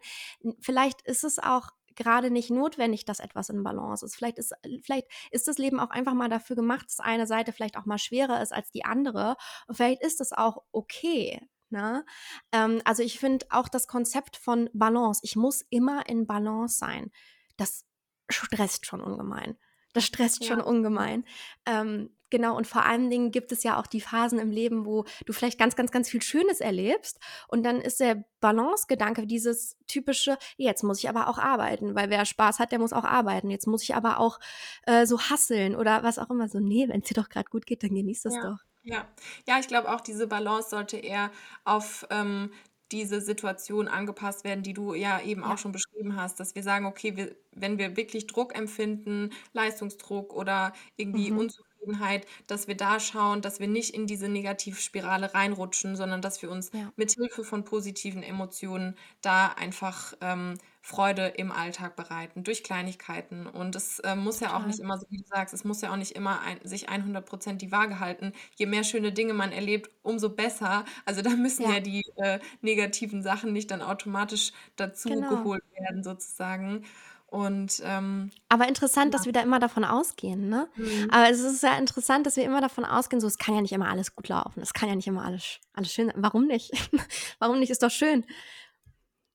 Vielleicht 0.61 1.01
ist 1.01 1.23
es 1.23 1.39
auch 1.39 1.69
gerade 1.95 2.31
nicht 2.31 2.49
notwendig, 2.49 3.05
dass 3.05 3.19
etwas 3.19 3.49
in 3.49 3.63
Balance 3.63 4.05
ist. 4.05 4.15
Vielleicht 4.15 4.39
ist, 4.39 4.53
vielleicht 4.81 5.07
ist 5.31 5.47
das 5.47 5.57
Leben 5.57 5.79
auch 5.79 5.89
einfach 5.89 6.13
mal 6.13 6.29
dafür 6.29 6.55
gemacht, 6.55 6.85
dass 6.87 6.99
eine 6.99 7.27
Seite 7.27 7.53
vielleicht 7.53 7.77
auch 7.77 7.85
mal 7.85 7.99
schwerer 7.99 8.41
ist 8.41 8.53
als 8.53 8.71
die 8.71 8.85
andere. 8.85 9.35
Und 9.67 9.75
vielleicht 9.75 10.01
ist 10.01 10.19
das 10.19 10.31
auch 10.31 10.63
okay. 10.71 11.41
Ne? 11.73 12.05
Ähm, 12.51 12.83
also 12.85 13.01
ich 13.01 13.19
finde 13.19 13.47
auch 13.49 13.67
das 13.67 13.87
Konzept 13.87 14.37
von 14.37 14.69
Balance, 14.73 15.21
ich 15.23 15.35
muss 15.35 15.65
immer 15.71 16.07
in 16.07 16.27
Balance 16.27 16.77
sein, 16.77 17.11
das 17.57 17.83
stresst 18.29 18.85
schon 18.85 19.01
ungemein. 19.01 19.57
Das 19.93 20.05
stresst 20.05 20.43
ja. 20.43 20.49
schon 20.49 20.61
ungemein. 20.61 21.25
Ähm, 21.65 22.15
genau, 22.29 22.55
und 22.55 22.67
vor 22.67 22.85
allen 22.85 23.09
Dingen 23.09 23.31
gibt 23.31 23.51
es 23.51 23.63
ja 23.63 23.79
auch 23.79 23.87
die 23.87 24.01
Phasen 24.01 24.37
im 24.37 24.51
Leben, 24.51 24.85
wo 24.85 25.05
du 25.25 25.33
vielleicht 25.33 25.57
ganz, 25.57 25.75
ganz, 25.75 25.91
ganz 25.91 26.09
viel 26.09 26.21
Schönes 26.21 26.61
erlebst. 26.61 27.19
Und 27.47 27.63
dann 27.63 27.81
ist 27.81 27.99
der 27.99 28.23
Balance-Gedanke, 28.39 29.25
dieses 29.25 29.75
typische, 29.87 30.37
jetzt 30.57 30.83
muss 30.83 30.99
ich 30.99 31.09
aber 31.09 31.27
auch 31.27 31.39
arbeiten, 31.39 31.95
weil 31.95 32.11
wer 32.11 32.25
Spaß 32.25 32.59
hat, 32.59 32.71
der 32.71 32.79
muss 32.79 32.93
auch 32.93 33.03
arbeiten. 33.03 33.49
Jetzt 33.49 33.65
muss 33.65 33.81
ich 33.81 33.95
aber 33.95 34.19
auch 34.19 34.39
äh, 34.83 35.07
so 35.07 35.19
hasseln 35.19 35.75
oder 35.75 36.03
was 36.03 36.19
auch 36.19 36.29
immer. 36.29 36.47
So, 36.49 36.59
nee, 36.59 36.87
wenn 36.87 37.01
es 37.01 37.07
dir 37.07 37.19
doch 37.19 37.29
gerade 37.29 37.49
gut 37.49 37.65
geht, 37.65 37.81
dann 37.81 37.95
genießt 37.95 38.25
das 38.25 38.35
ja. 38.35 38.41
doch. 38.43 38.59
Ja, 38.85 39.07
ja, 39.47 39.59
ich 39.59 39.67
glaube 39.67 39.89
auch, 39.93 40.01
diese 40.01 40.27
Balance 40.27 40.69
sollte 40.69 40.97
eher 40.97 41.31
auf 41.63 42.05
ähm, 42.09 42.51
diese 42.91 43.21
Situation 43.21 43.87
angepasst 43.87 44.43
werden, 44.43 44.61
die 44.61 44.73
du 44.73 44.93
ja 44.93 45.21
eben 45.21 45.43
auch 45.43 45.57
schon 45.57 45.71
beschrieben 45.71 46.15
hast, 46.17 46.39
dass 46.39 46.53
wir 46.53 46.63
sagen, 46.63 46.85
okay, 46.85 47.15
wir, 47.15 47.33
wenn 47.53 47.77
wir 47.77 47.95
wirklich 47.95 48.27
Druck 48.27 48.53
empfinden, 48.57 49.29
Leistungsdruck 49.53 50.33
oder 50.33 50.73
irgendwie 50.97 51.31
Mhm. 51.31 51.37
Unzufriedenheit, 51.39 51.72
dass 52.47 52.67
wir 52.67 52.75
da 52.75 52.99
schauen, 52.99 53.41
dass 53.41 53.59
wir 53.59 53.67
nicht 53.67 53.93
in 53.93 54.07
diese 54.07 54.29
Negativspirale 54.29 55.33
reinrutschen, 55.33 55.95
sondern 55.95 56.21
dass 56.21 56.41
wir 56.41 56.49
uns 56.51 56.71
Ja. 56.73 56.91
mit 56.95 57.11
Hilfe 57.11 57.43
von 57.43 57.63
positiven 57.65 58.23
Emotionen 58.23 58.95
da 59.21 59.47
einfach 59.47 60.13
ähm, 60.21 60.57
Freude 60.85 61.27
im 61.27 61.51
Alltag 61.53 61.95
bereiten, 61.95 62.43
durch 62.43 62.61
Kleinigkeiten. 62.61 63.47
Und 63.47 63.73
es 63.75 63.99
äh, 63.99 64.17
muss 64.17 64.41
ja 64.41 64.57
auch 64.57 64.65
nicht 64.65 64.79
immer, 64.79 64.97
so 64.97 65.05
wie 65.09 65.17
du 65.19 65.23
sagst, 65.25 65.53
es 65.53 65.63
muss 65.63 65.79
ja 65.81 65.93
auch 65.93 65.95
nicht 65.95 66.11
immer 66.11 66.41
ein, 66.41 66.59
sich 66.65 66.89
100 66.89 67.25
Prozent 67.25 67.61
die 67.61 67.71
Waage 67.71 68.01
halten. 68.01 68.33
Je 68.55 68.65
mehr 68.65 68.83
schöne 68.83 69.13
Dinge 69.13 69.33
man 69.33 69.53
erlebt, 69.53 69.89
umso 70.01 70.29
besser. 70.29 70.83
Also 71.05 71.21
da 71.21 71.29
müssen 71.37 71.63
ja, 71.63 71.75
ja 71.75 71.79
die 71.79 72.03
äh, 72.17 72.39
negativen 72.61 73.23
Sachen 73.23 73.53
nicht 73.53 73.71
dann 73.71 73.81
automatisch 73.81 74.51
dazu 74.75 75.07
genau. 75.07 75.29
geholt 75.29 75.63
werden, 75.79 76.03
sozusagen. 76.03 76.83
Und, 77.33 77.81
ähm, 77.83 78.29
Aber 78.47 78.67
interessant, 78.67 79.11
ja. 79.11 79.17
dass 79.17 79.25
wir 79.25 79.33
da 79.33 79.41
immer 79.41 79.57
davon 79.57 79.83
ausgehen, 79.83 80.49
ne? 80.49 80.69
Mhm. 80.75 81.09
Aber 81.09 81.31
es 81.31 81.39
ist 81.39 81.63
ja 81.63 81.75
interessant, 81.79 82.27
dass 82.27 82.35
wir 82.35 82.43
immer 82.43 82.61
davon 82.61 82.85
ausgehen, 82.85 83.19
so 83.19 83.25
es 83.25 83.39
kann 83.39 83.55
ja 83.55 83.61
nicht 83.61 83.71
immer 83.71 83.89
alles 83.89 84.15
gut 84.15 84.27
laufen, 84.27 84.61
es 84.61 84.71
kann 84.71 84.87
ja 84.87 84.93
nicht 84.93 85.07
immer 85.07 85.25
alles, 85.25 85.57
alles 85.73 85.91
schön 85.91 86.09
sein. 86.09 86.17
Warum 86.19 86.45
nicht? 86.45 86.69
Warum 87.39 87.57
nicht? 87.57 87.71
Ist 87.71 87.81
doch 87.81 87.89
schön. 87.89 88.23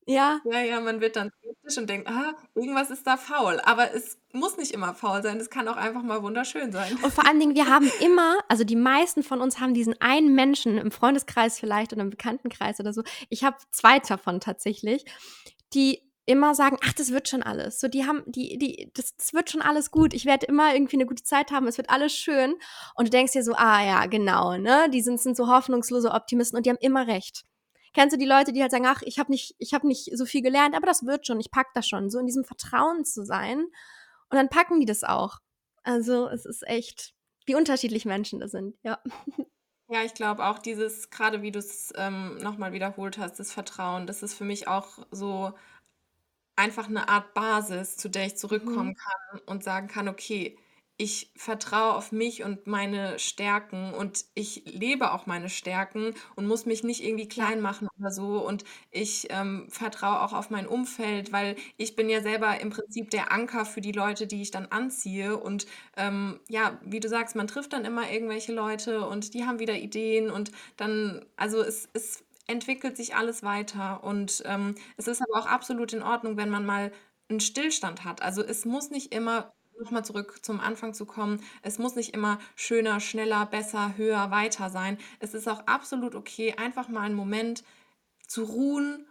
Ja. 0.06 0.38
Ja, 0.44 0.60
ja, 0.60 0.80
man 0.80 1.00
wird 1.00 1.16
dann 1.16 1.32
skeptisch 1.40 1.76
und 1.76 1.90
denkt, 1.90 2.08
ah, 2.08 2.34
irgendwas 2.54 2.90
ist 2.90 3.04
da 3.04 3.16
faul. 3.16 3.60
Aber 3.64 3.92
es 3.92 4.16
muss 4.32 4.56
nicht 4.58 4.70
immer 4.70 4.94
faul 4.94 5.20
sein. 5.24 5.38
Es 5.38 5.50
kann 5.50 5.66
auch 5.66 5.76
einfach 5.76 6.04
mal 6.04 6.22
wunderschön 6.22 6.70
sein. 6.70 6.96
Und 7.02 7.12
vor 7.12 7.26
allen 7.26 7.40
Dingen, 7.40 7.56
wir 7.56 7.66
haben 7.66 7.90
immer, 8.00 8.38
also 8.46 8.62
die 8.62 8.76
meisten 8.76 9.24
von 9.24 9.40
uns 9.40 9.58
haben 9.58 9.74
diesen 9.74 10.00
einen 10.00 10.36
Menschen 10.36 10.78
im 10.78 10.92
Freundeskreis 10.92 11.58
vielleicht 11.58 11.92
oder 11.92 12.02
im 12.02 12.10
Bekanntenkreis 12.10 12.78
oder 12.78 12.92
so. 12.92 13.02
Ich 13.28 13.42
habe 13.42 13.56
zwei 13.72 13.98
davon 13.98 14.38
tatsächlich, 14.38 15.04
die 15.74 16.07
immer 16.28 16.54
sagen, 16.54 16.76
ach, 16.82 16.92
das 16.92 17.10
wird 17.10 17.28
schon 17.28 17.42
alles. 17.42 17.80
So, 17.80 17.88
die 17.88 18.04
haben, 18.04 18.22
die, 18.26 18.58
die, 18.58 18.90
das, 18.94 19.16
das 19.16 19.32
wird 19.32 19.50
schon 19.50 19.62
alles 19.62 19.90
gut. 19.90 20.12
Ich 20.12 20.26
werde 20.26 20.46
immer 20.46 20.74
irgendwie 20.74 20.96
eine 20.96 21.06
gute 21.06 21.24
Zeit 21.24 21.50
haben. 21.50 21.66
Es 21.66 21.78
wird 21.78 21.88
alles 21.88 22.12
schön. 22.12 22.54
Und 22.94 23.08
du 23.08 23.10
denkst 23.10 23.32
dir 23.32 23.42
so, 23.42 23.54
ah 23.54 23.84
ja, 23.84 24.06
genau, 24.06 24.58
ne? 24.58 24.90
Die 24.90 25.00
sind, 25.00 25.20
sind 25.20 25.36
so 25.36 25.48
hoffnungslose 25.48 26.10
Optimisten 26.10 26.56
und 26.58 26.66
die 26.66 26.70
haben 26.70 26.78
immer 26.80 27.06
recht. 27.06 27.44
Kennst 27.94 28.14
du 28.14 28.18
die 28.18 28.26
Leute, 28.26 28.52
die 28.52 28.60
halt 28.60 28.70
sagen, 28.70 28.86
ach, 28.86 29.00
ich 29.02 29.18
habe 29.18 29.32
nicht, 29.32 29.54
ich 29.58 29.72
habe 29.72 29.88
nicht 29.88 30.10
so 30.16 30.26
viel 30.26 30.42
gelernt, 30.42 30.76
aber 30.76 30.86
das 30.86 31.06
wird 31.06 31.26
schon, 31.26 31.40
ich 31.40 31.50
pack 31.50 31.68
das 31.74 31.88
schon. 31.88 32.10
So 32.10 32.18
in 32.18 32.26
diesem 32.26 32.44
Vertrauen 32.44 33.06
zu 33.06 33.24
sein. 33.24 33.60
Und 33.60 34.36
dann 34.36 34.50
packen 34.50 34.80
die 34.80 34.86
das 34.86 35.04
auch. 35.04 35.38
Also 35.82 36.28
es 36.28 36.44
ist 36.44 36.62
echt, 36.66 37.14
wie 37.46 37.54
unterschiedlich 37.54 38.04
Menschen 38.04 38.40
da 38.40 38.48
sind, 38.48 38.76
ja. 38.82 38.98
Ja, 39.90 40.02
ich 40.04 40.12
glaube 40.12 40.44
auch 40.44 40.58
dieses, 40.58 41.08
gerade 41.08 41.40
wie 41.40 41.50
du 41.50 41.60
es 41.60 41.94
ähm, 41.96 42.36
nochmal 42.42 42.74
wiederholt 42.74 43.16
hast, 43.16 43.40
das 43.40 43.52
Vertrauen, 43.52 44.06
das 44.06 44.22
ist 44.22 44.34
für 44.34 44.44
mich 44.44 44.68
auch 44.68 44.98
so 45.10 45.54
einfach 46.58 46.88
eine 46.88 47.08
Art 47.08 47.34
Basis, 47.34 47.96
zu 47.96 48.08
der 48.08 48.26
ich 48.26 48.36
zurückkommen 48.36 48.90
mhm. 48.90 48.96
kann 48.96 49.40
und 49.46 49.64
sagen 49.64 49.88
kann, 49.88 50.08
okay, 50.08 50.58
ich 51.00 51.30
vertraue 51.36 51.94
auf 51.94 52.10
mich 52.10 52.42
und 52.42 52.66
meine 52.66 53.20
Stärken 53.20 53.94
und 53.94 54.24
ich 54.34 54.64
lebe 54.66 55.12
auch 55.12 55.26
meine 55.26 55.48
Stärken 55.48 56.12
und 56.34 56.48
muss 56.48 56.66
mich 56.66 56.82
nicht 56.82 57.04
irgendwie 57.04 57.28
klein 57.28 57.60
machen 57.60 57.86
oder 58.00 58.10
so. 58.10 58.44
Und 58.44 58.64
ich 58.90 59.28
ähm, 59.30 59.66
vertraue 59.68 60.20
auch 60.20 60.32
auf 60.32 60.50
mein 60.50 60.66
Umfeld, 60.66 61.32
weil 61.32 61.54
ich 61.76 61.94
bin 61.94 62.10
ja 62.10 62.20
selber 62.20 62.60
im 62.60 62.70
Prinzip 62.70 63.10
der 63.10 63.30
Anker 63.30 63.64
für 63.64 63.80
die 63.80 63.92
Leute, 63.92 64.26
die 64.26 64.42
ich 64.42 64.50
dann 64.50 64.66
anziehe. 64.66 65.36
Und 65.36 65.68
ähm, 65.96 66.40
ja, 66.48 66.80
wie 66.84 66.98
du 66.98 67.08
sagst, 67.08 67.36
man 67.36 67.46
trifft 67.46 67.74
dann 67.74 67.84
immer 67.84 68.10
irgendwelche 68.10 68.52
Leute 68.52 69.06
und 69.06 69.34
die 69.34 69.44
haben 69.44 69.60
wieder 69.60 69.76
Ideen 69.76 70.32
und 70.32 70.50
dann, 70.76 71.24
also 71.36 71.62
es, 71.62 71.88
es 71.92 72.24
entwickelt 72.48 72.96
sich 72.96 73.14
alles 73.14 73.42
weiter. 73.44 74.02
Und 74.02 74.42
ähm, 74.46 74.74
es 74.96 75.06
ist 75.06 75.22
aber 75.22 75.38
auch 75.38 75.46
absolut 75.46 75.92
in 75.92 76.02
Ordnung, 76.02 76.36
wenn 76.36 76.50
man 76.50 76.66
mal 76.66 76.92
einen 77.28 77.40
Stillstand 77.40 78.04
hat. 78.04 78.22
Also 78.22 78.42
es 78.42 78.64
muss 78.64 78.90
nicht 78.90 79.14
immer 79.14 79.52
nochmal 79.80 80.04
zurück 80.04 80.40
zum 80.42 80.58
Anfang 80.58 80.92
zu 80.92 81.06
kommen, 81.06 81.40
es 81.62 81.78
muss 81.78 81.94
nicht 81.94 82.12
immer 82.12 82.40
schöner, 82.56 82.98
schneller, 82.98 83.46
besser, 83.46 83.96
höher, 83.96 84.30
weiter 84.32 84.70
sein. 84.70 84.98
Es 85.20 85.34
ist 85.34 85.48
auch 85.48 85.66
absolut 85.66 86.16
okay, 86.16 86.54
einfach 86.56 86.88
mal 86.88 87.02
einen 87.02 87.14
Moment 87.14 87.62
zu 88.26 88.42
ruhen, 88.42 89.06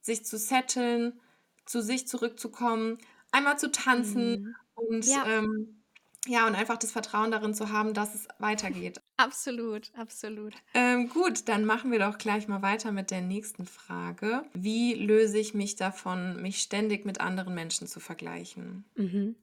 sich 0.00 0.24
zu 0.24 0.38
setteln, 0.38 1.20
zu 1.66 1.82
sich 1.82 2.06
zurückzukommen, 2.06 2.98
einmal 3.32 3.58
zu 3.58 3.72
tanzen 3.72 4.42
mhm. 4.42 4.54
und 4.74 5.06
ja. 5.06 5.26
Ähm, 5.26 5.83
ja, 6.26 6.46
und 6.46 6.54
einfach 6.54 6.76
das 6.76 6.92
Vertrauen 6.92 7.30
darin 7.30 7.54
zu 7.54 7.70
haben, 7.70 7.94
dass 7.94 8.14
es 8.14 8.28
weitergeht. 8.38 9.00
Absolut, 9.16 9.92
absolut. 9.96 10.54
Ähm, 10.74 11.08
gut, 11.08 11.48
dann 11.48 11.64
machen 11.64 11.92
wir 11.92 12.00
doch 12.00 12.18
gleich 12.18 12.48
mal 12.48 12.62
weiter 12.62 12.90
mit 12.90 13.12
der 13.12 13.20
nächsten 13.20 13.64
Frage. 13.64 14.44
Wie 14.54 14.94
löse 14.94 15.38
ich 15.38 15.54
mich 15.54 15.76
davon, 15.76 16.42
mich 16.42 16.60
ständig 16.60 17.04
mit 17.04 17.20
anderen 17.20 17.54
Menschen 17.54 17.86
zu 17.86 18.00
vergleichen? 18.00 18.84
Mhm. 18.96 19.36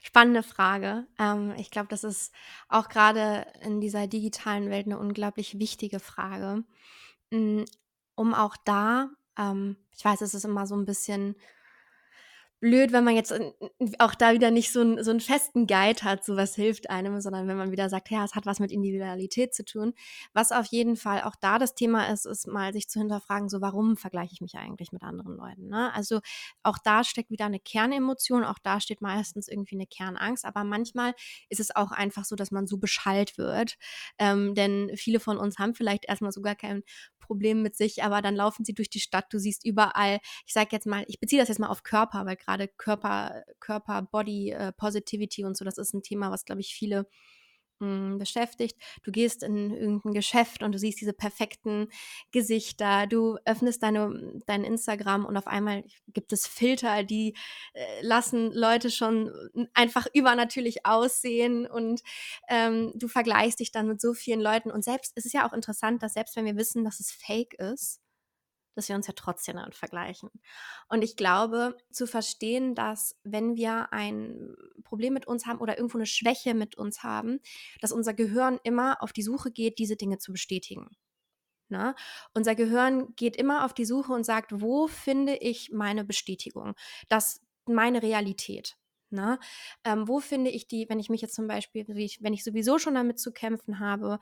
Spannende 0.00 0.44
Frage. 0.44 1.08
Ähm, 1.18 1.54
ich 1.56 1.72
glaube, 1.72 1.88
das 1.88 2.04
ist 2.04 2.32
auch 2.68 2.88
gerade 2.88 3.46
in 3.62 3.80
dieser 3.80 4.06
digitalen 4.06 4.70
Welt 4.70 4.86
eine 4.86 4.98
unglaublich 4.98 5.58
wichtige 5.58 5.98
Frage, 5.98 6.62
mm, 7.32 7.64
um 8.14 8.32
auch 8.32 8.56
da, 8.64 9.10
ähm, 9.36 9.76
ich 9.96 10.04
weiß, 10.04 10.20
es 10.20 10.34
ist 10.34 10.44
immer 10.44 10.68
so 10.68 10.76
ein 10.76 10.86
bisschen 10.86 11.34
blöd, 12.60 12.92
wenn 12.92 13.04
man 13.04 13.14
jetzt 13.14 13.34
auch 13.98 14.14
da 14.14 14.32
wieder 14.32 14.50
nicht 14.50 14.72
so, 14.72 14.80
ein, 14.80 15.04
so 15.04 15.10
einen 15.10 15.20
festen 15.20 15.66
Guide 15.66 16.02
hat, 16.02 16.24
so 16.24 16.36
was 16.36 16.54
hilft 16.54 16.88
einem, 16.90 17.20
sondern 17.20 17.48
wenn 17.48 17.56
man 17.56 17.70
wieder 17.70 17.88
sagt, 17.88 18.10
ja, 18.10 18.24
es 18.24 18.34
hat 18.34 18.46
was 18.46 18.60
mit 18.60 18.72
Individualität 18.72 19.54
zu 19.54 19.64
tun. 19.64 19.92
Was 20.32 20.52
auf 20.52 20.66
jeden 20.66 20.96
Fall 20.96 21.22
auch 21.22 21.34
da 21.40 21.58
das 21.58 21.74
Thema 21.74 22.10
ist, 22.10 22.24
ist 22.24 22.46
mal 22.46 22.72
sich 22.72 22.88
zu 22.88 22.98
hinterfragen, 22.98 23.48
so 23.48 23.60
warum 23.60 23.96
vergleiche 23.96 24.32
ich 24.32 24.40
mich 24.40 24.54
eigentlich 24.54 24.90
mit 24.92 25.02
anderen 25.02 25.36
Leuten. 25.36 25.68
Ne? 25.68 25.92
Also 25.94 26.20
auch 26.62 26.78
da 26.82 27.04
steckt 27.04 27.30
wieder 27.30 27.44
eine 27.44 27.60
Kernemotion, 27.60 28.44
auch 28.44 28.58
da 28.62 28.80
steht 28.80 29.02
meistens 29.02 29.48
irgendwie 29.48 29.76
eine 29.76 29.86
Kernangst, 29.86 30.44
aber 30.44 30.64
manchmal 30.64 31.14
ist 31.50 31.60
es 31.60 31.74
auch 31.74 31.92
einfach 31.92 32.24
so, 32.24 32.36
dass 32.36 32.50
man 32.50 32.66
so 32.66 32.78
beschallt 32.78 33.36
wird. 33.36 33.76
Ähm, 34.18 34.54
denn 34.54 34.90
viele 34.96 35.20
von 35.20 35.36
uns 35.36 35.58
haben 35.58 35.74
vielleicht 35.74 36.06
erstmal 36.08 36.32
sogar 36.32 36.54
kein 36.54 36.82
Problem 37.26 37.62
mit 37.62 37.76
sich, 37.76 38.02
aber 38.02 38.22
dann 38.22 38.36
laufen 38.36 38.64
sie 38.64 38.72
durch 38.72 38.88
die 38.88 39.00
Stadt, 39.00 39.26
du 39.30 39.38
siehst 39.38 39.64
überall, 39.64 40.20
ich 40.46 40.52
sage 40.52 40.68
jetzt 40.72 40.86
mal, 40.86 41.04
ich 41.08 41.20
beziehe 41.20 41.40
das 41.40 41.48
jetzt 41.48 41.58
mal 41.58 41.68
auf 41.68 41.82
Körper, 41.82 42.24
weil 42.24 42.36
gerade 42.46 42.68
Körper, 42.68 43.44
Körper, 43.60 44.02
Body, 44.02 44.52
äh, 44.52 44.72
Positivity 44.72 45.44
und 45.44 45.56
so, 45.56 45.64
das 45.64 45.78
ist 45.78 45.92
ein 45.94 46.02
Thema, 46.02 46.30
was, 46.30 46.44
glaube 46.44 46.60
ich, 46.60 46.74
viele 46.74 47.06
hm, 47.80 48.16
beschäftigt. 48.18 48.76
Du 49.02 49.12
gehst 49.12 49.42
in 49.42 49.70
irgendein 49.74 50.14
Geschäft 50.14 50.62
und 50.62 50.72
du 50.72 50.78
siehst 50.78 50.98
diese 51.00 51.12
perfekten 51.12 51.88
Gesichter. 52.32 53.06
Du 53.06 53.36
öffnest 53.44 53.82
deine, 53.82 54.40
dein 54.46 54.64
Instagram 54.64 55.26
und 55.26 55.36
auf 55.36 55.46
einmal 55.46 55.84
gibt 56.08 56.32
es 56.32 56.46
Filter, 56.46 57.04
die 57.04 57.36
äh, 57.74 58.00
lassen 58.00 58.50
Leute 58.52 58.90
schon 58.90 59.30
einfach 59.74 60.06
übernatürlich 60.14 60.86
aussehen 60.86 61.66
und 61.66 62.00
ähm, 62.48 62.92
du 62.94 63.08
vergleichst 63.08 63.60
dich 63.60 63.72
dann 63.72 63.88
mit 63.88 64.00
so 64.00 64.14
vielen 64.14 64.40
Leuten. 64.40 64.70
Und 64.70 64.82
selbst, 64.82 65.12
es 65.14 65.26
ist 65.26 65.34
ja 65.34 65.46
auch 65.46 65.52
interessant, 65.52 66.02
dass 66.02 66.14
selbst 66.14 66.34
wenn 66.36 66.46
wir 66.46 66.56
wissen, 66.56 66.82
dass 66.82 66.98
es 67.00 67.12
fake 67.12 67.54
ist, 67.58 68.00
dass 68.76 68.88
wir 68.88 68.94
uns 68.94 69.06
ja 69.06 69.14
trotzdem 69.16 69.56
damit 69.56 69.74
vergleichen. 69.74 70.30
Und 70.88 71.02
ich 71.02 71.16
glaube, 71.16 71.76
zu 71.90 72.06
verstehen, 72.06 72.74
dass 72.74 73.18
wenn 73.24 73.56
wir 73.56 73.92
ein 73.92 74.54
Problem 74.84 75.14
mit 75.14 75.26
uns 75.26 75.46
haben 75.46 75.58
oder 75.58 75.76
irgendwo 75.76 75.98
eine 75.98 76.06
Schwäche 76.06 76.54
mit 76.54 76.76
uns 76.76 77.02
haben, 77.02 77.40
dass 77.80 77.90
unser 77.90 78.14
Gehirn 78.14 78.60
immer 78.62 79.02
auf 79.02 79.12
die 79.12 79.22
Suche 79.22 79.50
geht, 79.50 79.78
diese 79.78 79.96
Dinge 79.96 80.18
zu 80.18 80.30
bestätigen. 80.32 80.90
Na? 81.68 81.88
Ne? 81.88 81.94
Unser 82.34 82.54
Gehirn 82.54 83.14
geht 83.16 83.36
immer 83.36 83.64
auf 83.64 83.74
die 83.74 83.84
Suche 83.84 84.12
und 84.12 84.24
sagt, 84.24 84.60
wo 84.60 84.86
finde 84.86 85.36
ich 85.36 85.72
meine 85.72 86.04
Bestätigung? 86.04 86.74
Das 87.08 87.40
meine 87.64 88.02
Realität. 88.02 88.76
Ne? 89.16 89.38
Ähm, 89.84 90.06
wo 90.06 90.20
finde 90.20 90.50
ich 90.50 90.68
die, 90.68 90.88
wenn 90.88 91.00
ich 91.00 91.08
mich 91.10 91.22
jetzt 91.22 91.34
zum 91.34 91.48
Beispiel, 91.48 91.86
wenn 91.88 92.34
ich 92.34 92.44
sowieso 92.44 92.78
schon 92.78 92.94
damit 92.94 93.18
zu 93.18 93.32
kämpfen 93.32 93.80
habe, 93.80 94.18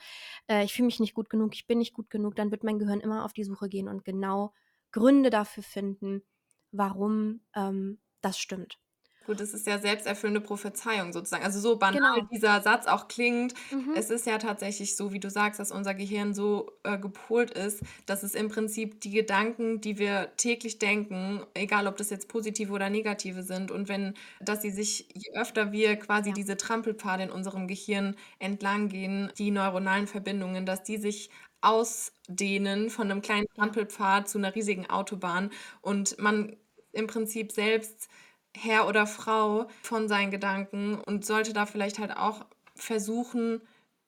äh, 0.48 0.64
ich 0.64 0.72
fühle 0.72 0.87
mich 0.87 1.00
nicht 1.00 1.14
gut 1.14 1.28
genug, 1.28 1.54
ich 1.54 1.66
bin 1.66 1.78
nicht 1.78 1.92
gut 1.92 2.09
genug, 2.11 2.37
dann 2.37 2.50
wird 2.50 2.64
mein 2.64 2.78
Gehirn 2.78 3.00
immer 3.00 3.24
auf 3.24 3.33
die 3.33 3.44
Suche 3.44 3.68
gehen 3.68 3.88
und 3.88 4.04
genau 4.04 4.52
Gründe 4.92 5.30
dafür 5.30 5.64
finden, 5.64 6.22
warum 6.70 7.40
ähm, 7.54 7.98
das 8.20 8.38
stimmt. 8.38 8.78
Gut, 9.27 9.41
es 9.41 9.55
ist 9.55 9.67
ja 9.67 9.79
selbsterfüllende 9.79 10.43
Prophezeiung 10.43 11.13
sozusagen. 11.13 11.45
Also 11.45 11.59
so 11.59 11.77
banal 11.77 12.17
genau. 12.17 12.29
dieser 12.31 12.61
Satz 12.61 12.87
auch 12.87 13.09
klingt, 13.09 13.55
mhm. 13.71 13.95
es 13.97 14.11
ist 14.11 14.27
ja 14.27 14.37
tatsächlich 14.37 14.97
so, 14.97 15.13
wie 15.13 15.21
du 15.21 15.31
sagst, 15.31 15.59
dass 15.59 15.73
unser 15.73 15.95
Gehirn 15.95 16.35
so 16.35 16.73
äh, 16.83 16.99
gepolt 16.99 17.51
ist, 17.51 17.83
dass 18.05 18.23
es 18.23 18.35
im 18.35 18.49
Prinzip 18.49 19.01
die 19.01 19.11
Gedanken, 19.11 19.81
die 19.81 19.99
wir 19.99 20.33
täglich 20.37 20.79
denken, 20.79 21.43
egal 21.55 21.87
ob 21.87 21.97
das 21.97 22.11
jetzt 22.11 22.29
positive 22.29 22.73
oder 22.73 22.91
negative 22.91 23.43
sind, 23.43 23.71
und 23.71 23.89
wenn, 23.89 24.15
dass 24.41 24.61
sie 24.61 24.71
sich, 24.71 25.09
je 25.15 25.33
öfter 25.35 25.73
wir 25.73 25.97
quasi 25.97 26.29
ja. 26.29 26.35
diese 26.35 26.59
Trampelpfade 26.59 27.23
in 27.23 27.31
unserem 27.31 27.67
Gehirn 27.67 28.17
entlang 28.39 28.89
gehen, 28.89 29.33
die 29.39 29.51
neuronalen 29.51 30.07
Verbindungen, 30.07 30.67
dass 30.67 30.83
die 30.83 30.99
sich 30.99 31.31
ausdehnen 31.63 32.91
von 32.91 33.11
einem 33.11 33.23
kleinen 33.23 33.47
Trampelpfad 33.55 34.29
zu 34.29 34.37
einer 34.37 34.55
riesigen 34.55 34.91
Autobahn 34.91 35.51
und 35.81 36.19
man 36.19 36.57
im 36.93 37.07
Prinzip 37.07 37.53
selbst 37.53 38.09
Herr 38.57 38.87
oder 38.88 39.07
Frau 39.07 39.67
von 39.83 40.09
seinen 40.09 40.31
Gedanken 40.31 40.95
und 40.95 41.25
sollte 41.25 41.53
da 41.53 41.67
vielleicht 41.67 41.99
halt 41.99 42.17
auch 42.17 42.45
versuchen, 42.77 43.61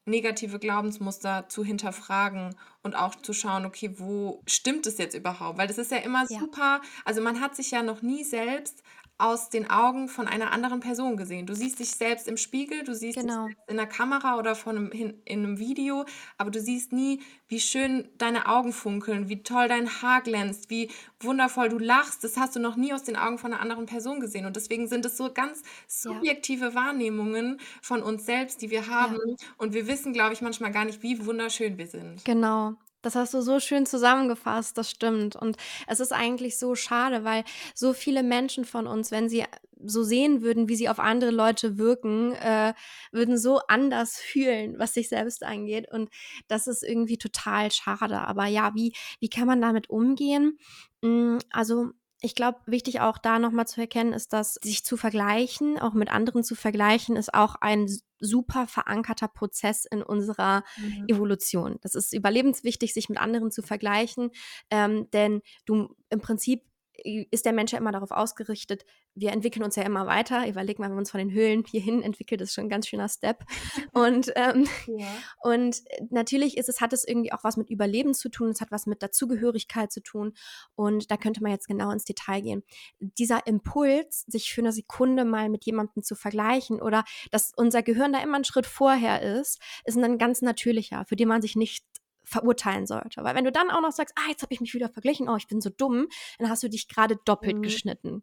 negative 0.06 0.58
Glaubensmuster 0.58 1.48
zu 1.48 1.64
hinterfragen 1.64 2.54
und 2.82 2.94
auch 2.94 3.16
zu 3.16 3.32
schauen, 3.32 3.66
okay, 3.66 3.90
wo 3.98 4.42
stimmt 4.46 4.86
es 4.86 4.98
jetzt 4.98 5.16
überhaupt? 5.16 5.58
Weil 5.58 5.66
das 5.66 5.78
ist 5.78 5.90
ja 5.90 5.98
immer 5.98 6.24
ja. 6.28 6.38
super, 6.38 6.80
also 7.04 7.20
man 7.20 7.40
hat 7.40 7.56
sich 7.56 7.72
ja 7.72 7.82
noch 7.82 8.02
nie 8.02 8.22
selbst 8.22 8.82
aus 9.18 9.48
den 9.48 9.70
Augen 9.70 10.08
von 10.08 10.28
einer 10.28 10.52
anderen 10.52 10.80
Person 10.80 11.16
gesehen. 11.16 11.46
Du 11.46 11.54
siehst 11.54 11.78
dich 11.78 11.90
selbst 11.90 12.28
im 12.28 12.36
Spiegel, 12.36 12.84
du 12.84 12.94
siehst 12.94 13.18
genau. 13.18 13.46
dich 13.46 13.56
in 13.66 13.76
der 13.76 13.86
Kamera 13.86 14.38
oder 14.38 14.54
von 14.54 14.76
einem, 14.76 14.90
in, 14.90 15.22
in 15.24 15.44
einem 15.44 15.58
Video, 15.58 16.04
aber 16.36 16.50
du 16.50 16.60
siehst 16.60 16.92
nie, 16.92 17.22
wie 17.48 17.60
schön 17.60 18.08
deine 18.18 18.46
Augen 18.46 18.72
funkeln, 18.72 19.28
wie 19.28 19.42
toll 19.42 19.68
dein 19.68 20.02
Haar 20.02 20.20
glänzt, 20.20 20.68
wie 20.68 20.90
wundervoll 21.20 21.70
du 21.70 21.78
lachst. 21.78 22.24
Das 22.24 22.36
hast 22.36 22.56
du 22.56 22.60
noch 22.60 22.76
nie 22.76 22.92
aus 22.92 23.04
den 23.04 23.16
Augen 23.16 23.38
von 23.38 23.52
einer 23.52 23.62
anderen 23.62 23.86
Person 23.86 24.20
gesehen. 24.20 24.44
Und 24.44 24.56
deswegen 24.56 24.86
sind 24.86 25.06
es 25.06 25.16
so 25.16 25.32
ganz 25.32 25.62
subjektive 25.88 26.66
ja. 26.66 26.74
Wahrnehmungen 26.74 27.58
von 27.80 28.02
uns 28.02 28.26
selbst, 28.26 28.60
die 28.60 28.70
wir 28.70 28.88
haben. 28.88 29.16
Ja. 29.26 29.36
Und 29.56 29.72
wir 29.72 29.86
wissen, 29.86 30.12
glaube 30.12 30.34
ich, 30.34 30.42
manchmal 30.42 30.72
gar 30.72 30.84
nicht, 30.84 31.02
wie 31.02 31.24
wunderschön 31.24 31.78
wir 31.78 31.86
sind. 31.86 32.24
Genau. 32.24 32.76
Das 33.06 33.14
hast 33.14 33.34
du 33.34 33.40
so 33.40 33.60
schön 33.60 33.86
zusammengefasst, 33.86 34.76
das 34.76 34.90
stimmt. 34.90 35.36
Und 35.36 35.56
es 35.86 36.00
ist 36.00 36.12
eigentlich 36.12 36.58
so 36.58 36.74
schade, 36.74 37.22
weil 37.22 37.44
so 37.72 37.92
viele 37.92 38.24
Menschen 38.24 38.64
von 38.64 38.88
uns, 38.88 39.12
wenn 39.12 39.28
sie 39.28 39.44
so 39.80 40.02
sehen 40.02 40.42
würden, 40.42 40.68
wie 40.68 40.74
sie 40.74 40.88
auf 40.88 40.98
andere 40.98 41.30
Leute 41.30 41.78
wirken, 41.78 42.32
äh, 42.32 42.74
würden 43.12 43.38
so 43.38 43.60
anders 43.68 44.16
fühlen, 44.16 44.80
was 44.80 44.94
sich 44.94 45.08
selbst 45.08 45.44
angeht. 45.44 45.86
Und 45.88 46.10
das 46.48 46.66
ist 46.66 46.82
irgendwie 46.82 47.16
total 47.16 47.70
schade. 47.70 48.22
Aber 48.22 48.46
ja, 48.46 48.74
wie, 48.74 48.92
wie 49.20 49.28
kann 49.28 49.46
man 49.46 49.60
damit 49.60 49.88
umgehen? 49.88 50.58
Mm, 51.00 51.38
also 51.50 51.90
ich 52.26 52.34
glaube, 52.34 52.58
wichtig 52.66 53.00
auch 53.00 53.18
da 53.18 53.38
nochmal 53.38 53.68
zu 53.68 53.80
erkennen 53.80 54.12
ist, 54.12 54.32
dass 54.32 54.54
sich 54.54 54.84
zu 54.84 54.96
vergleichen, 54.96 55.78
auch 55.78 55.94
mit 55.94 56.10
anderen 56.10 56.42
zu 56.42 56.56
vergleichen, 56.56 57.14
ist 57.14 57.32
auch 57.32 57.54
ein 57.60 57.88
super 58.18 58.66
verankerter 58.66 59.28
Prozess 59.28 59.84
in 59.84 60.02
unserer 60.02 60.64
mhm. 60.76 61.04
Evolution. 61.06 61.78
Das 61.82 61.94
ist 61.94 62.12
überlebenswichtig, 62.12 62.92
sich 62.92 63.08
mit 63.08 63.18
anderen 63.18 63.52
zu 63.52 63.62
vergleichen, 63.62 64.32
ähm, 64.70 65.08
denn 65.12 65.40
du 65.66 65.94
im 66.10 66.20
Prinzip 66.20 66.64
ist 67.04 67.44
der 67.44 67.52
Mensch 67.52 67.72
ja 67.72 67.78
immer 67.78 67.92
darauf 67.92 68.10
ausgerichtet, 68.10 68.84
wir 69.14 69.32
entwickeln 69.32 69.62
uns 69.62 69.76
ja 69.76 69.82
immer 69.82 70.06
weiter. 70.06 70.46
Überleg 70.46 70.78
mal, 70.78 70.86
wenn 70.86 70.96
wir 70.96 70.98
uns 70.98 71.10
von 71.10 71.18
den 71.18 71.32
Höhlen 71.32 71.64
hierhin 71.64 72.02
entwickelt, 72.02 72.40
ist 72.40 72.54
schon 72.54 72.64
ein 72.64 72.70
ganz 72.70 72.86
schöner 72.86 73.08
Step. 73.08 73.44
und, 73.92 74.32
ähm, 74.36 74.68
ja. 74.86 75.06
und 75.42 75.82
natürlich 76.10 76.56
ist 76.56 76.68
es, 76.68 76.80
hat 76.80 76.92
es 76.92 77.06
irgendwie 77.06 77.32
auch 77.32 77.42
was 77.42 77.56
mit 77.56 77.70
Überleben 77.70 78.14
zu 78.14 78.28
tun, 78.28 78.50
es 78.50 78.60
hat 78.60 78.70
was 78.70 78.86
mit 78.86 79.02
Dazugehörigkeit 79.02 79.90
zu 79.90 80.02
tun. 80.02 80.34
Und 80.74 81.10
da 81.10 81.16
könnte 81.16 81.42
man 81.42 81.52
jetzt 81.52 81.66
genau 81.66 81.90
ins 81.90 82.04
Detail 82.04 82.42
gehen. 82.42 82.62
Dieser 83.00 83.46
Impuls, 83.46 84.24
sich 84.26 84.52
für 84.52 84.60
eine 84.60 84.72
Sekunde 84.72 85.24
mal 85.24 85.48
mit 85.48 85.64
jemandem 85.64 86.02
zu 86.02 86.14
vergleichen 86.14 86.80
oder 86.80 87.04
dass 87.30 87.52
unser 87.56 87.82
Gehirn 87.82 88.12
da 88.12 88.22
immer 88.22 88.36
einen 88.36 88.44
Schritt 88.44 88.66
vorher 88.66 89.22
ist, 89.22 89.60
ist 89.84 89.96
ein 89.96 90.18
ganz 90.18 90.42
natürlicher, 90.42 91.04
für 91.06 91.16
den 91.16 91.28
man 91.28 91.42
sich 91.42 91.56
nicht 91.56 91.84
verurteilen 92.26 92.86
sollte. 92.86 93.22
Weil 93.24 93.34
wenn 93.34 93.44
du 93.44 93.52
dann 93.52 93.70
auch 93.70 93.80
noch 93.80 93.92
sagst, 93.92 94.14
ah, 94.18 94.28
jetzt 94.28 94.42
habe 94.42 94.52
ich 94.52 94.60
mich 94.60 94.74
wieder 94.74 94.88
verglichen, 94.88 95.28
oh, 95.28 95.36
ich 95.36 95.46
bin 95.46 95.60
so 95.60 95.70
dumm, 95.70 96.08
dann 96.38 96.50
hast 96.50 96.62
du 96.62 96.68
dich 96.68 96.88
gerade 96.88 97.16
doppelt 97.24 97.56
mhm. 97.56 97.62
geschnitten. 97.62 98.22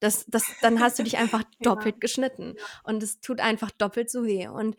Das, 0.00 0.26
das, 0.26 0.44
dann 0.60 0.80
hast 0.80 0.98
du 0.98 1.02
dich 1.04 1.16
einfach 1.16 1.44
doppelt 1.60 1.96
ja. 1.96 2.00
geschnitten. 2.00 2.56
Und 2.84 3.02
es 3.02 3.20
tut 3.20 3.40
einfach 3.40 3.70
doppelt 3.70 4.10
so 4.10 4.24
weh. 4.24 4.48
Und 4.48 4.76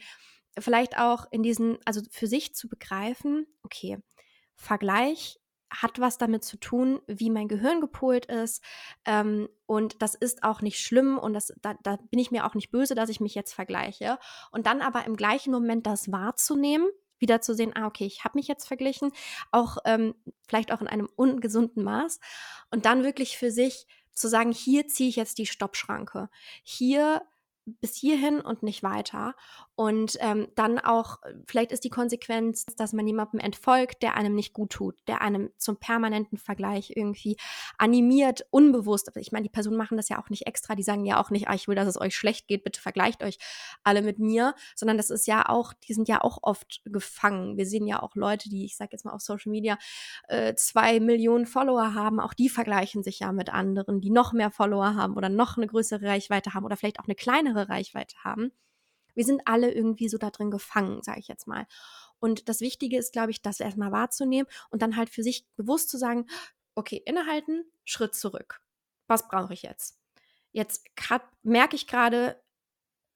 vielleicht 0.58 0.98
auch 0.98 1.26
in 1.32 1.42
diesen, 1.42 1.80
also 1.86 2.02
für 2.12 2.28
sich 2.28 2.54
zu 2.54 2.68
begreifen, 2.68 3.48
okay, 3.64 3.98
Vergleich 4.56 5.40
hat 5.72 6.00
was 6.00 6.18
damit 6.18 6.44
zu 6.44 6.58
tun, 6.58 7.00
wie 7.08 7.30
mein 7.30 7.48
Gehirn 7.48 7.80
gepolt 7.80 8.26
ist. 8.26 8.62
Ähm, 9.06 9.48
und 9.66 10.02
das 10.02 10.16
ist 10.16 10.44
auch 10.44 10.62
nicht 10.62 10.80
schlimm 10.80 11.18
und 11.18 11.34
das, 11.34 11.54
da, 11.62 11.76
da 11.84 11.98
bin 12.10 12.20
ich 12.20 12.32
mir 12.32 12.46
auch 12.46 12.56
nicht 12.56 12.72
böse, 12.72 12.96
dass 12.96 13.10
ich 13.10 13.20
mich 13.20 13.36
jetzt 13.36 13.54
vergleiche. 13.54 14.18
Und 14.52 14.66
dann 14.66 14.82
aber 14.82 15.06
im 15.06 15.16
gleichen 15.16 15.52
Moment 15.52 15.86
das 15.86 16.12
wahrzunehmen, 16.12 16.90
wieder 17.20 17.42
zu 17.42 17.54
sehen, 17.54 17.74
ah, 17.76 17.88
okay, 17.88 18.06
ich 18.06 18.24
habe 18.24 18.38
mich 18.38 18.48
jetzt 18.48 18.68
verglichen, 18.68 19.12
auch 19.52 19.78
ähm, 19.86 20.16
vielleicht 20.48 20.72
auch 20.72 20.82
in 20.82 20.88
einem 20.88 21.10
ungesunden 21.16 21.84
Maß. 21.84 22.20
Und 22.72 22.86
dann 22.86 23.04
wirklich 23.04 23.38
für 23.38 23.52
sich 23.52 23.88
zu 24.14 24.28
sagen, 24.28 24.52
hier 24.52 24.88
ziehe 24.88 25.10
ich 25.10 25.16
jetzt 25.16 25.38
die 25.38 25.46
Stoppschranke. 25.46 26.30
Hier 26.64 27.22
bis 27.66 27.96
hierhin 27.96 28.42
und 28.42 28.64
nicht 28.64 28.84
weiter. 28.84 29.36
Und 29.80 30.18
ähm, 30.20 30.50
dann 30.56 30.78
auch, 30.78 31.20
vielleicht 31.48 31.72
ist 31.72 31.86
die 31.86 31.90
Konsequenz, 31.90 32.66
dass 32.66 32.92
man 32.92 33.08
jemandem 33.08 33.40
entfolgt, 33.40 34.04
der 34.04 34.16
einem 34.16 34.36
nicht 34.36 34.52
gut 34.52 34.72
tut, 34.72 34.98
der 35.08 35.22
einem 35.22 35.52
zum 35.58 35.78
permanenten 35.78 36.38
Vergleich 36.38 36.92
irgendwie 36.98 37.38
animiert, 37.78 38.46
unbewusst. 38.52 39.10
Ich 39.16 39.32
meine, 39.32 39.44
die 39.44 39.50
Personen 39.50 39.78
machen 39.78 39.96
das 39.96 40.10
ja 40.10 40.22
auch 40.22 40.30
nicht 40.30 40.48
extra, 40.48 40.76
die 40.76 40.84
sagen 40.84 41.06
ja 41.06 41.18
auch 41.18 41.30
nicht, 41.30 41.48
ah, 41.48 41.54
ich 41.54 41.70
will, 41.70 41.76
dass 41.76 41.88
es 41.88 41.98
euch 41.98 42.14
schlecht 42.14 42.50
geht, 42.50 42.66
bitte 42.66 42.82
vergleicht 42.82 43.24
euch 43.24 43.38
alle 43.86 44.02
mit 44.02 44.20
mir, 44.20 44.54
sondern 44.76 44.98
das 44.98 45.10
ist 45.10 45.28
ja 45.28 45.48
auch, 45.48 45.72
die 45.88 45.94
sind 45.94 46.10
ja 46.10 46.20
auch 46.26 46.40
oft 46.42 46.82
gefangen. 46.84 47.56
Wir 47.56 47.66
sehen 47.66 47.88
ja 47.88 48.04
auch 48.04 48.18
Leute, 48.18 48.50
die, 48.50 48.66
ich 48.66 48.76
sage 48.76 48.90
jetzt 48.92 49.06
mal 49.06 49.14
auf 49.14 49.22
Social 49.22 49.50
Media, 49.50 49.78
äh, 50.28 50.56
zwei 50.56 51.00
Millionen 51.00 51.46
Follower 51.46 51.94
haben, 51.94 52.20
auch 52.20 52.34
die 52.34 52.50
vergleichen 52.50 53.02
sich 53.02 53.20
ja 53.20 53.32
mit 53.32 53.48
anderen, 53.48 54.02
die 54.02 54.10
noch 54.10 54.34
mehr 54.34 54.52
Follower 54.52 54.96
haben 54.96 55.16
oder 55.16 55.30
noch 55.30 55.56
eine 55.56 55.68
größere 55.68 56.06
Reichweite 56.06 56.54
haben 56.54 56.66
oder 56.66 56.76
vielleicht 56.76 57.00
auch 57.00 57.08
eine 57.08 57.16
kleinere 57.16 57.70
Reichweite 57.70 58.18
haben 58.26 58.52
wir 59.20 59.26
sind 59.26 59.42
alle 59.44 59.70
irgendwie 59.70 60.08
so 60.08 60.18
da 60.18 60.30
drin 60.30 60.50
gefangen, 60.50 61.04
sage 61.04 61.20
ich 61.20 61.28
jetzt 61.28 61.46
mal. 61.46 61.68
Und 62.20 62.48
das 62.48 62.62
Wichtige 62.62 62.98
ist, 62.98 63.12
glaube 63.12 63.32
ich, 63.32 63.42
das 63.42 63.60
erstmal 63.60 63.92
wahrzunehmen 63.92 64.50
und 64.70 64.82
dann 64.82 64.96
halt 64.96 65.10
für 65.10 65.24
sich 65.24 65.46
bewusst 65.58 65.90
zu 65.90 65.98
sagen, 65.98 66.26
okay, 66.74 67.04
innehalten, 67.06 67.70
Schritt 67.84 68.16
zurück. 68.16 68.62
Was 69.08 69.28
brauche 69.28 69.54
ich 69.54 69.64
jetzt? 69.64 70.00
Jetzt 70.54 70.86
merke 71.44 71.76
ich 71.76 71.86
gerade, 71.86 72.42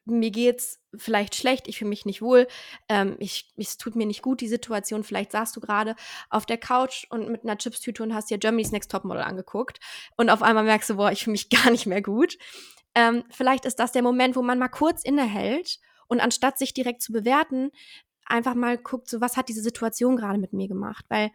mir 0.03 0.29
geht's 0.29 0.81
vielleicht 0.93 1.35
schlecht, 1.35 1.69
ich 1.69 1.77
fühle 1.77 1.87
mich 1.87 2.05
nicht 2.05 2.21
wohl, 2.21 2.49
ähm, 2.89 3.15
ich, 3.19 3.53
es 3.55 3.77
tut 3.77 3.95
mir 3.95 4.05
nicht 4.05 4.23
gut, 4.23 4.41
die 4.41 4.49
Situation. 4.49 5.05
Vielleicht 5.05 5.31
saßt 5.31 5.55
du 5.55 5.61
gerade 5.61 5.95
auf 6.29 6.45
der 6.45 6.57
Couch 6.57 7.05
und 7.11 7.29
mit 7.29 7.43
einer 7.43 7.57
Chipstüte 7.57 8.03
und 8.03 8.13
hast 8.13 8.29
dir 8.29 8.39
Germany's 8.39 8.73
Next 8.73 8.91
Topmodel 8.91 9.23
angeguckt 9.23 9.79
und 10.17 10.29
auf 10.29 10.41
einmal 10.41 10.65
merkst 10.65 10.89
du, 10.89 10.95
boah, 10.95 11.13
ich 11.13 11.23
fühle 11.23 11.31
mich 11.31 11.47
gar 11.63 11.71
nicht 11.71 11.85
mehr 11.85 12.01
gut. 12.01 12.37
Ähm, 12.93 13.23
vielleicht 13.29 13.63
ist 13.63 13.79
das 13.79 13.93
der 13.93 14.03
Moment, 14.03 14.35
wo 14.35 14.41
man 14.41 14.59
mal 14.59 14.67
kurz 14.67 15.05
innehält 15.05 15.79
und 16.07 16.19
anstatt 16.19 16.57
sich 16.57 16.73
direkt 16.73 17.01
zu 17.01 17.11
bewerten, 17.11 17.71
einfach 18.25 18.55
mal 18.55 18.77
guckt, 18.77 19.09
so 19.09 19.21
was 19.21 19.37
hat 19.37 19.49
diese 19.49 19.61
Situation 19.61 20.15
gerade 20.15 20.39
mit 20.39 20.53
mir 20.53 20.67
gemacht, 20.67 21.05
weil 21.09 21.31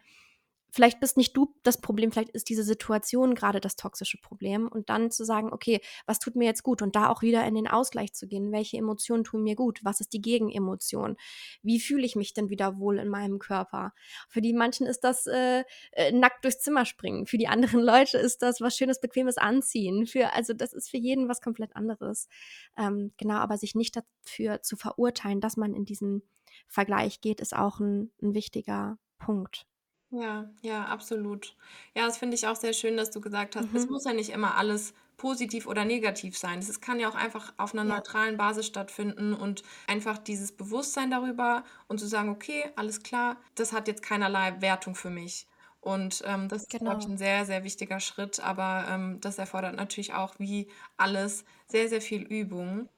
vielleicht 0.79 1.01
bist 1.01 1.17
nicht 1.17 1.37
du 1.37 1.53
das 1.65 1.81
Problem, 1.81 2.13
vielleicht 2.13 2.31
ist 2.31 2.49
diese 2.49 2.63
Situation 2.63 3.35
gerade 3.35 3.59
das 3.59 3.75
toxische 3.75 4.17
Problem. 4.19 4.69
Und 4.69 4.91
dann 4.91 5.11
zu 5.11 5.25
sagen, 5.25 5.53
okay, 5.53 5.81
was 6.07 6.21
tut 6.21 6.37
mir 6.37 6.45
jetzt 6.45 6.63
gut? 6.63 6.83
Und 6.83 6.95
da 6.95 7.09
auch 7.09 7.21
wieder 7.21 7.45
in 7.49 7.57
den 7.57 7.67
Ausgleich 7.67 8.13
zu 8.13 8.29
gehen, 8.29 8.53
welche 8.53 8.77
Emotionen 8.77 9.25
tun 9.25 9.43
mir 9.43 9.57
gut, 9.57 9.81
was 9.83 9.99
ist 9.99 10.13
die 10.13 10.23
Gegenemotion, 10.23 11.17
wie 11.63 11.81
fühle 11.81 12.07
ich 12.07 12.15
mich 12.15 12.33
denn 12.33 12.49
wieder 12.49 12.79
wohl 12.79 13.01
in 13.01 13.09
meinem 13.09 13.41
Körper. 13.41 13.93
Für 14.29 14.41
die 14.41 14.53
manchen 14.53 14.87
ist 14.87 15.01
das 15.01 15.27
äh, 15.27 15.65
äh, 15.91 16.13
nackt 16.13 16.45
durchs 16.45 16.61
Zimmer 16.61 16.85
springen, 16.85 17.27
für 17.27 17.39
die 17.39 17.49
anderen 17.49 17.81
Leute 17.81 18.17
ist 18.17 18.43
das 18.43 18.61
was 18.61 18.77
schönes, 18.77 19.01
bequemes 19.01 19.37
Anziehen, 19.37 20.07
für, 20.07 20.33
also 20.33 20.53
das 20.53 20.75
ist 20.75 20.89
für 20.91 20.99
jeden 20.99 21.29
was 21.29 21.41
komplett 21.41 21.75
anderes. 21.75 22.29
Ähm, 22.77 23.13
genau, 23.17 23.39
aber 23.39 23.59
sich 23.59 23.75
nicht 23.75 23.97
dafür 23.97 24.63
zu 24.63 24.77
verurteilen, 24.77 25.41
dass 25.41 25.57
man 25.57 25.75
in 25.75 25.85
diesen 25.85 26.23
Vergleich 26.69 27.21
geht, 27.21 27.41
ist 27.41 27.57
auch 27.57 27.81
ein, 27.81 28.13
ein 28.23 28.33
wichtiger 28.35 28.97
Punkt. 29.19 29.67
Ja, 30.11 30.51
ja, 30.63 30.87
absolut. 30.87 31.55
Ja, 31.95 32.07
das 32.07 32.17
finde 32.17 32.35
ich 32.35 32.47
auch 32.47 32.57
sehr 32.57 32.73
schön, 32.73 32.97
dass 32.97 33.11
du 33.11 33.21
gesagt 33.21 33.57
hast, 33.57 33.69
es 33.75 33.87
mhm. 33.87 33.91
muss 33.91 34.05
ja 34.07 34.15
nicht 34.15 34.31
immer 34.31 34.57
alles 34.57 34.95
positiv 35.19 35.67
oder 35.67 35.85
negativ 35.85 36.39
sein. 36.39 36.61
Es 36.61 36.81
kann 36.81 36.99
ja 36.99 37.11
auch 37.11 37.15
einfach 37.15 37.53
auf 37.59 37.75
einer 37.75 37.85
Ja. 37.85 37.95
neutralen 37.97 38.39
Basis 38.39 38.67
stattfinden 38.67 39.35
und 39.35 39.63
einfach 39.87 40.17
dieses 40.17 40.57
Bewusstsein 40.57 41.11
darüber 41.11 41.65
und 41.89 41.99
zu 42.01 42.07
sagen, 42.07 42.31
okay, 42.31 42.71
alles 42.77 43.03
klar, 43.03 43.37
das 43.55 43.73
hat 43.75 43.87
jetzt 43.87 44.03
keinerlei 44.03 44.59
Wertung 44.63 44.95
für 44.95 45.11
mich. 45.11 45.47
Und 45.81 46.23
ähm, 46.25 46.49
das 46.49 46.63
ist, 46.63 46.83
glaube 46.83 47.01
ich, 47.01 47.07
genau. 47.07 47.09
ein 47.09 47.19
sehr, 47.19 47.45
sehr 47.45 47.63
wichtiger 47.65 48.01
Schritt, 48.01 48.41
aber 48.41 48.87
ähm, 48.89 49.21
das 49.21 49.37
erfordert 49.39 49.77
natürlich 49.77 50.15
auch 50.15 50.39
wie 50.39 50.71
alles 50.97 51.45
sehr, 51.67 51.89
sehr 51.89 52.01
viel 52.01 52.23
Übung. 52.23 52.89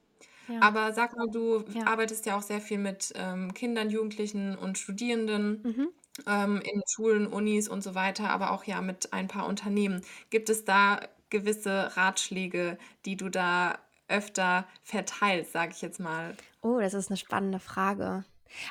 Ja. 0.48 0.60
Aber 0.60 0.92
sag 0.92 1.16
mal, 1.16 1.28
du 1.30 1.64
Ja. 1.72 1.86
arbeitest 1.86 2.26
ja 2.26 2.36
auch 2.38 2.42
sehr 2.42 2.60
viel 2.60 2.78
mit 2.78 3.12
ähm, 3.16 3.54
Kindern, 3.54 3.90
Jugendlichen 3.90 4.56
und 4.56 4.78
Studierenden. 4.78 5.64
Mhm 5.64 5.90
ähm, 6.26 6.60
in 6.62 6.82
Schulen, 6.88 7.26
Unis 7.26 7.68
und 7.68 7.82
so 7.82 7.94
weiter, 7.94 8.30
aber 8.30 8.52
auch 8.52 8.64
ja 8.64 8.80
mit 8.80 9.12
ein 9.12 9.28
paar 9.28 9.46
Unternehmen. 9.46 10.02
Gibt 10.30 10.50
es 10.50 10.64
da 10.64 11.00
gewisse 11.30 11.96
Ratschläge, 11.96 12.78
die 13.04 13.16
du 13.16 13.28
da 13.28 13.78
öfter 14.08 14.66
verteilst, 14.82 15.52
sage 15.52 15.72
ich 15.74 15.82
jetzt 15.82 16.00
mal? 16.00 16.36
Oh, 16.62 16.80
das 16.80 16.94
ist 16.94 17.10
eine 17.10 17.16
spannende 17.16 17.60
Frage. 17.60 18.24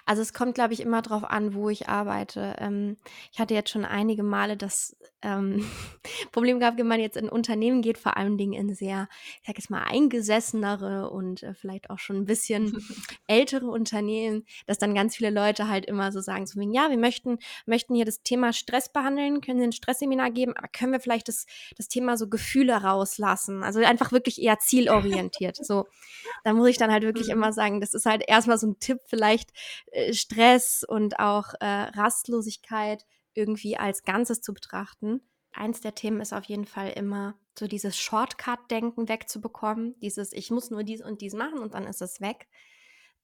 Also 0.06 0.22
es 0.22 0.34
kommt, 0.34 0.56
glaube 0.56 0.74
ich, 0.74 0.82
immer 0.82 1.02
darauf 1.02 1.24
an, 1.24 1.54
wo 1.54 1.70
ich 1.70 1.90
arbeite. 1.90 2.56
Ähm, 2.60 2.98
ich 3.32 3.40
hatte 3.40 3.54
jetzt 3.54 3.70
schon 3.70 3.86
einige 3.86 4.24
Male 4.24 4.58
das 4.58 4.96
ähm, 5.22 5.66
Problem 6.32 6.60
gehabt, 6.60 6.78
wenn 6.78 6.88
man 6.88 7.00
jetzt 7.00 7.18
in 7.18 7.30
Unternehmen 7.30 7.82
geht, 7.82 7.98
vor 7.98 8.18
allen 8.18 8.38
Dingen 8.38 8.54
in 8.54 8.74
sehr, 8.74 9.08
ich 9.42 9.48
sage 9.48 9.60
jetzt 9.60 9.70
mal, 9.70 9.84
eingesessenere 9.84 11.10
und 11.10 11.44
äh, 11.44 11.54
vielleicht 11.54 11.90
auch 11.90 12.00
schon 12.00 12.18
ein 12.18 12.26
bisschen 12.26 12.86
ältere 13.28 13.68
Unternehmen, 13.68 14.46
dass 14.68 14.78
dann 14.78 14.96
ganz 14.96 15.16
viele 15.16 15.30
Leute 15.30 15.68
halt 15.68 15.86
immer 15.86 16.12
so 16.12 16.22
sagen, 16.22 16.46
so 16.46 16.60
wie, 16.60 16.74
ja, 16.74 16.90
wir 16.90 16.98
möchten, 16.98 17.40
möchten 17.66 17.96
hier 17.96 18.06
das 18.06 18.24
Thema 18.24 18.54
Stress 18.54 18.92
behandeln, 18.92 19.42
können 19.42 19.62
ein 19.62 19.72
Stressseminar 19.72 20.32
geben, 20.32 20.54
aber 20.56 20.68
können 20.68 20.92
wir 20.92 21.00
vielleicht 21.00 21.28
das, 21.28 21.46
das 21.78 21.88
Thema 21.88 22.18
so 22.18 22.28
Gefühle 22.28 22.76
rauslassen? 22.76 23.64
Also 23.64 23.80
einfach 23.80 24.12
wirklich 24.12 24.42
eher 24.42 24.60
zielorientiert. 24.60 25.58
So, 25.58 25.88
da 26.44 26.54
muss 26.54 26.70
ich 26.70 26.78
dann 26.78 26.92
halt 26.92 27.04
wirklich 27.04 27.28
mhm. 27.28 27.34
immer 27.34 27.54
sagen, 27.54 27.82
das 27.82 27.94
ist 27.94 28.06
halt 28.06 28.24
erstmal 28.28 28.58
so 28.58 28.68
ein 28.68 28.80
Tipp, 28.80 29.00
vielleicht 29.06 29.52
äh, 29.92 30.14
Stress 30.14 30.84
und 30.88 31.20
auch 31.20 31.54
äh, 31.60 31.66
Rastlosigkeit 31.66 33.06
irgendwie 33.34 33.78
als 33.78 34.04
Ganzes 34.04 34.42
zu 34.42 34.54
betrachten. 34.54 35.22
Eins 35.52 35.82
der 35.82 35.96
Themen 35.96 36.22
ist 36.22 36.34
auf 36.34 36.46
jeden 36.46 36.66
Fall 36.66 36.92
immer 36.92 37.40
so 37.58 37.68
dieses 37.68 37.98
Shortcut-Denken 37.98 39.10
wegzubekommen. 39.10 40.00
Dieses, 40.00 40.32
ich 40.34 40.52
muss 40.52 40.70
nur 40.70 40.84
dies 40.84 41.02
und 41.02 41.22
dies 41.22 41.34
machen 41.34 41.60
und 41.60 41.74
dann 41.74 41.88
ist 41.88 42.02
es 42.02 42.22
weg. 42.22 42.48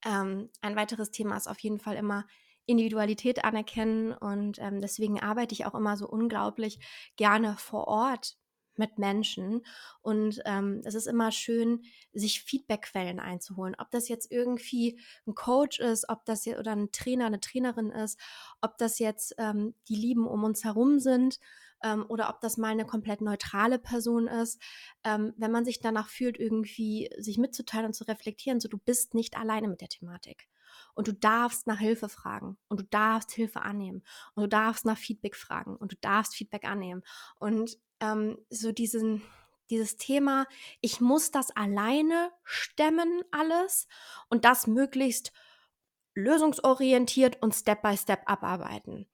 Ähm, 0.05 0.49
ein 0.62 0.75
weiteres 0.75 1.12
Thema 1.12 1.38
ist 1.38 1.47
auf 1.47 1.60
jeden 1.60 1.79
Fall 1.79 1.95
immer 1.95 2.25
Individualität 2.65 3.43
anerkennen 3.43 4.12
und 4.12 4.58
ähm, 4.60 4.81
deswegen 4.81 5.21
arbeite 5.21 5.53
ich 5.53 5.65
auch 5.65 5.75
immer 5.75 5.97
so 5.97 6.08
unglaublich 6.08 6.79
gerne 7.15 7.55
vor 7.58 7.88
Ort 7.88 8.38
mit 8.77 8.97
Menschen. 8.97 9.65
Und 10.01 10.41
ähm, 10.45 10.81
es 10.85 10.95
ist 10.95 11.07
immer 11.07 11.31
schön, 11.31 11.83
sich 12.13 12.41
Feedbackquellen 12.41 13.19
einzuholen. 13.19 13.75
Ob 13.77 13.91
das 13.91 14.07
jetzt 14.07 14.31
irgendwie 14.31 14.99
ein 15.27 15.35
Coach 15.35 15.79
ist, 15.79 16.09
ob 16.09 16.25
das 16.25 16.45
jetzt 16.45 16.59
oder 16.59 16.71
ein 16.71 16.91
Trainer, 16.91 17.25
eine 17.25 17.39
Trainerin 17.39 17.91
ist, 17.91 18.19
ob 18.61 18.77
das 18.77 18.99
jetzt 18.99 19.35
ähm, 19.38 19.75
die 19.88 19.95
Lieben 19.95 20.27
um 20.27 20.43
uns 20.43 20.63
herum 20.63 20.99
sind 20.99 21.39
ähm, 21.83 22.05
oder 22.07 22.29
ob 22.29 22.41
das 22.41 22.57
mal 22.57 22.71
eine 22.71 22.85
komplett 22.85 23.21
neutrale 23.21 23.79
Person 23.79 24.27
ist. 24.27 24.61
Ähm, 25.03 25.33
wenn 25.38 25.51
man 25.51 25.65
sich 25.65 25.79
danach 25.79 26.09
fühlt, 26.09 26.39
irgendwie 26.39 27.09
sich 27.17 27.38
mitzuteilen 27.38 27.88
und 27.88 27.93
zu 27.93 28.05
reflektieren, 28.05 28.59
so 28.59 28.67
du 28.67 28.77
bist 28.77 29.13
nicht 29.13 29.38
alleine 29.38 29.67
mit 29.67 29.81
der 29.81 29.89
Thematik. 29.89 30.47
Und 30.93 31.07
du 31.07 31.13
darfst 31.13 31.67
nach 31.67 31.79
Hilfe 31.79 32.09
fragen 32.09 32.57
und 32.67 32.79
du 32.79 32.85
darfst 32.85 33.31
Hilfe 33.31 33.61
annehmen 33.61 34.03
und 34.33 34.43
du 34.43 34.49
darfst 34.49 34.85
nach 34.85 34.97
Feedback 34.97 35.35
fragen 35.35 35.75
und 35.75 35.91
du 35.91 35.97
darfst 36.01 36.35
Feedback 36.35 36.65
annehmen. 36.65 37.03
Und 37.38 37.77
ähm, 37.99 38.38
so 38.49 38.71
diesen, 38.71 39.21
dieses 39.69 39.97
Thema, 39.97 40.45
ich 40.81 41.01
muss 41.01 41.31
das 41.31 41.55
alleine 41.55 42.31
stemmen 42.43 43.23
alles 43.31 43.88
und 44.29 44.45
das 44.45 44.67
möglichst 44.67 45.31
lösungsorientiert 46.15 47.41
und 47.41 47.53
Step 47.53 47.81
by 47.81 47.97
Step 47.97 48.21
abarbeiten. 48.25 49.08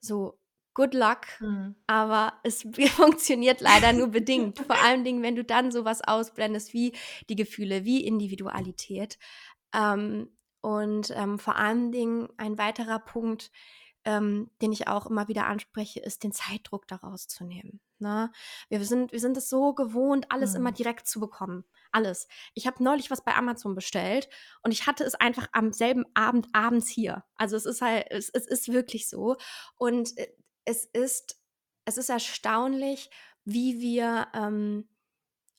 So, 0.00 0.38
good 0.74 0.94
luck, 0.94 1.20
mhm. 1.40 1.76
aber 1.86 2.34
es 2.42 2.66
funktioniert 2.90 3.60
leider 3.60 3.92
nur 3.92 4.08
bedingt. 4.08 4.58
Vor 4.58 4.76
allen 4.82 5.04
Dingen, 5.04 5.22
wenn 5.22 5.36
du 5.36 5.44
dann 5.44 5.72
sowas 5.72 6.00
ausblendest 6.02 6.72
wie 6.72 6.92
die 7.28 7.36
Gefühle, 7.36 7.84
wie 7.84 8.04
Individualität. 8.04 9.18
Ähm, 9.74 10.36
und 10.60 11.10
ähm, 11.16 11.38
vor 11.38 11.56
allen 11.56 11.90
Dingen 11.90 12.28
ein 12.36 12.56
weiterer 12.56 13.00
Punkt, 13.00 13.50
ähm, 14.04 14.50
den 14.60 14.72
ich 14.72 14.88
auch 14.88 15.06
immer 15.06 15.28
wieder 15.28 15.46
anspreche, 15.46 16.00
ist 16.00 16.24
den 16.24 16.32
Zeitdruck 16.32 16.88
daraus 16.88 17.28
zu 17.28 17.44
nehmen. 17.44 17.80
Ne? 17.98 18.32
Wir 18.68 18.84
sind 18.84 19.12
wir 19.12 19.20
sind 19.20 19.36
es 19.36 19.48
so 19.48 19.74
gewohnt, 19.74 20.26
alles 20.30 20.50
mhm. 20.50 20.56
immer 20.56 20.72
direkt 20.72 21.06
zu 21.06 21.20
bekommen. 21.20 21.64
Alles. 21.92 22.26
Ich 22.54 22.66
habe 22.66 22.82
neulich 22.82 23.10
was 23.10 23.22
bei 23.22 23.34
Amazon 23.34 23.74
bestellt 23.74 24.28
und 24.62 24.72
ich 24.72 24.86
hatte 24.86 25.04
es 25.04 25.14
einfach 25.14 25.48
am 25.52 25.72
selben 25.72 26.04
Abend 26.14 26.48
abends 26.52 26.88
hier. 26.88 27.24
Also 27.36 27.56
es 27.56 27.66
ist 27.66 27.82
halt, 27.82 28.06
es, 28.10 28.28
es 28.30 28.46
ist 28.46 28.72
wirklich 28.72 29.08
so. 29.08 29.36
Und 29.76 30.16
äh, 30.18 30.32
es 30.64 30.86
ist, 30.86 31.40
es 31.84 31.98
ist 31.98 32.08
erstaunlich, 32.08 33.10
wie 33.44 33.80
wir 33.80 34.28
ähm, 34.34 34.88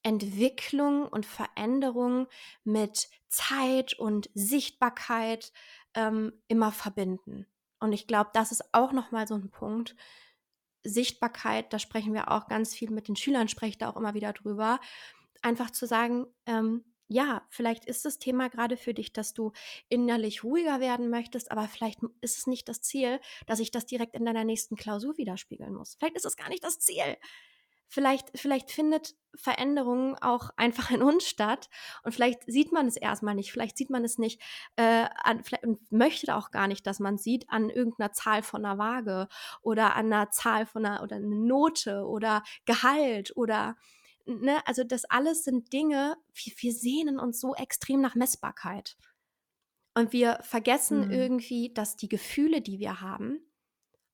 Entwicklung 0.03 1.07
und 1.07 1.25
Veränderung 1.25 2.27
mit 2.63 3.09
Zeit 3.29 3.97
und 3.97 4.29
Sichtbarkeit 4.33 5.51
ähm, 5.95 6.33
immer 6.47 6.71
verbinden. 6.71 7.47
Und 7.83 7.91
ich 7.91 8.07
glaube, 8.07 8.29
das 8.31 8.53
ist 8.53 8.63
auch 8.73 8.93
nochmal 8.93 9.27
so 9.27 9.35
ein 9.35 9.51
Punkt. 9.51 9.97
Sichtbarkeit, 10.85 11.73
da 11.73 11.79
sprechen 11.79 12.13
wir 12.13 12.31
auch 12.31 12.47
ganz 12.47 12.73
viel 12.73 12.89
mit 12.91 13.09
den 13.09 13.17
Schülern, 13.17 13.49
spreche 13.49 13.77
da 13.77 13.89
auch 13.89 13.97
immer 13.97 14.13
wieder 14.13 14.31
drüber. 14.31 14.79
Einfach 15.41 15.69
zu 15.69 15.85
sagen, 15.85 16.25
ähm, 16.45 16.85
ja, 17.09 17.45
vielleicht 17.49 17.83
ist 17.83 18.05
das 18.05 18.19
Thema 18.19 18.47
gerade 18.47 18.77
für 18.77 18.93
dich, 18.93 19.11
dass 19.11 19.33
du 19.33 19.51
innerlich 19.89 20.45
ruhiger 20.45 20.79
werden 20.79 21.09
möchtest, 21.09 21.51
aber 21.51 21.67
vielleicht 21.67 21.99
ist 22.21 22.37
es 22.37 22.47
nicht 22.47 22.69
das 22.69 22.81
Ziel, 22.81 23.19
dass 23.47 23.59
ich 23.59 23.69
das 23.69 23.85
direkt 23.85 24.15
in 24.15 24.23
deiner 24.23 24.45
nächsten 24.45 24.77
Klausur 24.77 25.17
widerspiegeln 25.17 25.73
muss. 25.73 25.95
Vielleicht 25.99 26.15
ist 26.15 26.25
es 26.25 26.37
gar 26.37 26.47
nicht 26.47 26.63
das 26.63 26.79
Ziel 26.79 27.17
vielleicht, 27.87 28.37
vielleicht 28.37 28.71
findet 28.71 29.15
Veränderung 29.35 30.15
auch 30.21 30.51
einfach 30.57 30.91
in 30.91 31.01
uns 31.01 31.27
statt 31.27 31.69
und 32.03 32.13
vielleicht 32.13 32.43
sieht 32.45 32.71
man 32.71 32.87
es 32.87 32.97
erstmal 32.97 33.35
nicht, 33.35 33.51
vielleicht 33.51 33.77
sieht 33.77 33.89
man 33.89 34.03
es 34.03 34.17
nicht, 34.17 34.41
äh, 34.75 35.07
an, 35.23 35.43
möchte 35.89 36.35
auch 36.35 36.51
gar 36.51 36.67
nicht, 36.67 36.85
dass 36.85 36.99
man 36.99 37.17
sieht 37.17 37.49
an 37.49 37.69
irgendeiner 37.69 38.13
Zahl 38.13 38.43
von 38.43 38.63
einer 38.63 38.77
Waage 38.77 39.27
oder 39.61 39.95
an 39.95 40.11
einer 40.13 40.29
Zahl 40.29 40.65
von 40.65 40.85
einer 40.85 41.01
oder 41.03 41.15
eine 41.15 41.35
Note 41.35 42.05
oder 42.05 42.43
Gehalt 42.65 43.35
oder 43.35 43.75
ne, 44.25 44.65
also 44.65 44.83
das 44.83 45.05
alles 45.05 45.43
sind 45.43 45.73
Dinge, 45.73 46.15
wir, 46.33 46.53
wir 46.57 46.73
sehnen 46.73 47.19
uns 47.19 47.39
so 47.39 47.55
extrem 47.55 48.01
nach 48.01 48.15
Messbarkeit. 48.15 48.97
Und 49.95 50.11
wir 50.11 50.39
vergessen 50.41 51.07
mhm. 51.07 51.11
irgendwie, 51.11 51.73
dass 51.73 51.95
die 51.95 52.09
Gefühle, 52.09 52.61
die 52.61 52.79
wir 52.79 53.01
haben, 53.01 53.39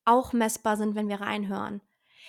auch 0.03 0.33
messbar 0.33 0.75
sind, 0.75 0.95
wenn 0.95 1.07
wir 1.07 1.21
reinhören. 1.21 1.81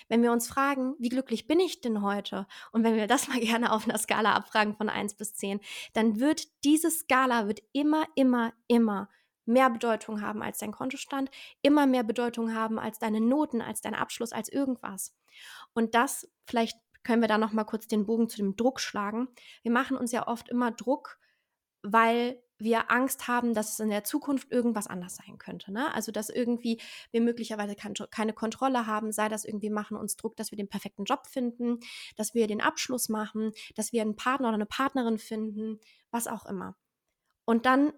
Wenn 0.08 0.22
wir 0.22 0.32
uns 0.32 0.48
fragen, 0.48 0.94
wie 0.98 1.08
glücklich 1.08 1.46
bin 1.46 1.60
ich 1.60 1.80
denn 1.80 2.02
heute? 2.02 2.46
Und 2.72 2.84
wenn 2.84 2.96
wir 2.96 3.06
das 3.06 3.28
mal 3.28 3.40
gerne 3.40 3.72
auf 3.72 3.84
einer 3.88 3.98
Skala 3.98 4.34
abfragen 4.34 4.76
von 4.76 4.88
1 4.88 5.14
bis 5.14 5.34
10, 5.34 5.60
dann 5.92 6.20
wird 6.20 6.48
diese 6.64 6.90
Skala 6.90 7.46
wird 7.46 7.60
immer, 7.72 8.04
immer, 8.14 8.52
immer 8.66 9.08
mehr 9.46 9.70
Bedeutung 9.70 10.22
haben 10.22 10.42
als 10.42 10.58
dein 10.58 10.72
Kontostand, 10.72 11.30
immer 11.62 11.86
mehr 11.86 12.04
Bedeutung 12.04 12.54
haben 12.54 12.78
als 12.78 12.98
deine 12.98 13.20
Noten, 13.20 13.60
als 13.60 13.80
dein 13.80 13.94
Abschluss, 13.94 14.32
als 14.32 14.48
irgendwas. 14.48 15.14
Und 15.72 15.94
das, 15.94 16.30
vielleicht 16.46 16.78
können 17.02 17.22
wir 17.22 17.28
da 17.28 17.38
noch 17.38 17.52
mal 17.52 17.64
kurz 17.64 17.86
den 17.86 18.06
Bogen 18.06 18.28
zu 18.28 18.36
dem 18.36 18.56
Druck 18.56 18.80
schlagen. 18.80 19.28
Wir 19.62 19.72
machen 19.72 19.96
uns 19.96 20.12
ja 20.12 20.26
oft 20.26 20.48
immer 20.48 20.70
Druck, 20.70 21.18
weil 21.82 22.42
wir 22.60 22.90
Angst 22.90 23.28
haben, 23.28 23.54
dass 23.54 23.72
es 23.72 23.80
in 23.80 23.90
der 23.90 24.04
Zukunft 24.04 24.50
irgendwas 24.50 24.86
anders 24.86 25.16
sein 25.16 25.38
könnte. 25.38 25.72
Ne? 25.72 25.92
Also, 25.94 26.12
dass 26.12 26.30
irgendwie 26.30 26.80
wir 27.10 27.20
möglicherweise 27.20 27.74
keine 27.74 28.32
Kontrolle 28.32 28.86
haben, 28.86 29.12
sei 29.12 29.28
das 29.28 29.44
irgendwie 29.44 29.70
machen 29.70 29.96
uns 29.96 30.16
Druck, 30.16 30.36
dass 30.36 30.50
wir 30.50 30.56
den 30.56 30.68
perfekten 30.68 31.04
Job 31.04 31.26
finden, 31.26 31.80
dass 32.16 32.34
wir 32.34 32.46
den 32.46 32.60
Abschluss 32.60 33.08
machen, 33.08 33.52
dass 33.74 33.92
wir 33.92 34.02
einen 34.02 34.16
Partner 34.16 34.48
oder 34.48 34.56
eine 34.56 34.66
Partnerin 34.66 35.18
finden, 35.18 35.80
was 36.10 36.26
auch 36.26 36.46
immer. 36.46 36.76
Und 37.44 37.66
dann 37.66 37.92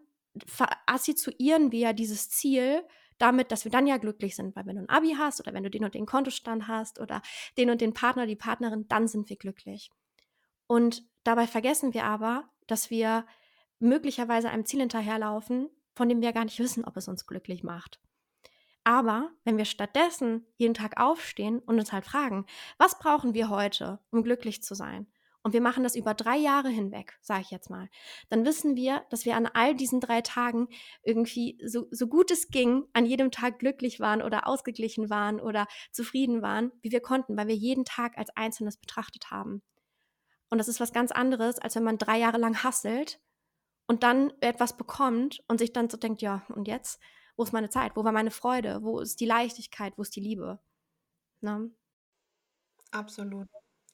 assoziieren 0.87 1.73
wir 1.73 1.79
ja 1.79 1.93
dieses 1.93 2.31
Ziel 2.31 2.83
damit, 3.19 3.53
dass 3.53 3.65
wir 3.65 3.71
dann 3.71 3.87
ja 3.87 3.99
glücklich 3.99 4.35
sind, 4.35 4.57
weil 4.57 4.67
wenn 4.67 4.77
du 4.77 4.83
ein 4.83 4.89
Abi 4.89 5.15
hast 5.17 5.41
oder 5.41 5.53
wenn 5.55 5.63
du 5.63 5.71
den 5.71 5.85
und 5.85 5.95
den 5.95 6.07
Kontostand 6.07 6.67
hast 6.67 6.99
oder 6.99 7.23
den 7.57 7.71
und 7.71 7.81
den 7.81 7.93
Partner, 7.93 8.27
die 8.27 8.37
Partnerin, 8.37 8.89
dann 8.89 9.07
sind 9.07 9.29
wir 9.29 9.37
glücklich. 9.37 9.91
Und 10.67 11.05
dabei 11.23 11.47
vergessen 11.47 11.95
wir 11.95 12.05
aber, 12.05 12.49
dass 12.67 12.91
wir 12.91 13.27
möglicherweise 13.83 14.51
einem 14.51 14.65
Ziel 14.65 14.81
hinterherlaufen, 14.81 15.69
von 15.95 16.09
dem 16.09 16.23
wir 16.23 16.33
gar 16.33 16.45
nicht 16.45 16.59
wissen, 16.59 16.85
ob 16.85 16.97
es 16.97 17.09
uns 17.09 17.27
glücklich 17.27 17.63
macht. 17.63 18.01
Aber 18.85 19.31
wenn 19.45 19.59
wir 19.59 19.65
stattdessen 19.65 20.47
jeden 20.57 20.75
Tag 20.75 21.01
aufstehen 21.01 21.61
und 21.61 21.79
uns 21.79 21.93
halt 21.93 22.05
fragen, 22.05 22.47
was 22.79 22.99
brauchen 22.99 23.35
wir 23.35 23.49
heute, 23.49 24.01
um 24.11 24.23
glücklich 24.23 24.63
zu 24.63 24.75
sein? 24.75 25.07
Und 25.45 25.53
wir 25.55 25.61
machen 25.61 25.83
das 25.83 25.97
über 25.97 26.15
drei 26.15 26.37
Jahre 26.37 26.69
hinweg, 26.69 27.19
sage 27.21 27.43
ich 27.43 27.51
jetzt 27.51 27.69
mal, 27.69 27.89
dann 28.31 28.45
wissen 28.45 28.77
wir, 28.77 29.05
dass 29.11 29.25
wir 29.25 29.35
an 29.35 29.47
all 29.47 29.75
diesen 29.75 30.01
drei 30.01 30.21
Tagen 30.21 30.69
irgendwie 31.03 31.59
so, 31.65 31.89
so 31.91 32.07
gut 32.07 32.31
es 32.31 32.49
ging, 32.49 32.85
an 32.93 33.07
jedem 33.07 33.33
Tag 33.33 33.59
glücklich 33.59 33.99
waren 33.99 34.23
oder 34.23 34.47
ausgeglichen 34.47 35.11
waren 35.11 35.41
oder 35.41 35.67
zufrieden 35.91 36.43
waren, 36.43 36.71
wie 36.81 36.93
wir 36.93 37.01
konnten, 37.01 37.37
weil 37.37 37.49
wir 37.49 37.57
jeden 37.57 37.85
Tag 37.85 38.17
als 38.19 38.31
Einzelnes 38.37 38.77
betrachtet 38.77 39.33
haben. 39.33 39.63
Und 40.49 40.59
das 40.59 40.69
ist 40.69 40.81
was 40.81 40.93
ganz 40.93 41.11
anderes, 41.11 41.59
als 41.59 41.75
wenn 41.75 41.85
man 41.85 41.99
drei 41.99 42.19
Jahre 42.19 42.39
lang 42.39 42.63
hasselt 42.63 43.21
und 43.87 44.03
dann 44.03 44.33
etwas 44.41 44.77
bekommt 44.77 45.43
und 45.49 45.59
sich 45.59 45.73
dann 45.73 45.91
so 45.91 45.97
denkt, 45.97 46.23
ja, 46.23 46.45
und 46.49 46.69
jetzt? 46.69 47.01
Wo 47.37 47.45
ist 47.45 47.53
meine 47.53 47.71
Zeit? 47.71 47.97
Wo 47.97 48.05
war 48.05 48.13
meine 48.13 48.31
Freude? 48.31 48.83
Wo 48.83 49.01
ist 49.01 49.21
die 49.21 49.27
Leichtigkeit? 49.27 49.95
Wo 49.97 50.03
ist 50.03 50.15
die 50.17 50.21
Liebe? 50.21 50.61
Ne? 51.41 51.71
Absolut. 52.91 53.49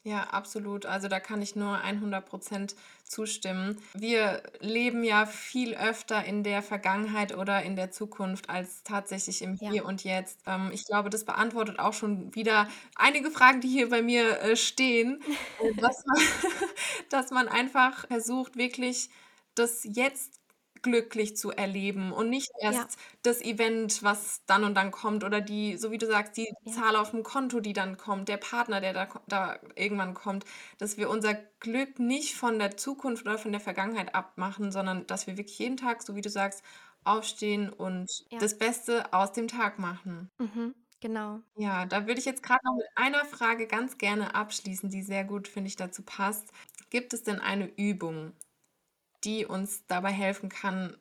Ja, 0.04 0.22
absolut. 0.30 0.86
Also 0.86 1.08
da 1.08 1.20
kann 1.20 1.42
ich 1.42 1.54
nur 1.56 1.76
100% 1.84 2.74
zustimmen. 3.04 3.78
Wir 3.94 4.42
leben 4.60 5.02
ja 5.04 5.26
viel 5.26 5.74
öfter 5.74 6.24
in 6.24 6.44
der 6.44 6.62
Vergangenheit 6.62 7.36
oder 7.36 7.62
in 7.62 7.76
der 7.76 7.90
Zukunft 7.90 8.48
als 8.48 8.82
tatsächlich 8.84 9.42
im 9.42 9.56
Ja. 9.56 9.70
Hier 9.70 9.84
und 9.84 10.04
Jetzt. 10.04 10.40
Ähm, 10.46 10.70
ich 10.72 10.86
glaube, 10.86 11.10
das 11.10 11.24
beantwortet 11.24 11.78
auch 11.78 11.92
schon 11.92 12.34
wieder 12.34 12.68
einige 12.94 13.30
Fragen, 13.30 13.60
die 13.60 13.68
hier 13.68 13.90
bei 13.90 14.00
mir 14.00 14.40
äh, 14.40 14.56
stehen, 14.56 15.20
äh, 15.62 15.74
dass 15.74 16.04
man, 16.06 16.16
dass 17.10 17.30
man 17.30 17.48
einfach 17.48 18.06
versucht, 18.06 18.56
wirklich 18.56 19.10
das 19.58 19.82
Jetzt 19.84 20.40
glücklich 20.82 21.36
zu 21.36 21.50
erleben 21.50 22.12
und 22.12 22.30
nicht 22.30 22.52
Ja. 22.68 22.88
erst 22.88 22.98
das 23.22 23.40
Event, 23.42 24.02
was 24.04 24.44
dann 24.46 24.62
und 24.64 24.74
dann 24.76 24.92
kommt 24.92 25.24
oder 25.24 25.40
die, 25.40 25.76
so 25.76 25.90
wie 25.90 25.98
du 25.98 26.06
sagst, 26.06 26.36
die 26.36 26.46
Ja. 26.64 26.72
Zahl 26.72 26.94
auf 26.96 27.10
dem 27.10 27.24
Konto, 27.24 27.58
die 27.60 27.72
dann 27.72 27.96
kommt, 27.96 28.28
der 28.28 28.36
Partner, 28.36 28.80
der 28.80 28.92
da, 28.92 29.08
da 29.26 29.58
irgendwann 29.74 30.14
kommt, 30.14 30.44
dass 30.78 30.96
wir 30.96 31.10
unser 31.10 31.34
Glück 31.60 31.98
nicht 31.98 32.36
von 32.36 32.58
der 32.60 32.76
Zukunft 32.76 33.26
oder 33.26 33.38
von 33.38 33.50
der 33.52 33.60
Vergangenheit 33.60 34.14
abmachen, 34.14 34.70
sondern 34.70 35.06
dass 35.08 35.26
wir 35.26 35.36
wirklich 35.36 35.58
jeden 35.58 35.76
Tag, 35.76 36.02
so 36.02 36.14
wie 36.14 36.20
du 36.22 36.30
sagst, 36.30 36.62
aufstehen 37.04 37.70
und 37.72 38.08
Ja. 38.30 38.38
das 38.38 38.56
Beste 38.58 39.12
aus 39.12 39.32
dem 39.32 39.48
Tag 39.48 39.78
machen. 39.80 40.30
Mhm. 40.40 40.74
Genau. 41.00 41.42
Ja, 41.56 41.86
da 41.86 42.06
würde 42.06 42.20
ich 42.20 42.24
jetzt 42.24 42.42
gerade 42.42 42.64
noch 42.64 42.76
mit 42.76 42.86
einer 42.94 43.24
Frage 43.24 43.66
ganz 43.66 43.98
gerne 43.98 44.34
abschließen, 44.34 44.90
die 44.90 45.02
sehr 45.02 45.24
gut, 45.24 45.48
finde 45.48 45.68
ich, 45.68 45.76
dazu 45.76 46.02
passt. 46.02 46.52
Gibt 46.90 47.12
es 47.12 47.22
denn 47.24 47.40
eine 47.40 47.66
Übung, 47.76 48.32
die 49.24 49.46
uns 49.46 49.86
dabei 49.86 50.10
helfen 50.10 50.48
kann, 50.48 50.96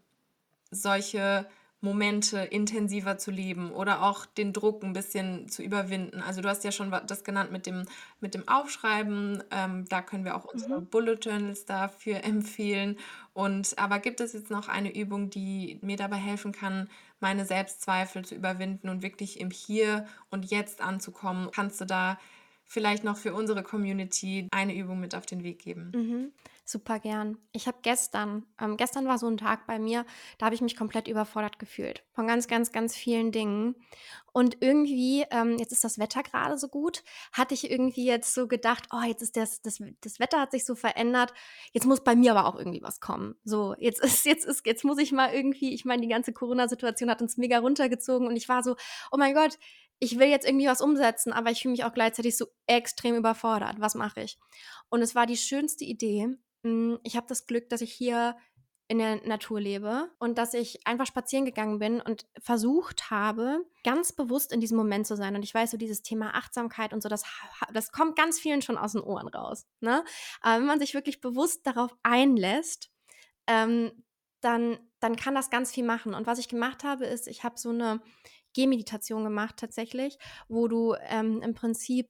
solche 0.71 1.47
Momente 1.79 2.39
intensiver 2.39 3.19
zu 3.19 3.29
leben 3.29 3.71
oder 3.71 4.01
auch 4.01 4.25
den 4.25 4.51
Druck 4.51 4.83
ein 4.83 4.93
bisschen 4.93 5.47
zu 5.47 5.61
überwinden. 5.61 6.21
Also 6.21 6.41
du 6.41 6.49
hast 6.49 6.63
ja 6.63 6.71
schon 6.71 6.91
das 7.05 7.23
genannt 7.23 7.51
mit 7.51 7.67
dem, 7.67 7.85
mit 8.19 8.33
dem 8.33 8.47
Aufschreiben. 8.47 9.43
Ähm, 9.51 9.85
da 9.87 10.01
können 10.01 10.25
wir 10.25 10.35
auch 10.35 10.45
unsere 10.45 10.81
Mhm. 10.81 10.87
Bullet 10.87 11.19
Journals 11.21 11.65
dafür 11.65 12.23
empfehlen. 12.23 12.97
Und 13.33 13.77
aber 13.77 13.99
gibt 13.99 14.21
es 14.21 14.33
jetzt 14.33 14.49
noch 14.49 14.69
eine 14.69 14.95
Übung, 14.95 15.29
die 15.29 15.77
mir 15.83 15.97
dabei 15.97 16.17
helfen 16.17 16.51
kann, 16.51 16.89
meine 17.19 17.45
Selbstzweifel 17.45 18.25
zu 18.25 18.33
überwinden 18.33 18.89
und 18.89 19.03
wirklich 19.03 19.39
im 19.39 19.51
Hier 19.51 20.07
und 20.31 20.49
Jetzt 20.49 20.81
anzukommen? 20.81 21.51
Kannst 21.51 21.79
du 21.79 21.85
da 21.85 22.17
vielleicht 22.65 23.03
noch 23.03 23.17
für 23.17 23.35
unsere 23.35 23.61
Community 23.61 24.47
eine 24.51 24.75
Übung 24.75 24.99
mit 24.99 25.13
auf 25.13 25.27
den 25.27 25.43
Weg 25.43 25.59
geben? 25.59 25.91
Mhm. 25.93 26.31
Super 26.69 26.99
gern. 26.99 27.37
Ich 27.53 27.65
habe 27.65 27.77
gestern, 27.81 28.45
ähm, 28.59 28.75
gestern 28.75 29.07
war 29.07 29.17
so 29.17 29.25
ein 29.25 29.37
Tag 29.37 29.65
bei 29.67 29.79
mir, 29.79 30.05
da 30.37 30.47
habe 30.47 30.55
ich 30.55 30.59
mich 30.59 30.75
komplett 30.75 31.07
überfordert 31.07 31.59
gefühlt 31.59 32.03
von 32.11 32.27
ganz, 32.27 32.49
ganz, 32.49 32.73
ganz 32.73 32.93
vielen 32.93 33.31
Dingen. 33.31 33.75
Und 34.33 34.57
irgendwie, 34.59 35.25
ähm, 35.31 35.55
jetzt 35.59 35.71
ist 35.71 35.85
das 35.85 35.97
Wetter 35.97 36.23
gerade 36.23 36.57
so 36.57 36.67
gut, 36.67 37.05
hatte 37.31 37.53
ich 37.53 37.71
irgendwie 37.71 38.03
jetzt 38.03 38.33
so 38.33 38.49
gedacht, 38.49 38.89
oh, 38.91 39.01
jetzt 39.01 39.21
ist 39.21 39.37
das, 39.37 39.61
das, 39.61 39.81
das 40.01 40.19
Wetter 40.19 40.41
hat 40.41 40.51
sich 40.51 40.65
so 40.65 40.75
verändert, 40.75 41.33
jetzt 41.71 41.85
muss 41.85 42.03
bei 42.03 42.17
mir 42.17 42.35
aber 42.35 42.49
auch 42.49 42.59
irgendwie 42.59 42.83
was 42.83 42.99
kommen. 42.99 43.35
So, 43.45 43.73
jetzt 43.79 44.03
ist, 44.03 44.25
jetzt 44.25 44.45
ist, 44.45 44.65
jetzt 44.65 44.83
muss 44.83 44.97
ich 44.97 45.13
mal 45.13 45.33
irgendwie, 45.33 45.73
ich 45.73 45.85
meine, 45.85 46.01
die 46.01 46.09
ganze 46.09 46.33
Corona-Situation 46.33 47.09
hat 47.09 47.21
uns 47.21 47.37
mega 47.37 47.59
runtergezogen 47.59 48.27
und 48.27 48.35
ich 48.35 48.49
war 48.49 48.61
so, 48.61 48.75
oh 49.13 49.17
mein 49.17 49.33
Gott, 49.33 49.57
ich 49.99 50.19
will 50.19 50.27
jetzt 50.27 50.45
irgendwie 50.45 50.67
was 50.67 50.81
umsetzen, 50.81 51.31
aber 51.31 51.49
ich 51.49 51.61
fühle 51.61 51.71
mich 51.71 51.85
auch 51.85 51.93
gleichzeitig 51.93 52.35
so 52.35 52.47
extrem 52.67 53.15
überfordert. 53.15 53.79
Was 53.79 53.95
mache 53.95 54.21
ich? 54.21 54.37
Und 54.89 55.01
es 55.01 55.15
war 55.15 55.25
die 55.25 55.37
schönste 55.37 55.85
Idee. 55.85 56.37
Mm, 56.63 56.95
Ich 57.03 57.15
habe 57.15 57.27
das 57.27 57.45
Glück, 57.45 57.69
dass 57.69 57.81
ich 57.81 57.93
hier 57.93 58.35
in 58.89 58.99
der 58.99 59.17
Natur 59.27 59.59
lebe 59.59 60.09
und 60.17 60.37
dass 60.37 60.53
ich 60.53 60.87
einfach 60.87 61.05
spazieren 61.05 61.45
gegangen 61.45 61.77
bin 61.77 61.99
und 61.99 62.25
versucht 62.39 63.11
habe, 63.11 63.65
ganz 63.83 64.13
bewusst 64.13 64.53
in 64.53 64.61
diesem 64.61 64.77
Moment 64.77 65.05
zu 65.05 65.17
sein. 65.17 65.35
Und 65.35 65.43
ich 65.43 65.53
weiß, 65.53 65.71
so 65.71 65.77
dieses 65.77 66.03
Thema 66.03 66.35
Achtsamkeit 66.35 66.93
und 66.93 67.03
so, 67.03 67.09
das, 67.09 67.23
das 67.73 67.91
kommt 67.91 68.15
ganz 68.15 68.39
vielen 68.39 68.61
schon 68.61 68.77
aus 68.77 68.93
den 68.93 69.01
Ohren 69.01 69.27
raus. 69.27 69.67
Ne? 69.81 70.05
Aber 70.39 70.59
wenn 70.59 70.67
man 70.67 70.79
sich 70.79 70.93
wirklich 70.93 71.19
bewusst 71.19 71.67
darauf 71.67 71.93
einlässt, 72.03 72.89
ähm, 73.47 73.91
dann, 74.39 74.79
dann 75.01 75.17
kann 75.17 75.35
das 75.35 75.49
ganz 75.49 75.71
viel 75.71 75.83
machen. 75.83 76.13
Und 76.13 76.25
was 76.25 76.39
ich 76.39 76.47
gemacht 76.47 76.85
habe, 76.85 77.05
ist, 77.05 77.27
ich 77.27 77.43
habe 77.43 77.57
so 77.57 77.69
eine 77.69 78.01
Gehmeditation 78.53 79.23
gemacht 79.23 79.57
tatsächlich, 79.57 80.17
wo 80.47 80.69
du 80.69 80.95
ähm, 81.01 81.41
im 81.41 81.53
Prinzip 81.53 82.09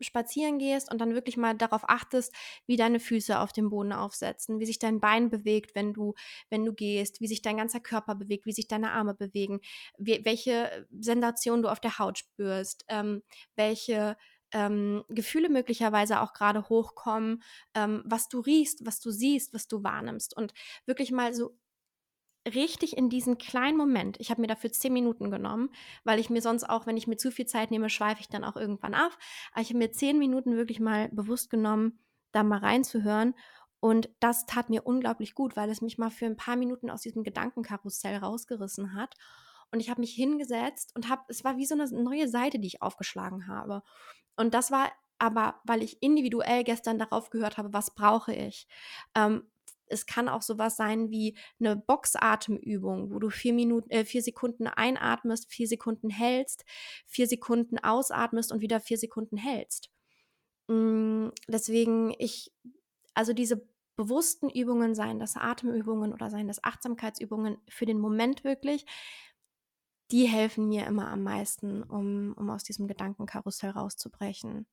spazieren 0.00 0.58
gehst 0.58 0.90
und 0.90 1.00
dann 1.00 1.14
wirklich 1.14 1.36
mal 1.36 1.54
darauf 1.56 1.88
achtest, 1.88 2.34
wie 2.66 2.76
deine 2.76 3.00
Füße 3.00 3.38
auf 3.38 3.52
dem 3.52 3.70
Boden 3.70 3.92
aufsetzen, 3.92 4.60
wie 4.60 4.66
sich 4.66 4.78
dein 4.78 5.00
Bein 5.00 5.30
bewegt, 5.30 5.74
wenn 5.74 5.92
du, 5.92 6.14
wenn 6.50 6.64
du 6.64 6.72
gehst, 6.72 7.20
wie 7.20 7.26
sich 7.28 7.42
dein 7.42 7.56
ganzer 7.56 7.80
Körper 7.80 8.14
bewegt, 8.14 8.46
wie 8.46 8.52
sich 8.52 8.68
deine 8.68 8.92
Arme 8.92 9.14
bewegen, 9.14 9.60
wie, 9.98 10.24
welche 10.24 10.86
Sensation 10.98 11.62
du 11.62 11.68
auf 11.68 11.80
der 11.80 11.98
Haut 11.98 12.18
spürst, 12.18 12.84
ähm, 12.88 13.22
welche 13.56 14.16
ähm, 14.52 15.04
Gefühle 15.08 15.48
möglicherweise 15.48 16.20
auch 16.20 16.32
gerade 16.32 16.68
hochkommen, 16.68 17.42
ähm, 17.74 18.02
was 18.06 18.28
du 18.28 18.40
riechst, 18.40 18.86
was 18.86 19.00
du 19.00 19.10
siehst, 19.10 19.52
was 19.52 19.68
du 19.68 19.82
wahrnimmst. 19.82 20.36
Und 20.36 20.54
wirklich 20.86 21.10
mal 21.10 21.34
so 21.34 21.56
richtig 22.46 22.96
in 22.96 23.08
diesen 23.08 23.38
kleinen 23.38 23.76
Moment. 23.76 24.18
Ich 24.20 24.30
habe 24.30 24.40
mir 24.40 24.46
dafür 24.46 24.72
zehn 24.72 24.92
Minuten 24.92 25.30
genommen, 25.30 25.70
weil 26.04 26.18
ich 26.18 26.30
mir 26.30 26.40
sonst 26.40 26.64
auch, 26.64 26.86
wenn 26.86 26.96
ich 26.96 27.06
mir 27.06 27.16
zu 27.16 27.30
viel 27.30 27.46
Zeit 27.46 27.70
nehme, 27.70 27.90
schweife 27.90 28.20
ich 28.20 28.28
dann 28.28 28.44
auch 28.44 28.56
irgendwann 28.56 28.94
ab. 28.94 29.16
Aber 29.52 29.62
ich 29.62 29.68
habe 29.68 29.78
mir 29.78 29.90
zehn 29.90 30.18
Minuten 30.18 30.56
wirklich 30.56 30.80
mal 30.80 31.08
bewusst 31.10 31.50
genommen, 31.50 31.98
da 32.32 32.42
mal 32.42 32.58
reinzuhören. 32.58 33.34
Und 33.80 34.08
das 34.20 34.46
tat 34.46 34.70
mir 34.70 34.86
unglaublich 34.86 35.34
gut, 35.34 35.56
weil 35.56 35.70
es 35.70 35.82
mich 35.82 35.98
mal 35.98 36.10
für 36.10 36.26
ein 36.26 36.36
paar 36.36 36.56
Minuten 36.56 36.90
aus 36.90 37.02
diesem 37.02 37.24
Gedankenkarussell 37.24 38.16
rausgerissen 38.16 38.94
hat. 38.94 39.14
Und 39.70 39.80
ich 39.80 39.90
habe 39.90 40.00
mich 40.00 40.12
hingesetzt 40.12 40.92
und 40.94 41.08
habe, 41.08 41.22
es 41.28 41.44
war 41.44 41.56
wie 41.56 41.66
so 41.66 41.74
eine 41.74 41.86
neue 41.90 42.28
Seite, 42.28 42.58
die 42.58 42.68
ich 42.68 42.82
aufgeschlagen 42.82 43.48
habe. 43.48 43.82
Und 44.36 44.54
das 44.54 44.70
war 44.70 44.90
aber, 45.18 45.60
weil 45.64 45.82
ich 45.82 46.02
individuell 46.02 46.62
gestern 46.64 46.98
darauf 46.98 47.30
gehört 47.30 47.58
habe, 47.58 47.72
was 47.72 47.94
brauche 47.94 48.34
ich. 48.34 48.66
Ähm, 49.14 49.44
es 49.88 50.06
kann 50.06 50.28
auch 50.28 50.42
sowas 50.42 50.76
sein 50.76 51.10
wie 51.10 51.36
eine 51.60 51.76
Boxatemübung, 51.76 53.12
wo 53.12 53.18
du 53.18 53.30
vier 53.30 53.52
Minuten, 53.52 53.90
äh, 53.90 54.04
vier 54.04 54.22
Sekunden 54.22 54.66
einatmest, 54.66 55.50
vier 55.50 55.68
Sekunden 55.68 56.10
hältst, 56.10 56.64
vier 57.06 57.26
Sekunden 57.26 57.78
ausatmest 57.78 58.52
und 58.52 58.60
wieder 58.60 58.80
vier 58.80 58.98
Sekunden 58.98 59.36
hältst. 59.36 59.90
Mm, 60.68 61.28
deswegen 61.48 62.14
ich, 62.18 62.52
also 63.14 63.32
diese 63.32 63.68
bewussten 63.96 64.50
Übungen, 64.50 64.94
seien 64.94 65.18
das 65.18 65.36
Atemübungen 65.36 66.12
oder 66.12 66.30
seien 66.30 66.48
das 66.48 66.62
Achtsamkeitsübungen 66.62 67.58
für 67.68 67.86
den 67.86 67.98
Moment 67.98 68.44
wirklich, 68.44 68.84
die 70.10 70.26
helfen 70.26 70.68
mir 70.68 70.86
immer 70.86 71.08
am 71.08 71.22
meisten, 71.22 71.82
um, 71.82 72.34
um 72.36 72.50
aus 72.50 72.62
diesem 72.62 72.86
Gedankenkarussell 72.86 73.70
rauszubrechen. 73.70 74.66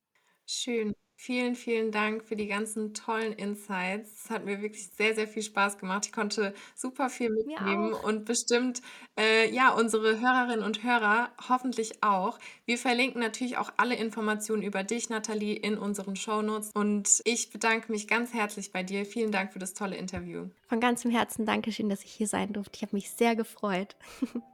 Schön. 0.46 0.94
Vielen, 1.16 1.54
vielen 1.54 1.92
Dank 1.92 2.24
für 2.24 2.36
die 2.36 2.48
ganzen 2.48 2.92
tollen 2.92 3.32
Insights. 3.32 4.24
Es 4.24 4.30
hat 4.30 4.44
mir 4.44 4.60
wirklich 4.60 4.88
sehr, 4.88 5.14
sehr 5.14 5.28
viel 5.28 5.42
Spaß 5.42 5.78
gemacht. 5.78 6.06
Ich 6.06 6.12
konnte 6.12 6.52
super 6.74 7.08
viel 7.08 7.30
Mir 7.30 7.44
mitnehmen 7.44 7.94
auch. 7.94 8.02
und 8.02 8.24
bestimmt, 8.24 8.82
äh, 9.18 9.48
ja, 9.50 9.70
unsere 9.70 10.20
Hörerinnen 10.20 10.64
und 10.64 10.82
Hörer 10.82 11.30
hoffentlich 11.48 12.02
auch. 12.02 12.38
Wir 12.66 12.78
verlinken 12.78 13.20
natürlich 13.20 13.56
auch 13.56 13.72
alle 13.76 13.94
Informationen 13.94 14.62
über 14.62 14.82
dich, 14.82 15.08
Nathalie, 15.08 15.54
in 15.54 15.78
unseren 15.78 16.16
Shownotes. 16.16 16.72
Und 16.74 17.22
ich 17.24 17.50
bedanke 17.50 17.92
mich 17.92 18.08
ganz 18.08 18.34
herzlich 18.34 18.72
bei 18.72 18.82
dir. 18.82 19.06
Vielen 19.06 19.30
Dank 19.30 19.52
für 19.52 19.60
das 19.60 19.72
tolle 19.72 19.96
Interview. 19.96 20.48
Von 20.68 20.80
ganzem 20.80 21.10
Herzen 21.10 21.46
Dankeschön, 21.46 21.88
dass 21.88 22.04
ich 22.04 22.12
hier 22.12 22.28
sein 22.28 22.52
durfte. 22.52 22.72
Ich 22.76 22.82
habe 22.82 22.96
mich 22.96 23.10
sehr 23.10 23.36
gefreut. 23.36 23.96